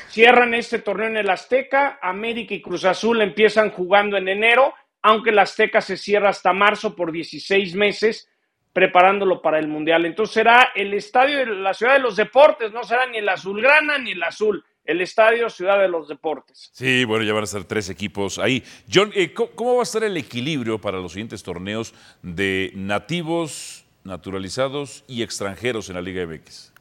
Cierran 0.10 0.54
este 0.54 0.80
torneo 0.80 1.08
en 1.08 1.18
el 1.18 1.30
Azteca, 1.30 2.00
América 2.02 2.54
y 2.54 2.62
Cruz 2.62 2.86
Azul 2.86 3.22
empiezan 3.22 3.72
jugando 3.72 4.18
en 4.18 4.28
enero, 4.30 4.74
aunque 5.02 5.30
el 5.30 5.40
Azteca 5.40 5.82
se 5.82 5.98
cierra 5.98 6.30
hasta 6.30 6.54
marzo 6.54 6.96
por 6.96 7.12
16 7.12 7.76
meses, 7.76 8.30
preparándolo 8.74 9.42
para 9.42 9.60
el 9.60 9.68
Mundial. 9.68 10.06
Entonces 10.06 10.34
será 10.34 10.72
el 10.76 10.94
estadio 10.94 11.38
de 11.40 11.46
la 11.46 11.74
Ciudad 11.74 11.94
de 11.94 12.00
los 12.00 12.16
Deportes, 12.16 12.72
no 12.72 12.84
será 12.84 13.06
ni 13.08 13.20
el 13.20 13.30
azulgrana 13.30 13.98
ni 13.98 14.12
el 14.12 14.24
azul, 14.24 14.66
el 14.86 15.02
estadio 15.02 15.50
Ciudad 15.50 15.80
de 15.80 15.88
los 15.88 16.08
Deportes. 16.08 16.70
Sí, 16.74 17.04
bueno, 17.06 17.24
ya 17.24 17.34
van 17.34 17.42
a 17.42 17.46
estar 17.46 17.64
tres 17.64 17.90
equipos 17.90 18.40
ahí. 18.40 18.64
John, 18.92 19.12
eh, 19.16 19.34
¿cómo, 19.34 19.76
va 19.76 19.82
a 19.82 19.84
estar 19.84 20.04
el 20.04 20.16
equilibrio 20.18 20.80
para 20.80 21.00
los 21.00 21.12
siguientes 21.14 21.44
torneos 21.44 21.94
de 22.22 22.72
nativos, 22.76 23.86
naturalizados 24.04 25.04
y 25.08 25.24
extranjeros 25.24 25.90
en 25.90 25.96
la 25.96 26.02
Liga 26.02 26.26
MX? 26.26 26.74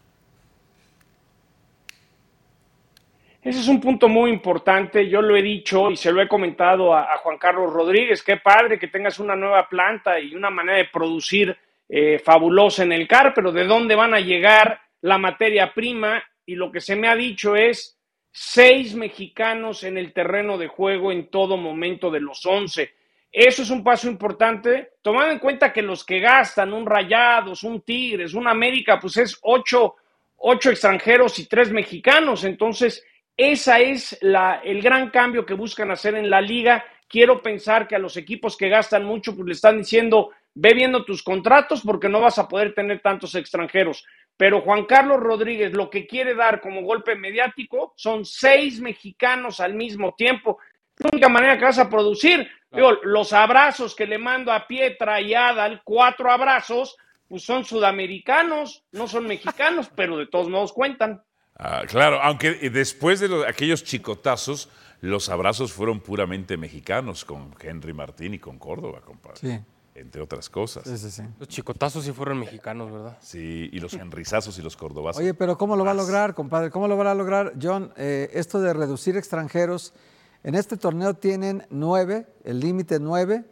Ese 3.43 3.61
es 3.61 3.69
un 3.69 3.81
punto 3.81 4.09
muy 4.09 4.31
importante, 4.31 5.07
yo 5.07 5.21
lo 5.21 5.37
he 5.37 5.43
dicho 5.43 5.90
y 5.90 5.96
se 5.96 6.11
lo 6.11 6.23
he 6.23 6.29
comentado 6.29 6.94
a, 6.94 7.13
a 7.13 7.19
Juan 7.19 7.37
Carlos 7.37 7.71
Rodríguez, 7.71 8.23
qué 8.23 8.38
padre 8.38 8.79
que 8.79 8.88
tengas 8.88 9.19
una 9.19 9.37
nueva 9.37 9.69
planta 9.69 10.19
y 10.19 10.35
una 10.35 10.48
manera 10.48 10.79
de 10.79 10.87
producir 10.87 11.55
eh, 11.87 12.19
fabulosa 12.19 12.83
en 12.83 12.92
el 12.92 13.07
CAR, 13.07 13.35
pero 13.35 13.52
¿de 13.52 13.65
dónde 13.65 13.94
van 13.94 14.15
a 14.15 14.21
llegar 14.21 14.81
la 15.02 15.19
materia 15.19 15.75
prima? 15.75 16.23
Y 16.46 16.55
lo 16.55 16.73
que 16.73 16.81
se 16.81 16.96
me 16.96 17.09
ha 17.09 17.15
dicho 17.15 17.57
es, 17.57 17.94
seis 18.37 18.97
mexicanos 18.97 19.85
en 19.85 19.97
el 19.97 20.13
terreno 20.13 20.59
de 20.59 20.67
juego 20.67 21.13
en 21.13 21.29
todo 21.29 21.57
momento 21.57 22.11
de 22.11 22.19
los 22.19 22.45
11. 22.45 22.93
Eso 23.31 23.63
es 23.63 23.71
un 23.71 23.85
paso 23.85 24.09
importante, 24.09 24.95
tomando 25.03 25.31
en 25.31 25.39
cuenta 25.39 25.73
que 25.73 25.83
los 25.83 26.05
que 26.05 26.19
gastan, 26.19 26.73
un 26.73 26.85
Rayados, 26.85 27.63
un 27.63 27.83
Tigres, 27.83 28.35
un 28.35 28.49
América, 28.49 28.99
pues 29.01 29.19
es 29.19 29.39
ocho, 29.43 29.95
ocho 30.39 30.71
extranjeros 30.71 31.39
y 31.39 31.47
tres 31.47 31.71
mexicanos. 31.71 32.43
Entonces, 32.43 33.05
esa 33.37 33.79
es 33.79 34.19
la, 34.21 34.61
el 34.65 34.83
gran 34.83 35.11
cambio 35.11 35.47
que 35.47 35.55
buscan 35.55 35.93
hacer 35.93 36.17
en 36.17 36.29
la 36.29 36.41
liga. 36.41 36.85
Quiero 37.09 37.41
pensar 37.41 37.87
que 37.87 37.95
a 37.95 38.01
los 38.01 38.17
equipos 38.17 38.57
que 38.57 38.69
gastan 38.69 39.05
mucho, 39.05 39.37
pues 39.37 39.47
le 39.47 39.53
están 39.53 39.79
diciendo, 39.79 40.31
ve 40.55 40.75
viendo 40.75 41.05
tus 41.05 41.23
contratos 41.23 41.83
porque 41.83 42.09
no 42.09 42.21
vas 42.21 42.39
a 42.41 42.49
poder 42.49 42.75
tener 42.75 43.01
tantos 43.01 43.37
extranjeros. 43.37 44.05
Pero 44.37 44.63
Juan 44.63 44.85
Carlos 44.87 45.21
Rodríguez 45.21 45.73
lo 45.75 45.89
que 45.91 46.07
quiere 46.07 46.35
dar 46.35 46.61
como 46.61 46.83
golpe 46.83 47.15
mediático 47.15 47.93
son 47.97 48.25
seis 48.25 48.81
mexicanos 48.81 49.61
al 49.61 49.75
mismo 49.75 50.15
tiempo. 50.17 50.59
La 50.99 51.11
única 51.13 51.29
manera 51.29 51.57
que 51.59 51.65
vas 51.65 51.79
a 51.79 51.89
producir, 51.89 52.49
digo, 52.71 52.93
los 53.03 53.33
abrazos 53.33 53.95
que 53.95 54.07
le 54.07 54.19
mando 54.19 54.53
a 54.53 54.67
Pietra 54.67 55.21
y 55.21 55.35
Adal, 55.35 55.83
cuatro 55.85 56.31
abrazos, 56.31 56.97
pues 57.29 57.43
son 57.45 57.65
sudamericanos, 57.65 58.85
no 58.93 59.09
son 59.09 59.27
mexicanos, 59.27 59.89
pero 59.97 60.17
de 60.19 60.27
todos 60.27 60.49
modos 60.49 60.73
cuentan. 60.73 61.23
Ah, 61.57 61.83
claro, 61.87 62.21
aunque 62.21 62.53
después 62.71 63.21
de 63.21 63.29
los- 63.29 63.47
aquellos 63.47 63.85
chicotazos, 63.85 64.69
los 65.01 65.29
abrazos 65.29 65.73
fueron 65.73 66.01
puramente 66.01 66.57
mexicanos 66.57 67.25
con 67.25 67.55
Henry 67.61 67.93
Martín 67.93 68.35
y 68.35 68.39
con 68.39 68.59
Córdoba, 68.59 69.01
compadre. 69.05 69.37
Sí. 69.39 69.59
Entre 69.95 70.21
otras 70.21 70.51
cosas. 70.51 70.83
Sí, 70.85 70.99
sí, 70.99 71.11
sí. 71.11 71.23
Los 71.38 71.49
chicotazos 71.49 72.05
sí 72.05 72.11
fueron 72.11 72.40
mexicanos, 72.40 72.90
¿verdad? 72.90 73.17
Sí, 73.21 73.71
y 73.73 73.79
los 73.79 73.95
henrizazos 73.95 74.59
y 74.59 74.63
los 74.63 74.77
cordobazos. 74.77 75.23
Oye, 75.23 75.35
pero 75.35 75.57
¿cómo 75.57 75.77
lo 75.77 75.85
va 75.85 75.92
a 75.92 75.95
lograr, 75.95 76.35
compadre? 76.35 76.71
¿Cómo 76.71 76.88
lo 76.88 76.97
va 76.97 77.13
a 77.13 77.15
lograr, 77.15 77.53
John? 77.63 77.92
Eh, 77.97 78.29
esto 78.33 78.61
de 78.61 78.73
reducir 78.73 79.17
extranjeros. 79.17 79.95
En 80.42 80.57
este 80.57 80.77
torneo 80.77 81.15
tienen 81.15 81.65
nueve, 81.71 82.27
el 82.42 82.59
límite 82.59 82.99
nueve, 82.99 83.45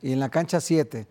y 0.00 0.12
en 0.12 0.20
la 0.20 0.30
cancha 0.30 0.60
siete. 0.60 1.06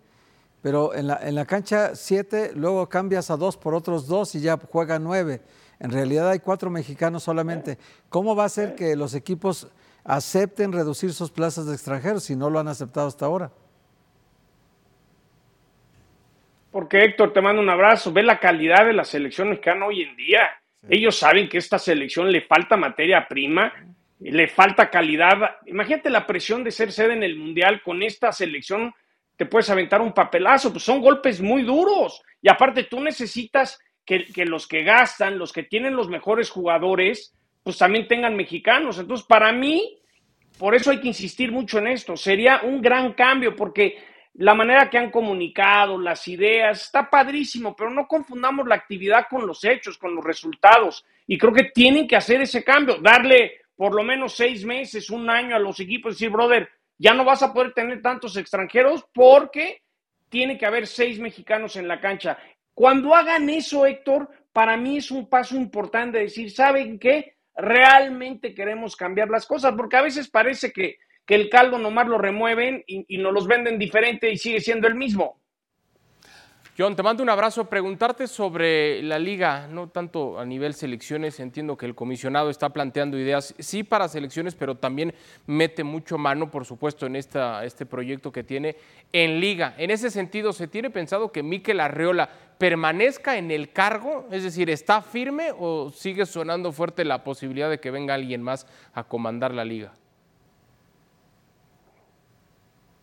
Pero 0.62 0.94
en 0.96 1.06
la, 1.06 1.20
en 1.22 1.36
la 1.36 1.46
cancha 1.46 1.96
siete, 1.96 2.52
luego 2.56 2.90
cambias 2.90 3.30
a 3.30 3.38
dos 3.38 3.58
por 3.58 3.76
otros 3.76 4.08
dos 4.08 4.34
y 4.34 4.42
ya 4.42 4.60
juega 4.72 4.98
nueve. 4.98 5.42
En 5.80 5.92
realidad 5.92 6.30
hay 6.30 6.40
cuatro 6.40 6.72
mexicanos 6.72 7.24
solamente. 7.24 7.78
¿Cómo 8.10 8.36
va 8.36 8.46
a 8.46 8.50
ser 8.50 8.76
que 8.76 8.96
los 8.96 9.14
equipos 9.14 9.68
acepten 10.04 10.72
reducir 10.72 11.14
sus 11.14 11.30
plazas 11.30 11.68
de 11.68 11.76
extranjeros 11.76 12.24
si 12.24 12.36
no 12.36 12.50
lo 12.50 12.60
han 12.60 12.68
aceptado 12.68 13.08
hasta 13.08 13.26
ahora? 13.26 13.52
Porque 16.72 17.04
Héctor, 17.04 17.34
te 17.34 17.42
mando 17.42 17.62
un 17.62 17.70
abrazo. 17.70 18.14
Ve 18.14 18.24
la 18.24 18.40
calidad 18.40 18.86
de 18.86 18.94
la 18.94 19.04
selección 19.04 19.50
mexicana 19.50 19.86
hoy 19.86 20.04
en 20.04 20.16
día. 20.16 20.50
Ellos 20.88 21.18
saben 21.18 21.50
que 21.50 21.58
esta 21.58 21.80
selección 21.80 22.32
le 22.32 22.42
falta 22.42 22.78
materia 22.78 23.28
prima, 23.28 23.74
le 24.20 24.48
falta 24.48 24.90
calidad. 24.90 25.58
Imagínate 25.66 26.10
la 26.10 26.26
presión 26.26 26.64
de 26.64 26.72
ser 26.72 26.92
sede 26.92 27.14
en 27.14 27.24
el 27.24 27.36
Mundial 27.36 27.82
con 27.84 28.02
esta 28.04 28.32
selección. 28.32 28.94
Te 29.36 29.46
puedes 29.46 29.70
aventar 29.70 30.02
un 30.02 30.14
papelazo, 30.14 30.72
pues 30.72 30.84
son 30.84 31.02
golpes 31.02 31.42
muy 31.42 31.64
duros. 31.64 32.22
Y 32.42 32.50
aparte 32.50 32.84
tú 32.84 33.02
necesitas 33.02 33.80
que, 34.06 34.26
que 34.26 34.46
los 34.46 34.68
que 34.68 34.84
gastan, 34.84 35.38
los 35.38 35.52
que 35.52 35.64
tienen 35.64 35.96
los 35.96 36.10
mejores 36.10 36.50
jugadores, 36.50 37.34
pues 37.64 37.78
también 37.78 38.08
tengan 38.08 38.36
mexicanos. 38.36 39.00
Entonces, 39.00 39.26
para 39.26 39.52
mí, 39.52 40.00
por 40.58 40.76
eso 40.76 40.92
hay 40.92 41.00
que 41.00 41.08
insistir 41.08 41.52
mucho 41.52 41.80
en 41.80 41.88
esto. 41.88 42.16
Sería 42.16 42.62
un 42.64 42.82
gran 42.82 43.14
cambio 43.14 43.56
porque 43.56 43.98
la 44.36 44.54
manera 44.54 44.90
que 44.90 44.98
han 44.98 45.12
comunicado, 45.12 45.98
las 45.98 46.28
ideas, 46.28 46.84
está 46.84 47.10
padrísimo, 47.10 47.76
pero 47.76 47.90
no 47.90 48.08
confundamos 48.08 48.68
la 48.68 48.76
actividad 48.76 49.28
con 49.30 49.46
los 49.46 49.64
hechos, 49.64 49.98
con 49.98 50.16
los 50.16 50.24
resultados. 50.24 51.06
Y 51.28 51.38
creo 51.38 51.54
que 51.54 51.72
tienen 51.74 52.08
que 52.08 52.16
hacer 52.16 52.42
ese 52.42 52.64
cambio, 52.64 52.98
darle 53.02 53.62
por 53.76 53.94
lo 53.96 54.04
menos 54.04 54.36
seis 54.36 54.66
meses, 54.66 55.10
un 55.10 55.30
año 55.30 55.56
a 55.56 55.60
los 55.60 55.80
equipos, 55.80 56.16
decir, 56.16 56.30
brother, 56.30 56.70
ya 56.98 57.14
no 57.14 57.24
vas 57.24 57.42
a 57.44 57.54
poder 57.54 57.74
tener 57.74 58.02
tantos 58.02 58.36
extranjeros 58.36 59.06
porque 59.14 59.82
tiene 60.28 60.58
que 60.58 60.66
haber 60.66 60.86
seis 60.86 61.20
mexicanos 61.20 61.76
en 61.76 61.88
la 61.88 62.00
cancha. 62.00 62.38
Cuando 62.74 63.16
hagan 63.16 63.50
eso, 63.50 63.86
Héctor, 63.86 64.30
para 64.54 64.78
mí 64.78 64.98
es 64.98 65.12
un 65.12 65.30
paso 65.30 65.56
importante 65.56 66.18
de 66.18 66.26
decir, 66.26 66.52
¿saben 66.52 67.00
qué? 67.00 67.36
Realmente 67.56 68.54
queremos 68.54 68.96
cambiar 68.96 69.30
las 69.30 69.46
cosas, 69.46 69.74
porque 69.76 69.98
a 69.98 70.02
veces 70.02 70.30
parece 70.30 70.72
que, 70.72 70.98
que 71.30 71.36
el 71.36 71.48
caldo 71.48 71.78
nomás 71.78 72.08
lo 72.08 72.18
remueven 72.18 72.84
y, 72.88 73.06
y 73.08 73.20
nos 73.20 73.32
los 73.32 73.46
venden 73.46 73.78
diferente 73.78 74.32
y 74.32 74.38
sigue 74.40 74.62
siendo 74.62 74.88
el 74.88 74.96
mismo. 74.96 75.40
John, 76.76 76.96
te 76.96 77.04
mando 77.04 77.22
un 77.22 77.30
abrazo. 77.30 77.70
Preguntarte 77.70 78.26
sobre 78.26 79.04
la 79.04 79.20
liga, 79.20 79.68
no 79.68 79.90
tanto 79.90 80.40
a 80.40 80.46
nivel 80.46 80.74
selecciones. 80.74 81.40
Entiendo 81.40 81.78
que 81.78 81.86
el 81.86 81.94
comisionado 81.94 82.50
está 82.50 82.70
planteando 82.70 83.16
ideas, 83.16 83.54
sí 83.60 83.84
para 83.84 84.08
selecciones, 84.08 84.56
pero 84.56 84.74
también 84.74 85.14
mete 85.46 85.84
mucho 85.84 86.18
mano, 86.18 86.50
por 86.50 86.66
supuesto, 86.66 87.06
en 87.06 87.16
esta, 87.16 87.64
este 87.64 87.86
proyecto 87.86 88.32
que 88.32 88.44
tiene 88.44 88.78
en 89.14 89.40
liga. 89.40 89.76
En 89.78 89.92
ese 89.92 90.10
sentido, 90.10 90.52
¿se 90.52 90.68
tiene 90.68 90.90
pensado 90.90 91.32
que 91.32 91.44
Miquel 91.44 91.80
Arreola 91.80 92.28
permanezca 92.58 93.38
en 93.38 93.52
el 93.52 93.72
cargo? 93.72 94.28
Es 94.32 94.42
decir, 94.42 94.72
¿está 94.72 95.04
firme 95.04 95.52
o 95.60 95.92
sigue 95.92 96.26
sonando 96.26 96.72
fuerte 96.72 97.06
la 97.06 97.24
posibilidad 97.24 97.70
de 97.70 97.80
que 97.80 97.92
venga 97.92 98.16
alguien 98.16 98.42
más 98.42 98.66
a 98.96 99.04
comandar 99.04 99.54
la 99.54 99.64
liga? 99.64 99.94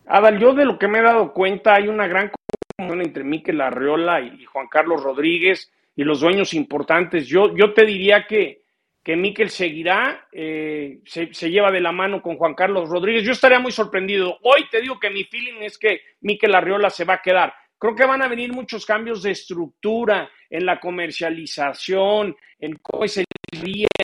Adal, 0.09 0.39
yo 0.39 0.53
de 0.53 0.65
lo 0.65 0.79
que 0.79 0.87
me 0.87 0.99
he 0.99 1.01
dado 1.01 1.33
cuenta, 1.33 1.75
hay 1.75 1.87
una 1.87 2.07
gran 2.07 2.31
comunión 2.77 3.05
entre 3.05 3.23
Miquel 3.23 3.59
Arreola 3.59 4.21
y 4.21 4.45
Juan 4.45 4.67
Carlos 4.67 5.03
Rodríguez 5.03 5.71
y 5.95 6.03
los 6.03 6.21
dueños 6.21 6.53
importantes. 6.53 7.27
Yo, 7.27 7.53
yo 7.55 7.73
te 7.73 7.85
diría 7.85 8.25
que, 8.25 8.63
que 9.03 9.17
Miquel 9.17 9.49
seguirá, 9.49 10.27
eh, 10.31 10.99
se, 11.05 11.33
se, 11.33 11.49
lleva 11.49 11.71
de 11.71 11.81
la 11.81 11.91
mano 11.91 12.21
con 12.21 12.37
Juan 12.37 12.53
Carlos 12.53 12.89
Rodríguez. 12.89 13.23
Yo 13.23 13.33
estaría 13.33 13.59
muy 13.59 13.73
sorprendido. 13.73 14.37
Hoy 14.43 14.65
te 14.71 14.79
digo 14.79 14.97
que 14.97 15.09
mi 15.09 15.25
feeling 15.25 15.61
es 15.61 15.77
que 15.77 16.01
Miquel 16.21 16.55
Arreola 16.55 16.89
se 16.89 17.03
va 17.03 17.15
a 17.15 17.21
quedar. 17.21 17.53
Creo 17.77 17.93
que 17.93 18.05
van 18.05 18.21
a 18.21 18.27
venir 18.27 18.53
muchos 18.53 18.85
cambios 18.85 19.21
de 19.23 19.31
estructura 19.31 20.29
en 20.49 20.65
la 20.65 20.79
comercialización, 20.79 22.35
en 22.59 22.77
cómo 22.81 23.03
es 23.03 23.17
el 23.17 23.25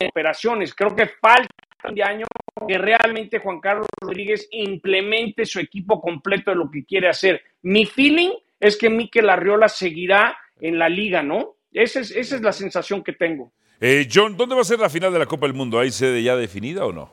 operaciones. 0.06 0.74
Creo 0.74 0.94
que 0.94 1.06
falta 1.06 1.63
de 1.92 2.02
año 2.02 2.26
que 2.66 2.78
realmente 2.78 3.38
Juan 3.38 3.60
Carlos 3.60 3.86
Rodríguez 4.00 4.48
implemente 4.52 5.44
su 5.44 5.60
equipo 5.60 6.00
completo 6.00 6.50
de 6.50 6.56
lo 6.56 6.70
que 6.70 6.84
quiere 6.84 7.08
hacer. 7.08 7.42
Mi 7.62 7.84
feeling 7.84 8.30
es 8.60 8.76
que 8.76 8.88
Miquel 8.88 9.28
Arriola 9.28 9.68
seguirá 9.68 10.36
en 10.60 10.78
la 10.78 10.88
liga, 10.88 11.22
¿no? 11.22 11.56
Esa 11.72 12.00
es, 12.00 12.10
esa 12.12 12.36
es 12.36 12.42
la 12.42 12.52
sensación 12.52 13.02
que 13.02 13.12
tengo. 13.12 13.52
Eh, 13.80 14.08
John, 14.12 14.36
¿dónde 14.36 14.54
va 14.54 14.62
a 14.62 14.64
ser 14.64 14.78
la 14.78 14.88
final 14.88 15.12
de 15.12 15.18
la 15.18 15.26
Copa 15.26 15.46
del 15.46 15.54
Mundo? 15.54 15.78
¿Hay 15.78 15.90
sede 15.90 16.22
ya 16.22 16.36
definida 16.36 16.86
o 16.86 16.92
no? 16.92 17.12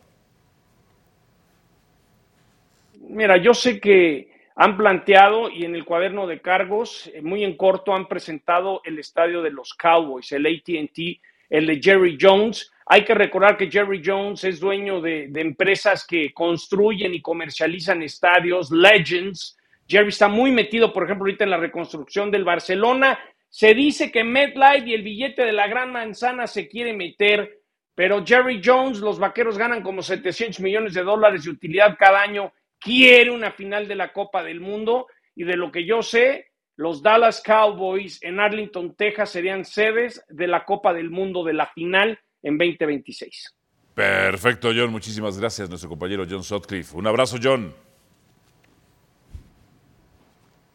Mira, 3.09 3.37
yo 3.37 3.53
sé 3.53 3.79
que 3.79 4.31
han 4.55 4.77
planteado 4.77 5.49
y 5.49 5.65
en 5.65 5.75
el 5.75 5.83
cuaderno 5.83 6.27
de 6.27 6.39
cargos, 6.39 7.09
eh, 7.13 7.21
muy 7.21 7.43
en 7.43 7.57
corto, 7.57 7.93
han 7.93 8.07
presentado 8.07 8.81
el 8.85 8.99
estadio 8.99 9.41
de 9.41 9.49
los 9.49 9.73
Cowboys, 9.73 10.31
el 10.31 10.45
ATT, 10.45 11.19
el 11.49 11.67
de 11.67 11.81
Jerry 11.81 12.17
Jones. 12.21 12.70
Hay 12.85 13.05
que 13.05 13.13
recordar 13.13 13.57
que 13.57 13.69
Jerry 13.69 14.01
Jones 14.03 14.43
es 14.43 14.59
dueño 14.59 15.01
de, 15.01 15.29
empresas 15.35 16.05
que 16.05 16.33
construyen 16.33 17.13
y 17.13 17.21
comercializan 17.21 18.01
estadios, 18.01 18.71
Legends. 18.71 19.57
Jerry 19.87 20.09
está 20.09 20.27
muy 20.27 20.51
metido, 20.51 20.91
por 20.91 21.03
ejemplo, 21.03 21.23
ahorita 21.23 21.43
en 21.43 21.51
la 21.51 21.57
reconstrucción 21.57 22.31
del 22.31 22.43
Barcelona. 22.43 23.19
Se 23.49 23.73
dice 23.73 24.11
que 24.11 24.23
MetLife 24.23 24.87
y 24.87 24.93
el 24.93 25.03
billete 25.03 25.43
de 25.43 25.51
la 25.51 25.67
Gran 25.67 25.91
Manzana 25.91 26.47
se 26.47 26.67
quiere 26.67 26.93
meter, 26.93 27.59
pero 27.93 28.25
Jerry 28.25 28.61
Jones, 28.63 28.99
los 28.99 29.19
vaqueros 29.19 29.57
ganan 29.57 29.83
como 29.83 30.01
700 30.01 30.59
millones 30.61 30.93
de 30.93 31.03
dólares 31.03 31.43
de 31.43 31.51
utilidad 31.51 31.97
cada 31.99 32.21
año, 32.21 32.53
quiere 32.79 33.29
una 33.29 33.51
final 33.51 33.87
de 33.87 33.95
la 33.95 34.11
Copa 34.13 34.43
del 34.43 34.59
Mundo 34.59 35.07
y 35.35 35.43
de 35.43 35.57
lo 35.57 35.71
que 35.71 35.85
yo 35.85 36.01
sé, 36.01 36.51
los 36.77 37.03
Dallas 37.03 37.43
Cowboys 37.45 38.23
en 38.23 38.39
Arlington, 38.39 38.95
Texas 38.95 39.29
serían 39.29 39.65
sedes 39.65 40.25
de 40.29 40.47
la 40.47 40.65
Copa 40.65 40.93
del 40.93 41.09
Mundo 41.09 41.43
de 41.43 41.53
la 41.53 41.67
final 41.67 42.17
en 42.43 42.57
2026. 42.57 43.55
Perfecto, 43.93 44.71
John. 44.75 44.91
Muchísimas 44.91 45.37
gracias, 45.37 45.69
nuestro 45.69 45.89
compañero 45.89 46.25
John 46.29 46.43
Sutcliffe. 46.43 46.95
Un 46.95 47.07
abrazo, 47.07 47.37
John. 47.41 47.73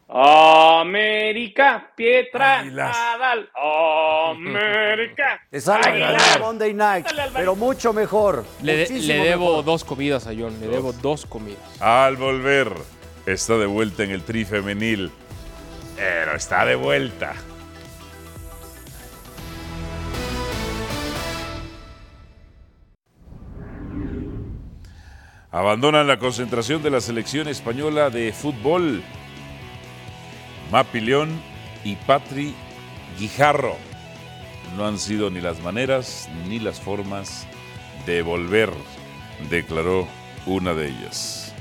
América, 0.09 1.91
Pietra, 1.95 2.63
Nadal. 2.63 3.49
América. 4.31 5.41
Te 5.51 5.59
sale 5.59 6.39
Monday 6.39 6.73
Night, 6.73 7.07
pero 7.33 7.55
mucho 7.55 7.91
mejor. 7.91 8.45
Le, 8.61 8.77
de, 8.77 8.99
le 9.01 9.15
debo 9.15 9.49
mejor. 9.49 9.65
dos 9.65 9.83
comidas 9.83 10.25
a 10.27 10.29
John, 10.37 10.59
le 10.61 10.67
debo 10.67 10.93
dos 10.93 11.25
comidas. 11.25 11.81
Al 11.81 12.15
volver, 12.15 12.71
está 13.25 13.57
de 13.57 13.65
vuelta 13.65 14.03
en 14.03 14.11
el 14.11 14.23
tri 14.23 14.45
femenil. 14.45 15.11
Pero 15.97 16.35
está 16.35 16.63
de 16.65 16.75
vuelta. 16.75 17.33
Abandonan 25.51 26.07
la 26.07 26.19
concentración 26.19 26.83
de 26.83 26.89
la 26.89 26.99
selección 26.99 27.47
española 27.47 28.09
de 28.09 28.33
fútbol. 28.33 29.01
Mapi 30.71 30.99
León 30.99 31.29
y 31.85 31.95
Patri 31.95 32.53
Guijarro. 33.17 33.75
No 34.75 34.85
han 34.85 34.99
sido 34.99 35.29
ni 35.29 35.39
las 35.39 35.61
maneras 35.61 36.29
ni 36.49 36.59
las 36.59 36.81
formas 36.81 37.47
devolver, 38.05 38.69
declaró 39.49 40.05
una 40.45 40.73
de 40.73 40.89
ellas. 40.89 41.53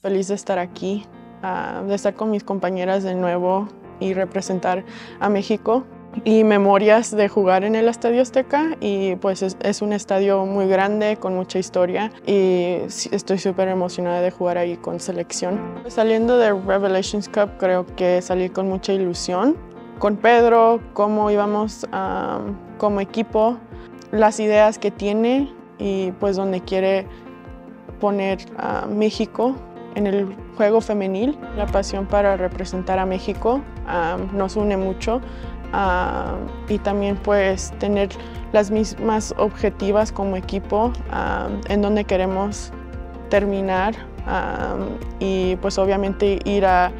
Feliz 0.00 0.28
de 0.28 0.34
estar 0.34 0.58
aquí, 0.58 1.04
ah, 1.42 1.84
de 1.86 1.94
estar 1.94 2.14
con 2.14 2.30
mis 2.30 2.42
compañeras 2.42 3.02
de 3.02 3.14
nuevo 3.14 3.68
y 4.00 4.14
representar 4.14 4.84
a 5.20 5.28
México. 5.28 5.84
Y 6.24 6.44
memorias 6.44 7.10
de 7.10 7.28
jugar 7.28 7.64
en 7.64 7.74
el 7.74 7.88
Estadio 7.88 8.22
Azteca 8.22 8.76
y 8.80 9.16
pues 9.16 9.42
es, 9.42 9.56
es 9.62 9.80
un 9.80 9.92
estadio 9.92 10.44
muy 10.44 10.68
grande 10.68 11.16
con 11.16 11.34
mucha 11.34 11.58
historia 11.58 12.12
y 12.26 12.76
estoy 13.10 13.38
súper 13.38 13.68
emocionada 13.68 14.20
de 14.20 14.30
jugar 14.30 14.58
ahí 14.58 14.76
con 14.76 15.00
selección. 15.00 15.58
Saliendo 15.88 16.36
de 16.36 16.52
Revelations 16.52 17.28
Cup 17.28 17.52
creo 17.58 17.86
que 17.96 18.20
salí 18.20 18.50
con 18.50 18.68
mucha 18.68 18.92
ilusión. 18.92 19.56
Con 19.98 20.16
Pedro, 20.16 20.80
cómo 20.92 21.30
íbamos 21.30 21.86
ah, 21.92 22.40
como 22.76 23.00
equipo, 23.00 23.56
las 24.10 24.40
ideas 24.40 24.78
que 24.78 24.90
tiene 24.90 25.52
y 25.78 26.12
pues 26.12 26.36
donde 26.36 26.60
quiere 26.60 27.06
poner 28.00 28.38
a 28.58 28.86
México 28.86 29.56
en 29.94 30.06
el 30.06 30.36
juego 30.56 30.80
femenil. 30.80 31.38
La 31.56 31.66
pasión 31.66 32.06
para 32.06 32.36
representar 32.36 32.98
a 32.98 33.06
México 33.06 33.62
ah, 33.86 34.18
nos 34.32 34.56
une 34.56 34.76
mucho 34.76 35.20
ah, 35.72 36.36
y 36.68 36.78
también 36.78 37.16
pues 37.16 37.72
tener 37.78 38.10
las 38.52 38.70
mismas 38.70 39.34
objetivas 39.38 40.12
como 40.12 40.36
equipo 40.36 40.92
ah, 41.10 41.48
en 41.68 41.82
donde 41.82 42.04
queremos 42.04 42.72
terminar 43.30 43.94
ah, 44.26 44.76
y 45.20 45.56
pues 45.56 45.78
obviamente 45.78 46.38
ir 46.44 46.66
a 46.66 46.92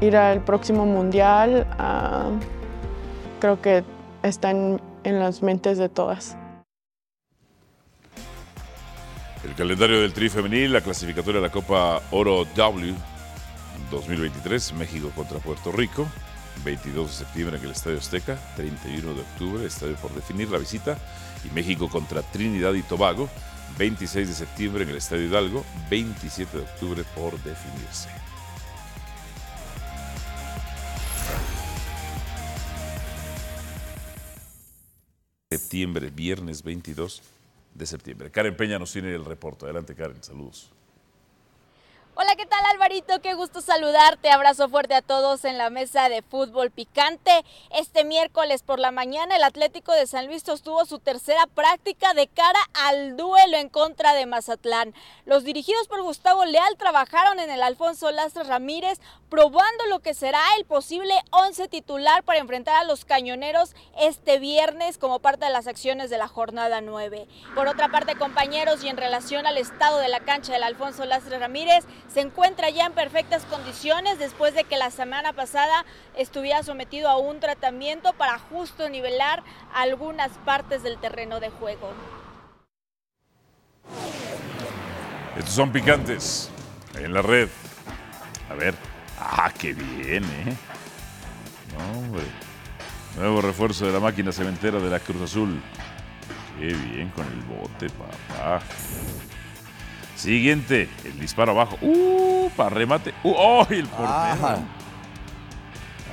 ir 0.00 0.16
al 0.16 0.42
próximo 0.42 0.84
mundial 0.84 1.66
creo 3.38 3.60
que 3.60 3.84
está 4.22 4.50
en, 4.50 4.80
en 5.04 5.20
las 5.20 5.42
mentes 5.42 5.78
de 5.78 5.88
todas. 5.88 6.36
El 9.44 9.54
calendario 9.54 10.00
del 10.00 10.12
Tri 10.12 10.28
femenil, 10.28 10.72
la 10.72 10.80
clasificatoria 10.80 11.40
de 11.40 11.46
la 11.48 11.52
Copa 11.52 12.00
Oro 12.12 12.44
W 12.54 12.94
2023, 13.90 14.72
México 14.74 15.10
contra 15.14 15.38
Puerto 15.38 15.72
Rico, 15.72 16.06
22 16.64 17.10
de 17.10 17.24
septiembre 17.24 17.58
en 17.58 17.64
el 17.64 17.70
Estadio 17.70 17.98
Azteca, 17.98 18.38
31 18.56 19.14
de 19.14 19.20
octubre, 19.20 19.66
estadio 19.66 19.96
por 19.96 20.14
definir 20.14 20.48
la 20.50 20.58
visita, 20.58 20.98
y 21.44 21.52
México 21.54 21.88
contra 21.88 22.22
Trinidad 22.22 22.74
y 22.74 22.82
Tobago, 22.82 23.28
26 23.78 24.28
de 24.28 24.34
septiembre 24.34 24.84
en 24.84 24.90
el 24.90 24.96
Estadio 24.96 25.26
Hidalgo, 25.26 25.64
27 25.90 26.56
de 26.56 26.62
octubre 26.62 27.04
por 27.14 27.32
definirse. 27.42 28.08
Septiembre, 35.50 36.10
viernes 36.10 36.62
22 36.62 37.22
de 37.74 37.86
septiembre. 37.86 38.30
Karen 38.30 38.56
Peña 38.56 38.78
nos 38.78 38.92
tiene 38.92 39.14
el 39.14 39.24
reporte. 39.24 39.64
Adelante, 39.64 39.94
Karen. 39.94 40.22
Saludos. 40.22 40.70
Hola, 42.14 42.36
¿qué 42.36 42.41
tal 42.52 42.66
Alvarito? 42.66 43.22
Qué 43.22 43.32
gusto 43.32 43.62
saludarte. 43.62 44.28
Abrazo 44.28 44.68
fuerte 44.68 44.94
a 44.94 45.00
todos 45.00 45.46
en 45.46 45.56
la 45.56 45.70
mesa 45.70 46.10
de 46.10 46.20
fútbol 46.20 46.70
picante. 46.70 47.46
Este 47.70 48.04
miércoles 48.04 48.62
por 48.62 48.78
la 48.78 48.90
mañana 48.90 49.36
el 49.36 49.42
Atlético 49.42 49.92
de 49.92 50.06
San 50.06 50.26
Luis 50.26 50.42
sostuvo 50.42 50.84
su 50.84 50.98
tercera 50.98 51.46
práctica 51.46 52.12
de 52.12 52.26
cara 52.26 52.58
al 52.74 53.16
duelo 53.16 53.56
en 53.56 53.70
contra 53.70 54.12
de 54.12 54.26
Mazatlán. 54.26 54.92
Los 55.24 55.44
dirigidos 55.44 55.88
por 55.88 56.02
Gustavo 56.02 56.44
Leal 56.44 56.76
trabajaron 56.76 57.40
en 57.40 57.50
el 57.50 57.62
Alfonso 57.62 58.10
Lastra 58.10 58.42
Ramírez 58.42 59.00
probando 59.30 59.86
lo 59.88 60.00
que 60.00 60.12
será 60.12 60.42
el 60.58 60.66
posible 60.66 61.14
11 61.30 61.68
titular 61.68 62.22
para 62.22 62.38
enfrentar 62.38 62.74
a 62.74 62.84
los 62.84 63.06
cañoneros 63.06 63.74
este 63.98 64.38
viernes 64.38 64.98
como 64.98 65.20
parte 65.20 65.46
de 65.46 65.52
las 65.52 65.66
acciones 65.66 66.10
de 66.10 66.18
la 66.18 66.28
jornada 66.28 66.82
9. 66.82 67.26
Por 67.54 67.66
otra 67.66 67.88
parte, 67.88 68.14
compañeros, 68.14 68.84
y 68.84 68.88
en 68.88 68.98
relación 68.98 69.46
al 69.46 69.56
estado 69.56 69.96
de 69.96 70.08
la 70.08 70.20
cancha 70.20 70.52
del 70.52 70.64
Alfonso 70.64 71.06
Lastra 71.06 71.38
Ramírez, 71.38 71.86
se 72.12 72.20
encuentra 72.20 72.41
ya 72.74 72.86
en 72.86 72.92
perfectas 72.92 73.44
condiciones 73.44 74.18
después 74.18 74.54
de 74.54 74.64
que 74.64 74.76
la 74.76 74.90
semana 74.90 75.32
pasada 75.32 75.84
estuviera 76.16 76.62
sometido 76.62 77.08
a 77.08 77.16
un 77.16 77.38
tratamiento 77.38 78.12
para 78.14 78.38
justo 78.38 78.88
nivelar 78.88 79.44
algunas 79.72 80.32
partes 80.44 80.82
del 80.82 80.98
terreno 80.98 81.38
de 81.38 81.50
juego. 81.50 81.92
Estos 85.38 85.54
son 85.54 85.70
picantes 85.70 86.50
en 86.96 87.14
la 87.14 87.22
red. 87.22 87.48
A 88.50 88.54
ver. 88.54 88.74
Ah, 89.18 89.52
qué 89.56 89.72
bien, 89.72 90.24
¿eh? 90.24 90.56
Nuevo 93.16 93.40
refuerzo 93.40 93.86
de 93.86 93.92
la 93.92 94.00
máquina 94.00 94.32
cementera 94.32 94.80
de 94.80 94.90
la 94.90 94.98
Cruz 94.98 95.22
Azul. 95.22 95.62
Qué 96.58 96.66
bien 96.66 97.08
con 97.10 97.24
el 97.26 97.40
bote, 97.42 97.88
papá. 97.90 98.60
Siguiente, 100.22 100.88
el 101.04 101.18
disparo 101.18 101.50
abajo. 101.50 101.76
Uh, 101.82 102.48
para 102.56 102.70
remate. 102.70 103.10
Uh, 103.24 103.32
¡Oh! 103.36 103.66
el 103.70 103.86
portero. 103.86 104.06
A 104.08 104.58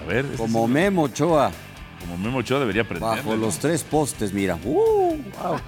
ver. 0.08 0.26
este 0.26 0.38
Como 0.38 0.66
sí- 0.66 0.74
Memo 0.74 1.04
Ochoa. 1.04 1.52
Como 2.00 2.18
Memo 2.18 2.40
Ochoa 2.40 2.60
debería 2.60 2.82
aprender. 2.82 3.08
Bajo 3.08 3.36
los 3.36 3.60
tres 3.60 3.84
postes, 3.84 4.34
mira. 4.34 4.58
Uh, 4.64 5.16
wow. 5.44 5.60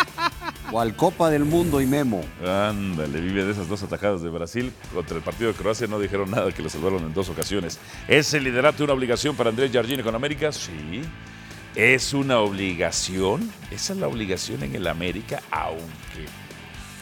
Cual 0.70 0.94
Copa 0.96 1.30
del 1.30 1.46
Mundo 1.46 1.80
y 1.80 1.86
Memo. 1.86 2.20
Ándale, 2.46 3.22
vive 3.22 3.42
de 3.46 3.52
esas 3.52 3.68
dos 3.68 3.82
atajadas 3.82 4.20
de 4.20 4.28
Brasil. 4.28 4.70
Contra 4.92 5.16
el 5.16 5.22
partido 5.22 5.50
de 5.50 5.56
Croacia 5.56 5.86
no 5.86 5.98
dijeron 5.98 6.30
nada 6.30 6.52
que 6.52 6.62
lo 6.62 6.68
salvaron 6.68 7.04
en 7.04 7.14
dos 7.14 7.30
ocasiones. 7.30 7.78
¿Es 8.06 8.34
el 8.34 8.44
liderato 8.44 8.84
una 8.84 8.92
obligación 8.92 9.34
para 9.34 9.48
Andrés 9.48 9.70
Jardine 9.72 10.02
con 10.02 10.14
América? 10.14 10.52
Sí. 10.52 11.00
¿Es 11.74 12.12
una 12.12 12.40
obligación? 12.40 13.50
Esa 13.70 13.94
es 13.94 13.98
la 13.98 14.08
obligación 14.08 14.62
en 14.62 14.74
el 14.74 14.86
América, 14.88 15.40
aunque. 15.50 16.26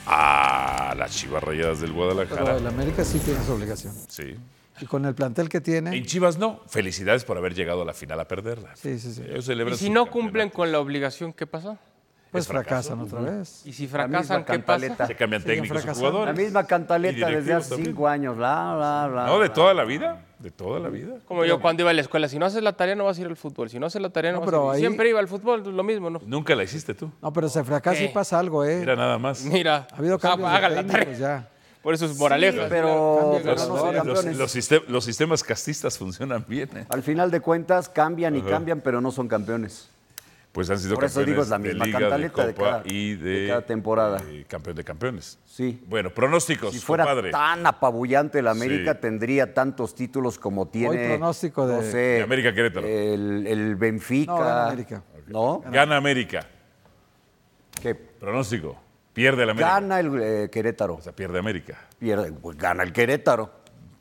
Ah, 0.07 0.95
las 0.97 1.11
chivas 1.17 1.43
rayadas 1.43 1.81
del 1.81 1.91
Pero 1.93 2.05
Guadalajara. 2.05 2.57
el 2.57 2.67
América 2.67 3.05
sí 3.05 3.19
tiene 3.19 3.43
su 3.45 3.53
obligación. 3.53 3.93
Sí. 4.09 4.37
Y 4.81 4.85
con 4.87 5.05
el 5.07 5.15
plantel 5.15 5.49
que 5.49 5.61
tiene. 5.61 5.97
En 5.97 6.05
Chivas 6.05 6.37
no. 6.39 6.61
Felicidades 6.69 7.25
por 7.25 7.39
haber 7.39 7.55
llegado 7.55 7.83
a 7.83 7.85
la 7.85 7.95
final 7.95 8.21
a 8.21 8.29
perderla. 8.29 8.77
Sí, 8.77 8.99
sí, 8.99 9.13
sí. 9.15 9.23
Ellos 9.27 9.47
celebran 9.47 9.75
Y 9.75 9.79
si 9.79 9.89
no 9.91 10.05
campeonato. 10.05 10.13
cumplen 10.13 10.51
con 10.51 10.71
la 10.73 10.81
obligación, 10.81 11.33
¿qué 11.33 11.47
pasa? 11.47 11.79
Pues 12.31 12.49
fracasan 12.49 13.01
otra 13.01 13.21
vez. 13.21 13.63
Y 13.65 13.73
si 13.73 13.85
La 13.85 13.91
fracasan, 13.93 14.45
¿qué 14.45 14.45
pasa? 14.45 14.45
cantaleta. 14.45 15.07
Se 15.07 15.15
cambian 15.15 15.41
Siguen 15.43 15.57
técnicos 15.57 15.79
y 15.79 15.81
fracasando. 15.83 16.09
La 16.11 16.13
jugadores. 16.19 16.45
misma 16.45 16.67
cantaleta 16.67 17.29
desde 17.29 17.53
hace 17.55 17.69
también. 17.71 17.87
cinco 17.91 18.09
años. 18.09 18.37
Bla, 18.37 18.75
bla, 18.77 19.09
bla. 19.11 19.27
No, 19.27 19.39
de 19.39 19.49
toda 19.49 19.73
la 19.73 19.85
vida. 19.85 20.23
De 20.39 20.51
toda 20.51 20.79
la 20.81 20.91
vida. 20.91 21.15
Como 21.27 21.47
yo 21.47 21.61
cuando 21.63 21.83
iba 21.83 21.91
a 21.91 21.95
la 21.95 22.03
escuela, 22.03 22.29
si 22.29 22.39
no 22.39 22.45
haces 22.45 22.63
la 22.63 22.75
tarea 22.75 22.95
no 22.95 23.05
vas 23.05 23.17
a 23.17 23.21
ir 23.23 23.27
al 23.27 23.37
fútbol, 23.37 23.71
si 23.71 23.79
no 23.79 23.87
haces 23.87 24.03
la 24.03 24.11
tarea 24.11 24.33
no, 24.33 24.37
No, 24.39 24.41
vas 24.43 24.47
pero 24.49 24.63
a 24.71 24.75
ir. 24.75 24.75
ahí- 24.75 24.81
Siempre 24.81 25.09
iba 25.09 25.19
al 25.19 25.29
fútbol, 25.29 25.63
lo 25.75 25.83
mismo, 25.83 26.11
¿no? 26.11 26.21
Nunca 26.27 26.55
la 26.55 26.63
hiciste 26.65 26.93
tú. 26.95 27.11
No, 27.23 27.33
pero 27.33 27.49
se 27.49 27.65
fracasa 27.65 28.03
y 28.03 28.09
pasa 28.09 28.39
algo, 28.39 28.63
¿eh? 28.65 28.77
Mira 28.81 28.97
nada 28.97 29.19
más. 29.19 29.43
Mira, 29.45 29.87
ha 29.91 29.97
habido 29.97 30.19
cambios 30.19 30.51
de 30.51 30.57
hagan 30.57 30.75
la 30.75 30.87
tarea. 30.87 31.15
ya. 31.15 31.49
Por 31.83 31.95
eso 31.95 32.05
es 32.05 32.19
moraleja. 32.19 32.67
Pero, 32.69 33.19
Cambia, 33.21 33.39
pero 33.41 33.53
Los, 33.55 33.69
los- 33.69 33.79
los- 33.81 33.95
campeones. 33.95 34.37
los 34.37 34.55
sistem- 34.57 34.85
los 34.89 35.05
sistemas 35.05 35.43
castistas 35.45 35.97
funcionan 35.97 36.45
bien. 36.47 36.69
¿eh? 36.77 36.85
Al 36.91 37.03
final 37.03 37.31
de 37.31 37.41
cuentas 37.41 37.89
cambian 37.89 38.35
y 38.37 38.41
Ajá. 38.41 38.51
cambian, 38.51 38.81
pero 38.83 39.01
no 39.01 39.13
son 39.13 39.29
campeones. 39.29 39.89
Pues 40.57 40.71
han 40.71 40.79
sido 40.79 40.95
Por 40.95 41.05
eso 41.05 41.21
campeones 41.21 41.35
digo, 41.35 41.43
es 41.43 41.49
la 41.51 41.59
de 41.59 41.69
misma 41.69 41.85
Liga, 41.85 41.99
cantaleta 42.01 42.47
de 42.47 42.55
cada- 42.55 42.83
y 42.87 43.15
de, 43.15 43.31
de 43.43 43.49
cada 43.49 43.67
temporada. 43.67 44.23
eh, 44.27 44.47
campeón 44.49 44.75
de 44.77 44.85
campeones. 44.85 45.39
Sí. 45.45 45.85
Bueno, 45.87 46.09
pronósticos, 46.09 46.73
Si 46.73 46.79
fuera 46.81 47.05
compadre. 47.05 47.31
tan 47.31 47.67
apabullante 47.67 48.39
el 48.39 48.49
América, 48.49 48.95
Sí. 48.95 48.99
tendría 49.03 49.53
tantos 49.53 49.95
títulos 49.95 50.39
como 50.39 50.67
tiene. 50.69 51.09
pronóstico 51.09 51.67
de- 51.67 51.77
no 51.77 51.83
sé, 51.83 51.97
De 51.99 52.23
América 52.23 52.55
Querétaro. 52.55 52.87
El, 52.87 53.47
el 53.47 53.77
Benfica. 53.77 54.33
No, 54.33 54.39
gana 54.39 54.67
América. 54.69 55.03
¿No? 55.27 55.63
Gana 55.71 55.97
América. 55.99 56.47
Que 57.83 57.95
Pronóstico. 57.95 58.79
Pierde 59.13 59.43
el 59.43 59.51
América. 59.51 59.75
gana 59.75 60.01
el 60.01 60.23
eh, 60.23 60.49
Querétaro. 60.51 60.95
O 60.95 61.03
sea, 61.03 61.13
pierde 61.13 61.39
América. 61.39 61.79
Pierde, 61.99 62.33
pues 62.33 62.57
gana 62.57 62.83
el 62.83 62.93
Querétaro. 62.95 63.51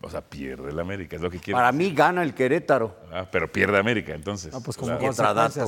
O 0.01 0.09
sea, 0.09 0.21
pierde 0.21 0.69
el 0.69 0.79
América, 0.79 1.15
es 1.15 1.21
lo 1.21 1.31
que 1.31 1.39
quiere. 1.39 1.55
Para 1.57 1.71
mí 1.71 1.91
gana 1.91 2.21
el 2.21 2.33
Querétaro. 2.35 2.95
Ah, 3.11 3.25
pero 3.31 3.51
pierde 3.51 3.77
América, 3.79 4.13
entonces. 4.13 4.53
No, 4.53 4.61
pues 4.61 4.77
como 4.77 4.97
sí. 4.99 5.05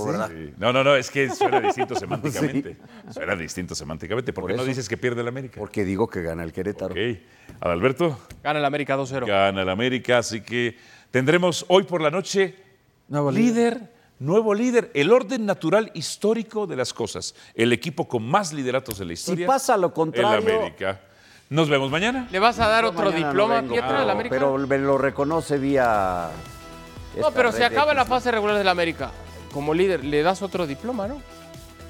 ¿verdad? 0.05 0.30
Sí. 0.30 0.53
No, 0.57 0.71
no, 0.71 0.84
no, 0.84 0.95
es 0.95 1.09
que 1.09 1.30
suena 1.34 1.59
distinto 1.59 1.95
semánticamente. 1.99 2.78
Suena 3.09 3.36
distinto 3.36 3.73
semánticamente. 3.73 4.34
¿Por, 4.34 4.43
Por 4.43 4.51
qué 4.51 4.57
no 4.57 4.63
dices 4.65 4.88
que 4.88 4.97
pierde 4.97 5.21
el 5.21 5.28
América? 5.28 5.59
Porque 5.59 5.84
digo 5.86 6.07
que 6.07 6.21
gana 6.21 6.43
el 6.43 6.53
Querétaro. 6.53 6.93
Ok. 6.93 7.17
Adalberto, 7.61 8.19
Gana 8.43 8.59
el 8.59 8.65
América 8.65 8.95
2-0. 8.97 9.25
gana 9.25 9.61
el 9.61 9.69
América, 9.69 10.19
así 10.19 10.41
que 10.41 10.78
tendremos 11.09 11.65
hoy 11.69 11.84
por 11.84 12.01
la 12.01 12.11
noche 12.11 12.55
Nuevo 13.07 13.32
líder, 13.32 13.91
nuevo 14.19 14.53
líder, 14.53 14.91
el 14.93 15.11
orden 15.11 15.45
natural 15.45 15.89
histórico 15.93 16.67
de 16.67 16.75
las 16.75 16.93
cosas. 16.93 17.34
El 17.55 17.71
equipo 17.71 18.07
con 18.07 18.21
más 18.23 18.51
lideratos 18.51 18.99
de 18.99 19.05
la 19.05 19.09
Si 19.09 19.13
historia. 19.13 19.47
pasa 19.47 19.78
lo 19.78 19.88
el 19.88 19.93
contrario. 19.93 20.59
América. 20.59 20.99
Nos 21.49 21.69
vemos 21.69 21.89
mañana. 21.89 22.27
¿Le 22.29 22.39
vas 22.39 22.59
a 22.59 22.67
dar 22.67 22.83
otro 22.85 23.05
mañana 23.05 23.19
no 23.21 23.27
diploma, 23.27 23.55
vengo, 23.61 23.71
Pietra, 23.73 23.89
pero- 23.89 24.01
al 24.01 24.09
América? 24.09 24.35
Pero 24.35 24.57
me 24.57 24.77
lo 24.77 24.97
reconoce 24.97 25.57
vía. 25.57 26.27
no, 27.19 27.31
pero 27.31 27.51
se 27.51 27.63
acaba 27.63 27.93
la 27.93 28.01
¿no? 28.03 28.09
fase 28.09 28.31
regular 28.31 28.57
del 28.57 28.67
América. 28.67 29.11
Como 29.53 29.73
líder, 29.73 30.03
le 30.03 30.21
das 30.23 30.41
otro 30.41 30.67
diploma, 30.67 31.07
¿no? 31.07 31.21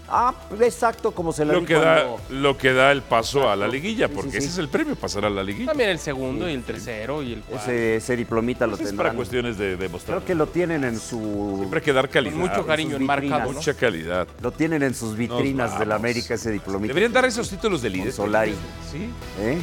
Ah, 0.09 0.33
exacto, 0.61 1.11
como 1.11 1.33
se 1.33 1.43
le 1.43 1.51
Lo 1.53 1.65
que, 1.65 1.73
da, 1.73 2.05
lo 2.29 2.57
que 2.57 2.71
da 2.71 2.91
el 2.93 3.01
paso 3.01 3.49
a 3.49 3.55
la 3.57 3.67
liguilla, 3.67 4.07
Sí, 4.07 4.13
porque 4.15 4.31
sí, 4.31 4.37
ese 4.37 4.47
es 4.47 4.57
el 4.57 4.69
premio, 4.69 4.95
pasar 4.95 5.25
a 5.25 5.29
la 5.29 5.43
liguilla. 5.43 5.67
También 5.67 5.89
el 5.89 5.99
segundo 5.99 6.49
y 6.49 6.53
el 6.53 6.63
tercero 6.63 7.21
y 7.21 7.33
el 7.33 7.41
cuarto. 7.41 7.69
Ese, 7.69 7.97
ese 7.97 8.15
diplomita 8.15 8.65
lo 8.67 8.75
Ese 8.75 8.83
es 8.83 8.89
tendrán. 8.89 9.07
para 9.07 9.15
cuestiones 9.17 9.57
de 9.57 9.75
demostrar. 9.75 10.17
Creo 10.19 10.25
que 10.27 10.35
lo 10.35 10.47
tienen 10.47 10.85
en 10.85 10.97
su. 10.99 11.55
Siempre 11.57 11.79
hay 11.79 11.83
que 11.85 11.93
dar 11.93 12.07
calidad. 12.09 12.31
Con 12.33 12.41
mucho 12.41 12.65
cariño 12.65 12.95
enmarcado, 12.95 13.21
vitrinas. 13.21 13.47
¿no? 13.49 13.53
Mucha 13.55 13.73
calidad. 13.73 14.27
Lo 14.41 14.51
tienen 14.51 14.83
en 14.83 14.93
sus 14.95 15.17
vitrinas 15.17 15.71
Nos 15.71 15.79
de 15.79 15.85
la 15.85 15.95
vamos. 15.95 16.05
América 16.05 16.33
ese 16.35 16.51
diplomita. 16.51 16.87
Deberían 16.87 17.11
dar 17.11 17.25
esos 17.25 17.49
títulos 17.49 17.81
de 17.81 17.89
líder. 17.89 18.13
Solari. 18.13 18.55
Sí. 18.91 19.09
¿Eh? 19.41 19.57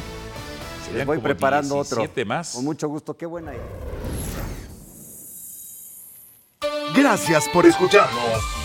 Les 0.93 1.05
voy 1.07 1.17
preparando 1.17 1.75
otro. 1.77 1.97
17 1.97 2.23
más. 2.25 2.51
Con 2.53 2.65
mucho 2.65 2.87
gusto. 2.87 3.17
Qué 3.17 3.25
buena 3.25 3.51
idea. 3.51 3.63
Gracias 6.95 7.49
por 7.49 7.65
escucharnos. 7.65 8.64